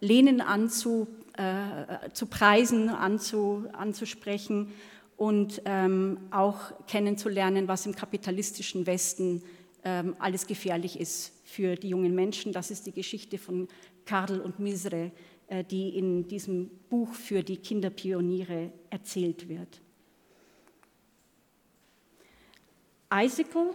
Lenin 0.00 0.40
anzu, 0.42 1.08
äh, 1.36 2.10
zu 2.12 2.26
preisen, 2.26 2.88
anzu, 2.88 3.64
anzusprechen 3.72 4.72
und 5.16 5.62
ähm, 5.64 6.18
auch 6.30 6.86
kennenzulernen, 6.86 7.68
was 7.68 7.86
im 7.86 7.94
kapitalistischen 7.94 8.86
Westen 8.86 9.42
ähm, 9.84 10.16
alles 10.18 10.46
gefährlich 10.46 10.98
ist 10.98 11.32
für 11.44 11.76
die 11.76 11.90
jungen 11.90 12.14
Menschen. 12.14 12.52
Das 12.52 12.70
ist 12.70 12.86
die 12.86 12.92
Geschichte 12.92 13.38
von 13.38 13.68
Karl 14.04 14.40
und 14.40 14.58
Misre, 14.58 15.04
äh, 15.04 15.10
die 15.70 15.96
in 15.96 16.28
diesem 16.28 16.70
Buch 16.88 17.12
für 17.12 17.42
die 17.42 17.56
Kinderpioniere 17.56 18.72
erzählt 18.90 19.48
wird. 19.48 19.80
Icicle 23.12 23.74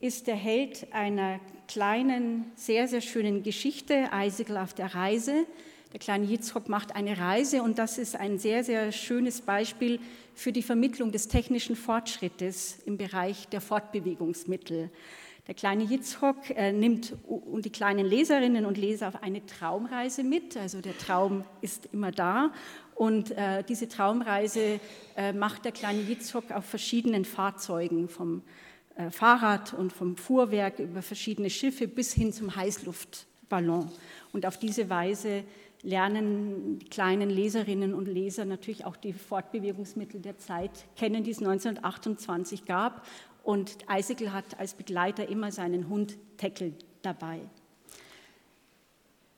ist 0.00 0.26
der 0.26 0.36
Held 0.36 0.92
einer 0.92 1.40
kleinen, 1.66 2.52
sehr, 2.54 2.86
sehr 2.86 3.00
schönen 3.00 3.42
Geschichte, 3.42 4.10
Icicle 4.12 4.62
auf 4.62 4.74
der 4.74 4.94
Reise. 4.94 5.46
Der 5.92 6.00
kleine 6.00 6.26
Yitzhak 6.26 6.68
macht 6.68 6.94
eine 6.94 7.18
Reise 7.18 7.62
und 7.62 7.78
das 7.78 7.98
ist 7.98 8.16
ein 8.16 8.38
sehr, 8.38 8.64
sehr 8.64 8.92
schönes 8.92 9.40
Beispiel 9.40 10.00
für 10.34 10.52
die 10.52 10.62
Vermittlung 10.62 11.12
des 11.12 11.28
technischen 11.28 11.76
Fortschrittes 11.76 12.80
im 12.84 12.96
Bereich 12.96 13.48
der 13.48 13.60
Fortbewegungsmittel. 13.60 14.90
Der 15.46 15.54
kleine 15.54 15.84
Yitzhak 15.84 16.50
äh, 16.56 16.72
nimmt 16.72 17.14
die 17.28 17.70
kleinen 17.70 18.06
Leserinnen 18.06 18.64
und 18.64 18.78
Leser 18.78 19.08
auf 19.08 19.22
eine 19.22 19.44
Traumreise 19.44 20.24
mit. 20.24 20.56
Also 20.56 20.80
der 20.80 20.96
Traum 20.96 21.44
ist 21.60 21.86
immer 21.92 22.10
da. 22.12 22.50
Und 22.94 23.30
äh, 23.32 23.62
diese 23.62 23.88
Traumreise 23.88 24.80
äh, 25.16 25.34
macht 25.34 25.66
der 25.66 25.72
kleine 25.72 26.00
Yitzhak 26.00 26.50
auf 26.50 26.64
verschiedenen 26.64 27.24
Fahrzeugen, 27.24 28.08
vom 28.08 28.42
Fahrrad 29.10 29.74
und 29.74 29.92
vom 29.92 30.16
Fuhrwerk 30.16 30.78
über 30.78 31.02
verschiedene 31.02 31.50
Schiffe 31.50 31.88
bis 31.88 32.12
hin 32.12 32.32
zum 32.32 32.54
Heißluftballon. 32.54 33.90
Und 34.32 34.46
auf 34.46 34.56
diese 34.56 34.88
Weise 34.88 35.42
lernen 35.82 36.78
die 36.78 36.86
kleinen 36.86 37.28
Leserinnen 37.28 37.92
und 37.92 38.06
Leser 38.06 38.44
natürlich 38.44 38.84
auch 38.84 38.94
die 38.94 39.12
Fortbewegungsmittel 39.12 40.20
der 40.20 40.38
Zeit 40.38 40.70
kennen, 40.94 41.24
die 41.24 41.32
es 41.32 41.38
1928 41.38 42.64
gab. 42.66 43.04
Und 43.44 43.76
Eisegel 43.86 44.32
hat 44.32 44.58
als 44.58 44.74
Begleiter 44.74 45.28
immer 45.28 45.52
seinen 45.52 45.88
Hund 45.88 46.16
Teckel 46.38 46.72
dabei. 47.02 47.40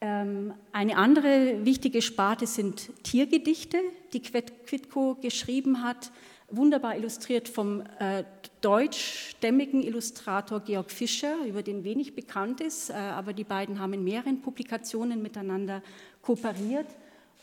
Ähm, 0.00 0.54
eine 0.72 0.96
andere 0.96 1.64
wichtige 1.64 2.00
Sparte 2.02 2.46
sind 2.46 2.90
Tiergedichte, 3.02 3.78
die 4.12 4.22
Quidco 4.22 5.16
geschrieben 5.20 5.82
hat, 5.82 6.12
wunderbar 6.48 6.96
illustriert 6.96 7.48
vom 7.48 7.82
äh, 7.98 8.22
deutschstämmigen 8.60 9.82
Illustrator 9.82 10.60
Georg 10.60 10.90
Fischer, 10.90 11.44
über 11.46 11.62
den 11.62 11.82
wenig 11.82 12.14
bekannt 12.14 12.60
ist, 12.60 12.90
äh, 12.90 12.92
aber 12.92 13.32
die 13.32 13.44
beiden 13.44 13.80
haben 13.80 13.94
in 13.94 14.04
mehreren 14.04 14.40
Publikationen 14.40 15.22
miteinander 15.22 15.82
kooperiert. 16.22 16.86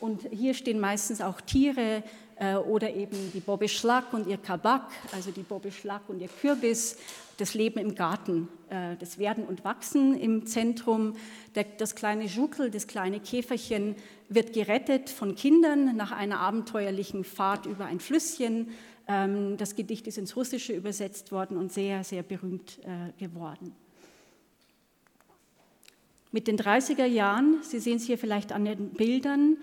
Und 0.00 0.22
hier 0.30 0.54
stehen 0.54 0.80
meistens 0.80 1.20
auch 1.20 1.40
Tiere 1.40 2.02
oder 2.66 2.92
eben 2.92 3.30
die 3.32 3.40
Bobbe 3.40 3.68
Schlag 3.68 4.12
und 4.12 4.26
ihr 4.26 4.38
Kabak, 4.38 4.90
also 5.12 5.30
die 5.30 5.42
Bobbe 5.42 5.70
Schlag 5.70 6.02
und 6.08 6.20
ihr 6.20 6.28
Kürbis, 6.28 6.96
das 7.38 7.54
Leben 7.54 7.78
im 7.78 7.94
Garten, 7.94 8.48
äh, 8.70 8.96
das 8.98 9.18
Werden 9.18 9.44
und 9.44 9.64
Wachsen 9.64 10.18
im 10.18 10.46
Zentrum. 10.46 11.14
Das 11.78 11.94
kleine 11.94 12.24
Jukel, 12.24 12.70
das 12.70 12.86
kleine 12.86 13.20
Käferchen, 13.20 13.96
wird 14.28 14.52
gerettet 14.52 15.10
von 15.10 15.34
Kindern 15.34 15.96
nach 15.96 16.12
einer 16.12 16.40
abenteuerlichen 16.40 17.24
Fahrt 17.24 17.66
über 17.66 17.86
ein 17.86 18.00
Flüsschen. 18.00 18.68
Ähm, 19.06 19.56
das 19.56 19.76
Gedicht 19.76 20.06
ist 20.06 20.18
ins 20.18 20.36
Russische 20.36 20.72
übersetzt 20.72 21.32
worden 21.32 21.56
und 21.56 21.72
sehr, 21.72 22.04
sehr 22.04 22.22
berühmt 22.22 22.78
äh, 22.82 23.12
geworden. 23.22 23.74
Mit 26.32 26.48
den 26.48 26.58
30er 26.58 27.04
Jahren, 27.04 27.58
Sie 27.62 27.78
sehen 27.78 27.98
es 27.98 28.04
hier 28.04 28.18
vielleicht 28.18 28.52
an 28.52 28.64
den 28.64 28.90
Bildern, 28.90 29.56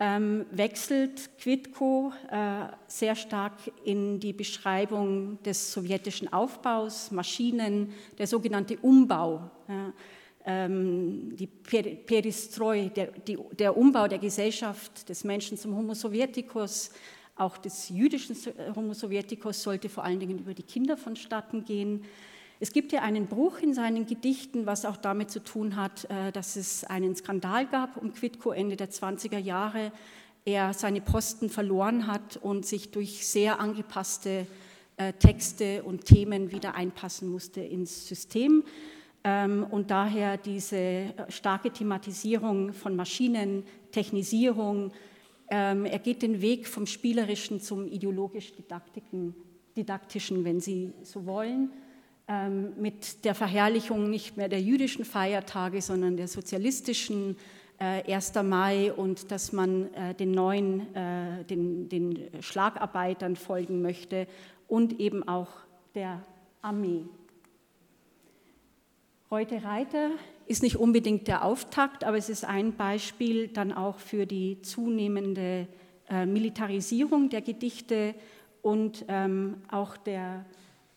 ähm, 0.00 0.46
wechselt 0.50 1.38
Quidco 1.38 2.12
äh, 2.30 2.66
sehr 2.86 3.16
stark 3.16 3.54
in 3.84 4.20
die 4.20 4.32
Beschreibung 4.32 5.42
des 5.42 5.72
sowjetischen 5.72 6.32
Aufbaus, 6.32 7.10
Maschinen, 7.10 7.92
der 8.16 8.26
sogenannte 8.26 8.78
Umbau. 8.78 9.50
Ja, 9.68 9.92
ähm, 10.44 11.36
die 11.36 11.46
Peristroi, 11.46 12.90
der, 12.90 13.08
die, 13.08 13.38
der 13.58 13.76
Umbau 13.76 14.06
der 14.06 14.18
Gesellschaft 14.18 15.08
des 15.08 15.24
Menschen 15.24 15.58
zum 15.58 15.76
Homo 15.76 15.94
Sovieticus, 15.94 16.90
auch 17.36 17.58
des 17.58 17.88
jüdischen 17.88 18.36
Homo 18.74 18.94
Sovieticus 18.94 19.62
sollte 19.62 19.88
vor 19.88 20.04
allen 20.04 20.18
Dingen 20.18 20.38
über 20.38 20.54
die 20.54 20.62
Kinder 20.62 20.96
vonstatten 20.96 21.64
gehen. 21.64 22.04
Es 22.60 22.72
gibt 22.72 22.90
ja 22.90 23.02
einen 23.02 23.28
Bruch 23.28 23.58
in 23.58 23.72
seinen 23.72 24.04
Gedichten, 24.04 24.66
was 24.66 24.84
auch 24.84 24.96
damit 24.96 25.30
zu 25.30 25.44
tun 25.44 25.76
hat, 25.76 26.10
äh, 26.10 26.32
dass 26.32 26.56
es 26.56 26.82
einen 26.84 27.14
Skandal 27.14 27.66
gab 27.66 27.96
um 27.96 28.12
Quidco 28.12 28.50
Ende 28.50 28.74
der 28.74 28.90
20er 28.90 29.38
Jahre. 29.38 29.92
Er 30.44 30.72
seine 30.72 31.00
Posten 31.00 31.50
verloren 31.50 32.08
hat 32.08 32.36
und 32.36 32.66
sich 32.66 32.90
durch 32.90 33.24
sehr 33.26 33.60
angepasste 33.60 34.48
äh, 34.96 35.12
Texte 35.12 35.84
und 35.84 36.04
Themen 36.04 36.50
wieder 36.50 36.74
einpassen 36.74 37.28
musste 37.28 37.60
ins 37.60 38.08
System. 38.08 38.64
Ähm, 39.22 39.64
und 39.70 39.92
daher 39.92 40.36
diese 40.36 40.76
äh, 40.76 41.12
starke 41.28 41.70
Thematisierung 41.70 42.72
von 42.72 42.96
Maschinen, 42.96 43.62
Technisierung. 43.92 44.90
Ähm, 45.48 45.84
er 45.84 46.00
geht 46.00 46.22
den 46.22 46.40
Weg 46.40 46.66
vom 46.66 46.86
Spielerischen 46.86 47.60
zum 47.60 47.86
ideologisch-didaktischen, 47.86 50.44
wenn 50.44 50.60
Sie 50.60 50.92
so 51.04 51.24
wollen. 51.24 51.70
Ähm, 52.30 52.74
mit 52.76 53.24
der 53.24 53.34
Verherrlichung 53.34 54.10
nicht 54.10 54.36
mehr 54.36 54.50
der 54.50 54.60
jüdischen 54.60 55.06
Feiertage, 55.06 55.80
sondern 55.80 56.18
der 56.18 56.28
sozialistischen 56.28 57.36
1. 57.78 58.36
Äh, 58.36 58.42
Mai 58.42 58.92
und 58.92 59.30
dass 59.30 59.52
man 59.52 59.94
äh, 59.94 60.14
den 60.14 60.32
neuen, 60.32 60.94
äh, 60.94 61.44
den, 61.44 61.88
den 61.88 62.28
Schlagarbeitern 62.40 63.34
folgen 63.34 63.80
möchte 63.80 64.26
und 64.66 65.00
eben 65.00 65.26
auch 65.26 65.48
der 65.94 66.22
Armee. 66.60 67.06
Heute 69.30 69.64
Reiter 69.64 70.10
ist 70.46 70.62
nicht 70.62 70.76
unbedingt 70.76 71.28
der 71.28 71.46
Auftakt, 71.46 72.04
aber 72.04 72.18
es 72.18 72.28
ist 72.28 72.44
ein 72.44 72.76
Beispiel 72.76 73.48
dann 73.48 73.72
auch 73.72 73.98
für 73.98 74.26
die 74.26 74.60
zunehmende 74.60 75.66
Militarisierung 76.10 77.28
der 77.28 77.42
Gedichte 77.42 78.14
und 78.62 79.04
ähm, 79.08 79.58
auch 79.68 79.98
der 79.98 80.46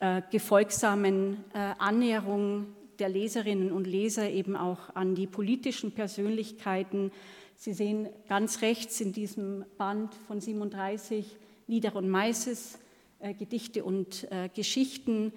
äh, 0.02 0.24
gefolgsamen 0.32 1.44
äh, 1.54 1.76
Annäherung 1.78 2.66
der 2.98 3.08
Leserinnen 3.08 3.72
und 3.72 3.86
Leser 3.86 4.28
eben 4.32 4.56
auch 4.56 4.96
an 4.96 5.14
die 5.14 5.28
politischen 5.28 5.92
Persönlichkeiten. 5.92 7.12
Sie 7.56 7.74
sehen 7.74 8.10
ganz 8.28 8.64
rechts 8.64 9.00
in 9.00 9.14
diesem 9.14 9.64
Band 9.78 10.16
von 10.26 10.42
37 10.42 11.38
Lieder 11.68 11.96
und 11.96 12.10
Meises, 12.10 12.80
äh, 13.20 13.36
Gedichte 13.36 13.84
und 13.84 14.28
äh, 14.32 14.50
Geschichten, 14.50 15.34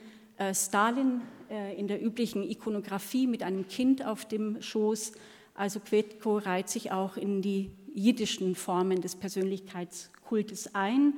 Stalin 0.52 1.20
in 1.76 1.86
der 1.86 2.04
üblichen 2.04 2.42
Ikonografie 2.42 3.28
mit 3.28 3.44
einem 3.44 3.68
Kind 3.68 4.04
auf 4.04 4.24
dem 4.24 4.60
Schoß. 4.60 5.12
Also 5.54 5.78
Quetko 5.78 6.38
reiht 6.38 6.68
sich 6.68 6.90
auch 6.90 7.16
in 7.16 7.40
die 7.40 7.70
jiddischen 7.94 8.56
Formen 8.56 9.00
des 9.00 9.14
Persönlichkeitskultes 9.14 10.74
ein. 10.74 11.14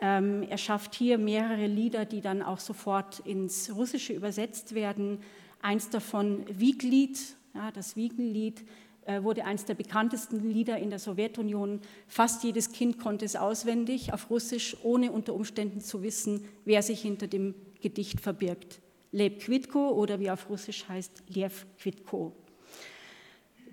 Ähm, 0.00 0.44
er 0.48 0.58
schafft 0.58 0.94
hier 0.94 1.18
mehrere 1.18 1.66
Lieder, 1.66 2.04
die 2.04 2.20
dann 2.20 2.42
auch 2.42 2.60
sofort 2.60 3.20
ins 3.20 3.74
Russische 3.74 4.12
übersetzt 4.12 4.74
werden. 4.74 5.20
Eins 5.60 5.90
davon, 5.90 6.44
Wieglied, 6.48 7.18
ja, 7.54 7.72
das 7.72 7.96
Wiegenlied, 7.96 8.64
äh, 9.06 9.22
wurde 9.22 9.44
eines 9.44 9.64
der 9.64 9.74
bekanntesten 9.74 10.50
Lieder 10.50 10.78
in 10.78 10.90
der 10.90 10.98
Sowjetunion. 10.98 11.80
Fast 12.06 12.44
jedes 12.44 12.72
Kind 12.72 12.98
konnte 12.98 13.24
es 13.24 13.34
auswendig 13.34 14.12
auf 14.12 14.30
Russisch, 14.30 14.76
ohne 14.82 15.10
unter 15.10 15.34
Umständen 15.34 15.80
zu 15.80 16.02
wissen, 16.02 16.44
wer 16.64 16.82
sich 16.82 17.00
hinter 17.00 17.26
dem 17.26 17.54
Gedicht 17.80 18.20
verbirgt. 18.20 18.80
Leb 19.10 19.40
Kvitko 19.40 19.90
oder 19.90 20.20
wie 20.20 20.30
auf 20.30 20.48
Russisch 20.50 20.86
heißt, 20.88 21.24
Lev 21.28 21.66
Kvitko. 21.78 22.36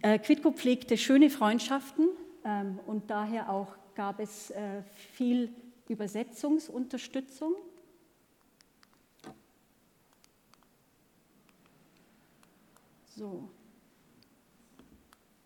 Äh, 0.02 0.20
Kvitko 0.20 0.52
pflegte 0.52 0.98
schöne 0.98 1.30
Freundschaften 1.30 2.08
ähm, 2.46 2.80
und 2.88 3.10
daher 3.10 3.50
auch 3.50 3.76
gab 3.94 4.20
es 4.20 4.52
äh, 4.52 4.84
viel 5.14 5.50
Übersetzungsunterstützung. 5.88 7.56
So. 13.16 13.50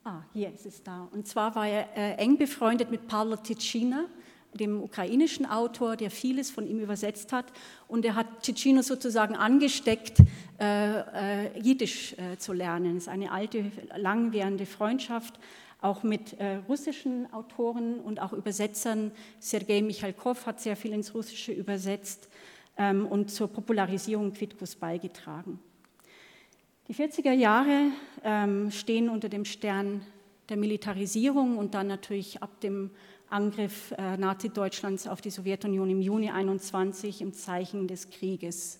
Ah, 0.03 0.23
hier 0.33 0.51
ist 0.51 0.65
es 0.65 0.81
da. 0.81 1.07
Und 1.11 1.27
zwar 1.27 1.53
war 1.55 1.67
er 1.67 1.95
äh, 1.95 2.15
eng 2.15 2.37
befreundet 2.37 2.89
mit 2.89 3.07
Pawlo 3.07 3.35
Ticina, 3.35 4.05
dem 4.53 4.81
ukrainischen 4.81 5.45
Autor, 5.45 5.95
der 5.95 6.09
vieles 6.09 6.49
von 6.49 6.65
ihm 6.65 6.79
übersetzt 6.79 7.31
hat. 7.31 7.45
Und 7.87 8.05
er 8.05 8.15
hat 8.15 8.41
Ticino 8.41 8.81
sozusagen 8.81 9.35
angesteckt, 9.35 10.19
äh, 10.59 11.45
äh, 11.45 11.59
Jiddisch 11.59 12.13
äh, 12.17 12.37
zu 12.37 12.53
lernen. 12.53 12.97
Es 12.97 13.03
ist 13.03 13.09
eine 13.09 13.31
alte, 13.31 13.71
langwährende 13.95 14.65
Freundschaft 14.65 15.39
auch 15.82 16.03
mit 16.03 16.34
äh, 16.34 16.55
russischen 16.67 17.32
Autoren 17.34 17.99
und 17.99 18.21
auch 18.21 18.34
Übersetzern. 18.34 19.11
Sergei 19.39 19.82
Michalkov 19.82 20.45
hat 20.45 20.59
sehr 20.59 20.75
viel 20.75 20.91
ins 20.91 21.13
Russische 21.13 21.51
übersetzt 21.51 22.30
ähm, 22.77 23.05
und 23.05 23.32
zur 23.32 23.47
Popularisierung 23.47 24.34
Quidkus 24.34 24.75
beigetragen. 24.75 25.59
Die 26.88 26.95
40er 26.95 27.34
Jahre 27.34 27.91
ähm, 28.23 28.71
stehen 28.71 29.09
unter 29.09 29.30
dem 29.30 29.45
Stern 29.45 30.01
der 30.49 30.57
Militarisierung 30.57 31.57
und 31.57 31.75
dann 31.75 31.88
natürlich 31.88 32.41
ab 32.41 32.59
dem 32.61 32.89
Angriff 33.30 33.91
äh, 33.91 34.17
Nazi-Deutschlands 34.17 35.07
auf 35.07 35.21
die 35.21 35.30
Sowjetunion 35.30 35.89
im 35.89 36.01
Juni 36.01 36.32
21 36.32 37.21
im 37.21 37.34
Zeichen 37.34 37.88
des 37.88 38.09
Krieges. 38.09 38.80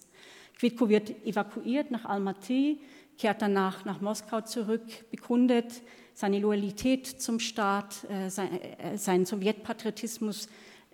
Quidko 0.58 0.89
wird 0.89 1.26
evakuiert 1.26 1.91
nach 1.91 2.06
Almaty, 2.06 2.82
kehrt 3.18 3.41
danach 3.41 3.86
nach 3.86 4.02
Moskau 4.02 4.41
zurück, 4.41 4.82
bekundet 5.12 5.82
seine 6.20 6.40
Loyalität 6.40 7.08
zum 7.08 7.40
Staat, 7.40 8.04
äh, 8.10 8.30
sein, 8.30 8.62
äh, 8.62 8.98
sein 8.98 9.26
Sowjetpatriotismus 9.26 10.50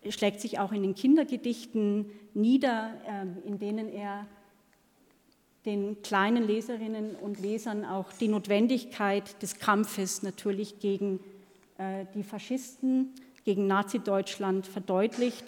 schlägt 0.09 0.39
sich 0.39 0.59
auch 0.59 0.71
in 0.71 0.83
den 0.83 0.93
Kindergedichten 0.93 2.11
nieder, 2.35 2.93
äh, 3.07 3.47
in 3.47 3.57
denen 3.57 3.89
er 3.89 4.27
den 5.65 5.99
kleinen 6.03 6.45
Leserinnen 6.45 7.15
und 7.15 7.39
Lesern 7.39 7.85
auch 7.85 8.13
die 8.13 8.27
Notwendigkeit 8.27 9.41
des 9.41 9.57
Kampfes 9.57 10.21
natürlich 10.21 10.77
gegen 10.79 11.19
äh, 11.79 12.05
die 12.13 12.21
Faschisten, 12.21 13.09
gegen 13.45 13.65
Nazi-Deutschland 13.65 14.67
verdeutlicht 14.67 15.45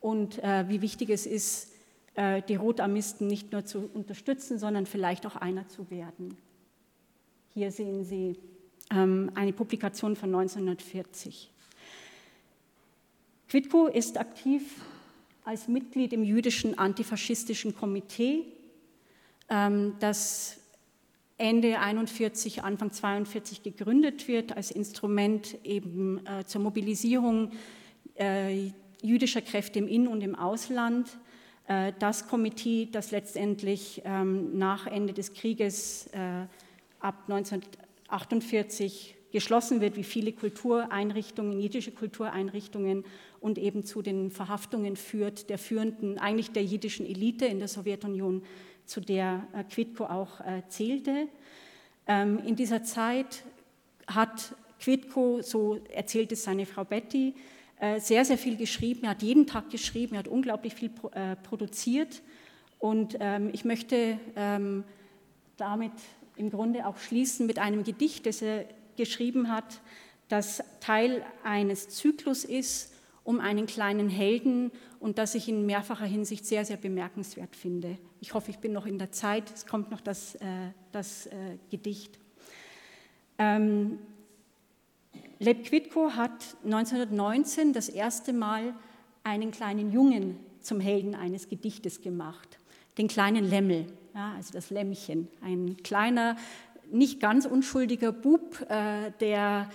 und 0.00 0.36
wie 0.38 0.80
wichtig 0.82 1.10
es 1.10 1.26
ist, 1.26 1.72
die 2.16 2.54
Rotarmisten 2.54 3.26
nicht 3.26 3.50
nur 3.50 3.64
zu 3.64 3.90
unterstützen, 3.92 4.56
sondern 4.56 4.86
vielleicht 4.86 5.26
auch 5.26 5.34
einer 5.34 5.68
zu 5.68 5.90
werden. 5.90 6.38
Hier 7.52 7.72
sehen 7.72 8.04
Sie 8.04 8.38
ähm, 8.38 8.59
eine 8.90 9.52
Publikation 9.52 10.16
von 10.16 10.34
1940. 10.34 11.50
Quidko 13.48 13.86
ist 13.86 14.18
aktiv 14.18 14.62
als 15.44 15.68
Mitglied 15.68 16.12
im 16.12 16.22
jüdischen 16.22 16.78
antifaschistischen 16.78 17.74
Komitee, 17.74 18.44
ähm, 19.48 19.94
das 19.98 20.58
Ende 21.36 21.80
41, 21.80 22.62
Anfang 22.62 22.92
42 22.92 23.62
gegründet 23.62 24.28
wird 24.28 24.56
als 24.56 24.70
Instrument 24.70 25.56
eben 25.64 26.24
äh, 26.26 26.44
zur 26.44 26.60
Mobilisierung 26.60 27.50
äh, 28.16 28.70
jüdischer 29.02 29.40
Kräfte 29.40 29.78
im 29.78 29.88
In- 29.88 30.06
und 30.06 30.20
im 30.20 30.34
Ausland. 30.34 31.08
Äh, 31.66 31.94
das 31.98 32.28
Komitee, 32.28 32.88
das 32.92 33.10
letztendlich 33.10 34.02
ähm, 34.04 34.58
nach 34.58 34.86
Ende 34.86 35.12
des 35.12 35.32
Krieges 35.32 36.10
ab 37.00 37.28
1948 38.10 39.16
geschlossen 39.32 39.80
wird, 39.80 39.96
wie 39.96 40.04
viele 40.04 40.32
Kultureinrichtungen, 40.32 41.60
jiddische 41.60 41.92
Kultureinrichtungen 41.92 43.04
und 43.40 43.58
eben 43.58 43.84
zu 43.84 44.02
den 44.02 44.30
Verhaftungen 44.30 44.96
führt 44.96 45.48
der 45.50 45.58
führenden, 45.58 46.18
eigentlich 46.18 46.50
der 46.50 46.64
jiddischen 46.64 47.06
Elite 47.06 47.46
in 47.46 47.58
der 47.58 47.68
Sowjetunion, 47.68 48.42
zu 48.84 49.00
der 49.00 49.46
äh, 49.52 49.62
Quidko 49.64 50.04
auch 50.04 50.40
äh, 50.40 50.62
zählte. 50.68 51.28
Ähm, 52.08 52.40
in 52.44 52.56
dieser 52.56 52.82
Zeit 52.82 53.44
hat 54.08 54.56
Quidko, 54.80 55.42
so 55.42 55.78
erzählt 55.92 56.32
es 56.32 56.42
seine 56.42 56.66
Frau 56.66 56.84
Betty, 56.84 57.34
äh, 57.78 58.00
sehr, 58.00 58.24
sehr 58.24 58.38
viel 58.38 58.56
geschrieben. 58.56 59.04
Er 59.04 59.10
hat 59.10 59.22
jeden 59.22 59.46
Tag 59.46 59.70
geschrieben, 59.70 60.14
er 60.14 60.20
hat 60.20 60.28
unglaublich 60.28 60.74
viel 60.74 60.90
produziert. 61.44 62.22
Und 62.80 63.16
ähm, 63.20 63.50
ich 63.52 63.64
möchte 63.64 64.18
ähm, 64.34 64.84
damit 65.56 65.92
im 66.36 66.50
Grunde 66.50 66.86
auch 66.86 66.98
schließen 66.98 67.46
mit 67.46 67.58
einem 67.58 67.84
Gedicht, 67.84 68.26
das 68.26 68.42
er 68.42 68.66
geschrieben 68.96 69.50
hat, 69.50 69.80
das 70.28 70.62
Teil 70.80 71.24
eines 71.42 71.88
Zyklus 71.88 72.44
ist 72.44 72.92
um 73.24 73.40
einen 73.40 73.66
kleinen 73.66 74.08
Helden 74.08 74.72
und 74.98 75.18
das 75.18 75.34
ich 75.34 75.48
in 75.48 75.66
mehrfacher 75.66 76.04
Hinsicht 76.04 76.46
sehr, 76.46 76.64
sehr 76.64 76.76
bemerkenswert 76.76 77.54
finde. 77.54 77.98
Ich 78.20 78.34
hoffe, 78.34 78.50
ich 78.50 78.58
bin 78.58 78.72
noch 78.72 78.86
in 78.86 78.98
der 78.98 79.12
Zeit. 79.12 79.50
Es 79.54 79.66
kommt 79.66 79.90
noch 79.90 80.00
das, 80.00 80.34
äh, 80.36 80.70
das 80.92 81.26
äh, 81.26 81.58
Gedicht. 81.70 82.18
Ähm, 83.38 83.98
Leb 85.38 85.64
Quidko 85.64 86.10
hat 86.12 86.56
1919 86.64 87.72
das 87.72 87.88
erste 87.88 88.32
Mal 88.32 88.74
einen 89.24 89.50
kleinen 89.50 89.90
Jungen 89.90 90.38
zum 90.60 90.80
Helden 90.80 91.14
eines 91.14 91.48
Gedichtes 91.48 92.02
gemacht, 92.02 92.58
den 92.98 93.08
kleinen 93.08 93.48
Lemmel, 93.48 93.86
ja, 94.14 94.34
also 94.36 94.52
das 94.52 94.70
Lämmchen, 94.70 95.28
ein 95.42 95.76
kleiner, 95.82 96.36
nicht 96.90 97.20
ganz 97.20 97.46
unschuldiger 97.46 98.12
Bub, 98.12 98.60
äh, 98.68 99.12
der 99.20 99.70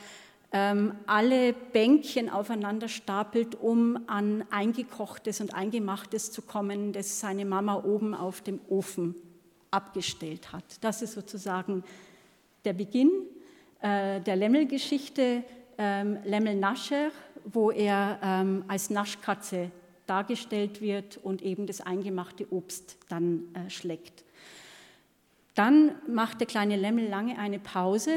ähm, 0.51 0.95
alle 1.05 1.53
Bänkchen 1.53 2.29
aufeinander 2.29 2.87
stapelt, 2.87 3.55
um 3.55 3.99
an 4.07 4.45
eingekochtes 4.51 5.41
und 5.41 5.53
eingemachtes 5.53 6.31
zu 6.31 6.41
kommen, 6.41 6.93
das 6.93 7.19
seine 7.19 7.45
Mama 7.45 7.83
oben 7.83 8.13
auf 8.13 8.41
dem 8.41 8.59
Ofen 8.69 9.15
abgestellt 9.71 10.53
hat. 10.53 10.63
Das 10.81 11.01
ist 11.01 11.13
sozusagen 11.13 11.83
der 12.63 12.73
Beginn 12.73 13.11
äh, 13.81 14.21
der 14.21 14.35
Lämmelgeschichte, 14.35 15.43
ähm, 15.77 16.17
Lämmel 16.23 16.55
Nascher, 16.55 17.09
wo 17.43 17.71
er 17.71 18.19
ähm, 18.23 18.63
als 18.67 18.89
Naschkatze 18.89 19.71
dargestellt 20.07 20.81
wird 20.81 21.17
und 21.17 21.41
eben 21.41 21.67
das 21.67 21.81
eingemachte 21.81 22.51
Obst 22.51 22.97
dann 23.09 23.43
äh, 23.53 23.69
schlägt. 23.69 24.23
Dann 25.55 25.91
macht 26.07 26.39
der 26.41 26.47
kleine 26.47 26.75
Lämmel 26.75 27.07
lange 27.07 27.39
eine 27.39 27.59
Pause, 27.59 28.11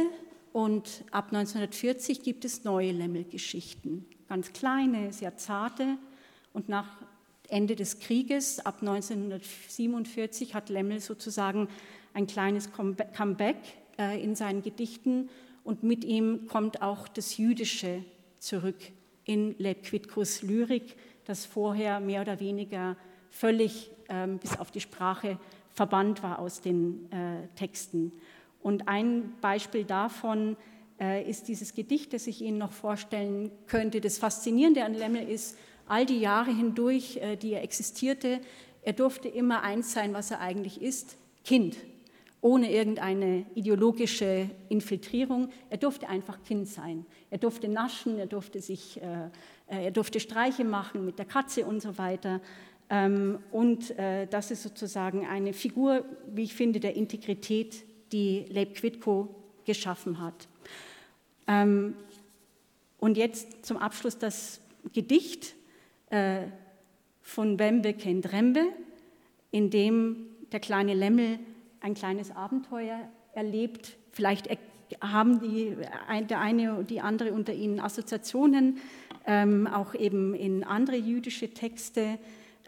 und 0.52 1.04
ab 1.10 1.26
1940 1.26 2.22
gibt 2.22 2.44
es 2.44 2.64
neue 2.64 2.92
Lämmelgeschichten, 2.92 4.04
ganz 4.28 4.52
kleine, 4.52 5.12
sehr 5.12 5.36
zarte. 5.36 5.98
Und 6.52 6.68
nach 6.68 6.96
Ende 7.48 7.76
des 7.76 8.00
Krieges, 8.00 8.58
ab 8.64 8.78
1947, 8.80 10.54
hat 10.54 10.68
Lemmel 10.68 11.00
sozusagen 11.00 11.68
ein 12.14 12.26
kleines 12.26 12.70
Comeback 12.72 13.56
äh, 13.98 14.22
in 14.22 14.34
seinen 14.34 14.62
Gedichten 14.62 15.28
und 15.64 15.82
mit 15.82 16.04
ihm 16.04 16.46
kommt 16.46 16.82
auch 16.82 17.06
das 17.08 17.36
Jüdische 17.36 18.02
zurück 18.38 18.78
in 19.24 19.54
Leib 19.58 19.82
Quidkus 19.84 20.42
Lyrik, 20.42 20.96
das 21.28 21.44
vorher 21.44 22.00
mehr 22.00 22.22
oder 22.22 22.40
weniger 22.40 22.96
völlig 23.30 23.90
ähm, 24.08 24.38
bis 24.38 24.58
auf 24.58 24.70
die 24.70 24.80
Sprache 24.80 25.38
verbannt 25.70 26.22
war 26.22 26.38
aus 26.38 26.60
den 26.60 27.12
äh, 27.12 27.46
Texten. 27.54 28.12
Und 28.62 28.88
ein 28.88 29.34
Beispiel 29.40 29.84
davon 29.84 30.56
äh, 30.98 31.28
ist 31.28 31.46
dieses 31.48 31.74
Gedicht, 31.74 32.12
das 32.12 32.26
ich 32.26 32.40
Ihnen 32.40 32.58
noch 32.58 32.72
vorstellen 32.72 33.50
könnte. 33.66 34.00
Das 34.00 34.18
Faszinierende 34.18 34.84
an 34.84 34.94
Lemmel 34.94 35.28
ist, 35.28 35.56
all 35.86 36.06
die 36.06 36.18
Jahre 36.18 36.50
hindurch, 36.50 37.18
äh, 37.18 37.36
die 37.36 37.52
er 37.52 37.62
existierte, 37.62 38.40
er 38.82 38.94
durfte 38.94 39.28
immer 39.28 39.62
eins 39.62 39.92
sein, 39.92 40.14
was 40.14 40.30
er 40.30 40.40
eigentlich 40.40 40.80
ist, 40.80 41.18
Kind, 41.44 41.76
ohne 42.40 42.72
irgendeine 42.72 43.44
ideologische 43.54 44.48
Infiltrierung. 44.68 45.50
Er 45.68 45.76
durfte 45.76 46.08
einfach 46.08 46.42
Kind 46.42 46.68
sein. 46.68 47.04
Er 47.30 47.38
durfte 47.38 47.68
naschen, 47.68 48.18
er 48.18 48.26
durfte, 48.26 48.60
sich, 48.60 49.00
äh, 49.02 49.28
er 49.68 49.90
durfte 49.90 50.20
Streiche 50.20 50.64
machen 50.64 51.04
mit 51.04 51.18
der 51.18 51.26
Katze 51.26 51.66
und 51.66 51.80
so 51.80 51.98
weiter. 51.98 52.40
Ähm, 52.90 53.38
und 53.50 53.98
äh, 53.98 54.26
das 54.26 54.50
ist 54.50 54.62
sozusagen 54.62 55.26
eine 55.26 55.52
Figur, 55.52 56.04
wie 56.32 56.44
ich 56.44 56.54
finde, 56.54 56.80
der 56.80 56.96
Integrität 56.96 57.84
die 58.12 58.46
Leib 58.48 58.74
Quidco 58.74 59.34
geschaffen 59.64 60.20
hat. 60.20 60.48
Ähm, 61.46 61.94
und 62.98 63.16
jetzt 63.16 63.64
zum 63.64 63.76
Abschluss 63.76 64.18
das 64.18 64.60
Gedicht 64.92 65.54
äh, 66.10 66.46
von 67.22 67.56
Bembe 67.56 67.92
Kendrembe, 67.92 68.64
in 69.50 69.70
dem 69.70 70.28
der 70.50 70.60
kleine 70.60 70.94
Lemmel 70.94 71.38
ein 71.80 71.94
kleines 71.94 72.30
Abenteuer 72.34 73.08
erlebt. 73.34 73.96
Vielleicht 74.12 74.48
haben 75.00 75.40
die, 75.40 75.76
der 76.28 76.40
eine 76.40 76.74
und 76.74 76.90
die 76.90 77.00
andere 77.00 77.32
unter 77.32 77.52
ihnen 77.52 77.78
Assoziationen, 77.80 78.78
auch 79.66 79.94
eben 79.94 80.34
in 80.34 80.64
andere 80.64 80.96
jüdische 80.96 81.52
Texte. 81.52 82.18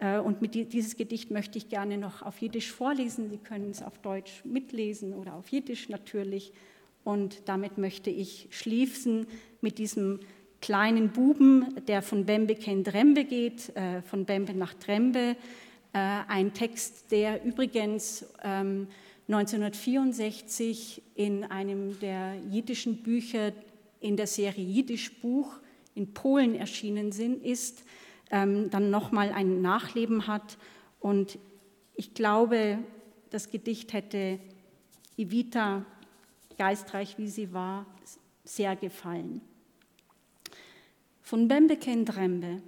Äh, 0.00 0.18
und 0.18 0.42
mit 0.42 0.54
dieses 0.54 0.96
Gedicht 0.96 1.30
möchte 1.30 1.58
ich 1.58 1.68
gerne 1.68 1.98
noch 1.98 2.22
auf 2.22 2.40
Jiddisch 2.40 2.72
vorlesen. 2.72 3.30
Sie 3.30 3.38
können 3.38 3.70
es 3.70 3.82
auf 3.82 3.98
Deutsch 3.98 4.44
mitlesen 4.44 5.12
oder 5.14 5.34
auf 5.34 5.48
Jiddisch 5.48 5.88
natürlich. 5.88 6.52
Und 7.04 7.48
damit 7.48 7.78
möchte 7.78 8.11
ich 8.11 8.48
schließen 8.50 9.26
mit 9.61 9.78
diesem 9.78 10.18
kleinen 10.61 11.11
Buben, 11.11 11.76
der 11.86 12.02
von 12.02 12.26
Bembe 12.26 12.54
ken 12.54 12.84
Drembe 12.84 13.24
geht, 13.24 13.74
äh, 13.76 14.02
von 14.02 14.26
Bembe 14.26 14.52
nach 14.54 14.74
Drembe. 14.74 15.36
Äh, 15.92 15.98
ein 16.28 16.54
Text, 16.54 17.11
der 17.11 17.44
übrigens 17.44 18.24
1964 18.42 21.02
ähm, 21.16 21.26
in 21.26 21.42
einem 21.44 21.98
der 22.00 22.36
jiddischen 22.50 23.02
Bücher 23.02 23.52
in 24.00 24.16
der 24.16 24.26
Serie 24.26 24.64
Jiddisch 24.64 25.20
Buch 25.20 25.61
in 26.01 26.14
Polen 26.14 26.55
erschienen 26.55 27.11
ist 27.42 27.84
ähm, 28.30 28.70
dann 28.70 28.88
nochmal 28.88 29.32
ein 29.32 29.61
Nachleben 29.61 30.26
hat. 30.26 30.57
Und 30.98 31.38
ich 31.94 32.14
glaube, 32.14 32.78
das 33.28 33.51
Gedicht 33.51 33.92
hätte 33.92 34.40
Evita, 35.18 35.84
geistreich 36.57 37.18
wie 37.18 37.28
sie 37.28 37.53
war, 37.53 37.84
sehr 38.44 38.76
gefallen. 38.76 39.42
Von 41.20 41.48
Bembe 41.48 41.76
ken 41.76 42.07
Drembe. 42.07 42.62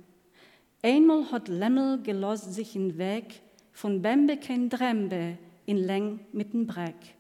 Einmal 0.83 1.33
hat 1.33 1.49
Lämmel 1.49 2.03
gelost 2.03 2.53
sich 2.53 2.77
in 2.77 2.99
Weg, 2.99 3.41
von 3.73 4.03
Bembe 4.03 4.37
ken 4.37 4.69
Drembe 4.69 5.39
in 5.65 5.79
Leng 5.79 6.21
mitten 6.33 6.67
Breck. 6.67 7.15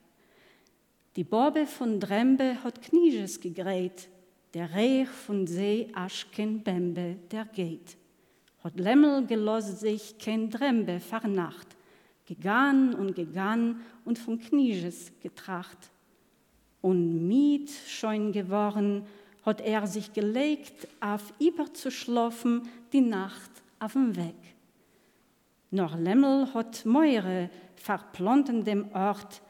Die 1.17 1.25
Borbe 1.25 1.67
von 1.67 2.01
Drembe 2.01 2.63
hat 2.63 2.83
Knieges 2.83 3.41
gegräht, 3.41 4.09
der 4.55 4.71
Reich 4.73 5.09
von 5.09 5.47
See 5.47 5.89
Aschken 5.95 6.63
Bembe, 6.63 7.17
der 7.31 7.47
geht. 7.47 7.97
Hat 8.63 8.79
Lämmel 8.79 9.27
gelost 9.27 9.81
sich 9.81 10.19
kein 10.19 10.51
Drembe 10.51 11.01
vernacht, 11.01 11.69
gegangen 12.27 12.95
und 12.95 13.15
gegangen 13.15 13.81
und 14.05 14.19
von 14.19 14.39
Knieges 14.39 15.11
getracht. 15.21 15.91
Und 16.81 17.27
miet 17.27 17.71
schon 17.89 18.33
geworden, 18.33 19.07
hat 19.45 19.61
er 19.61 19.87
sich 19.87 20.13
gelegt, 20.13 20.87
auf 21.01 21.33
überzuschlafen, 21.41 22.69
die 22.93 23.01
Nacht 23.01 23.51
auf 23.79 23.95
dem 23.95 24.15
Weg. 24.17 24.37
Noch 25.71 25.99
Lämmel 25.99 26.53
hat 26.53 26.85
Meure 26.85 27.49
verplanten 27.75 28.63
dem 28.63 28.93
Ort, 28.93 29.41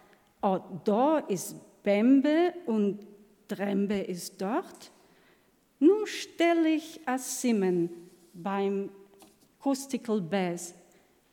oh, 0.41 0.61
da 0.85 1.19
ist 1.19 1.57
Bembe 1.83 2.55
und 2.67 3.01
Drembe 3.49 3.99
ist 3.99 4.41
dort. 4.41 4.92
Nun 5.83 6.07
stelle 6.07 6.77
ich 6.77 7.01
als 7.05 7.41
Simmen 7.41 7.91
beim 8.33 8.89
Kustikel 9.59 10.21
Bass 10.21 10.75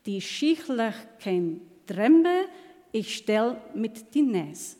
die 0.07 0.19
Schichler 0.19 0.91
kein 1.19 1.61
Drembe, 1.85 2.45
ich 2.91 3.17
stell 3.17 3.61
mit 3.75 4.11
die 4.15 4.23
Näs. 4.23 4.75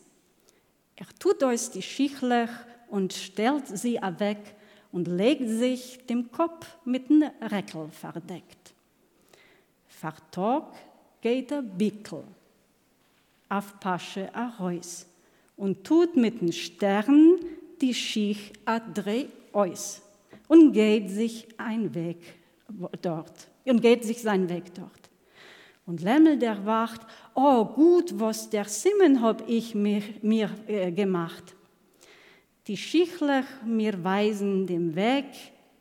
Er 0.96 1.06
tut 1.20 1.44
euch 1.44 1.70
die 1.70 1.82
Schichler 1.82 2.48
und 2.88 3.12
stellt 3.12 3.68
sie 3.68 3.94
weg 4.18 4.56
und 4.90 5.06
legt 5.06 5.48
sich 5.48 6.04
dem 6.04 6.32
Kopf 6.32 6.66
mit 6.84 7.08
dem 7.08 7.22
Reckel 7.40 7.90
verdeckt. 7.92 8.74
Vertag 9.86 10.74
geht 11.20 11.52
der 11.52 11.62
Bickel 11.62 12.24
auf 13.48 13.78
Pasche 13.78 14.34
a 14.34 14.48
Reus 14.48 15.06
und 15.56 15.84
tut 15.84 16.16
mit 16.16 16.40
den 16.40 16.52
Stern 16.52 17.38
die 17.80 17.94
Schicht 17.94 18.58
a 18.64 18.80
drei 18.80 19.28
aus 19.52 20.02
und 20.48 20.72
geht 20.72 21.10
sich 21.10 21.48
ein 21.56 21.94
Weg 21.94 22.18
dort 23.02 23.48
und 23.64 23.80
geht 23.80 24.04
sich 24.04 24.20
seinen 24.22 24.48
Weg 24.48 24.74
dort. 24.74 25.10
Und 25.86 26.02
Lämmel 26.02 26.38
der 26.38 26.64
wacht, 26.64 27.00
oh 27.34 27.64
gut, 27.64 28.18
was 28.18 28.50
der 28.50 28.64
Simmen 28.64 29.20
hab 29.22 29.48
ich 29.48 29.74
mir, 29.74 30.02
mir 30.22 30.50
äh, 30.66 30.92
gemacht. 30.92 31.56
Die 32.66 32.76
Schichler 32.76 33.44
mir 33.64 34.04
weisen 34.04 34.66
den 34.66 34.94
Weg 34.94 35.26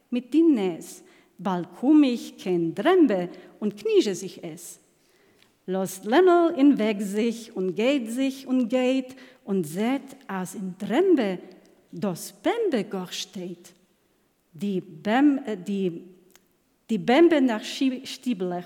mit 0.09 0.33
den 0.33 0.55
Näs, 0.55 1.03
bald 1.37 1.67
komm 1.79 2.03
ich 2.03 2.37
kein 2.37 2.73
Drembe 2.73 3.29
und 3.59 3.77
kniesche 3.77 4.15
sich 4.15 4.43
es. 4.43 4.79
Los 5.67 6.03
Lämmel 6.03 6.55
in 6.57 6.79
Weg 6.79 7.01
sich 7.01 7.55
und 7.55 7.75
geht 7.75 8.09
sich 8.09 8.47
und 8.47 8.69
geht 8.69 9.15
und 9.43 9.65
seht, 9.65 10.01
als 10.25 10.55
in 10.55 10.73
Drembe 10.79 11.37
das 11.91 12.33
Bembe 12.33 12.83
gar 12.83 13.11
steht. 13.11 13.73
Die, 14.53 14.81
Bem, 14.81 15.39
äh, 15.45 15.57
die, 15.57 16.03
die 16.89 16.97
Bembe 16.97 17.41
nach 17.41 17.63
Stiebler, 17.63 18.63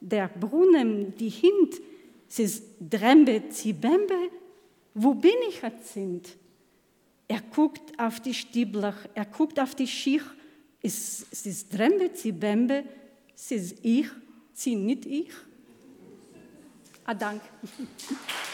der 0.00 0.28
Brunnen, 0.28 1.16
die 1.16 1.28
Hint, 1.28 1.80
sie 2.28 2.44
ist 2.44 2.64
Drembe, 2.78 3.44
sie 3.50 3.72
Bembe, 3.72 4.30
wo 4.94 5.14
bin 5.14 5.34
ich 5.48 5.62
jetzt? 5.62 6.36
Er 7.26 7.40
guckt 7.54 7.98
auf 7.98 8.20
die 8.20 8.34
Stiebler, 8.34 8.94
er 9.14 9.24
guckt 9.24 9.58
auf 9.58 9.74
die 9.74 9.86
Schich, 9.86 10.22
es, 10.82 11.26
es 11.30 11.46
ist 11.46 11.72
Drembe, 11.72 12.10
sie 12.12 12.32
Bembe, 12.32 12.84
sie 13.34 13.54
ist 13.54 13.78
ich, 13.82 14.06
sie 14.52 14.76
nicht 14.76 15.06
ich. 15.06 15.30
Ah, 17.04 17.14
danke. 17.14 17.46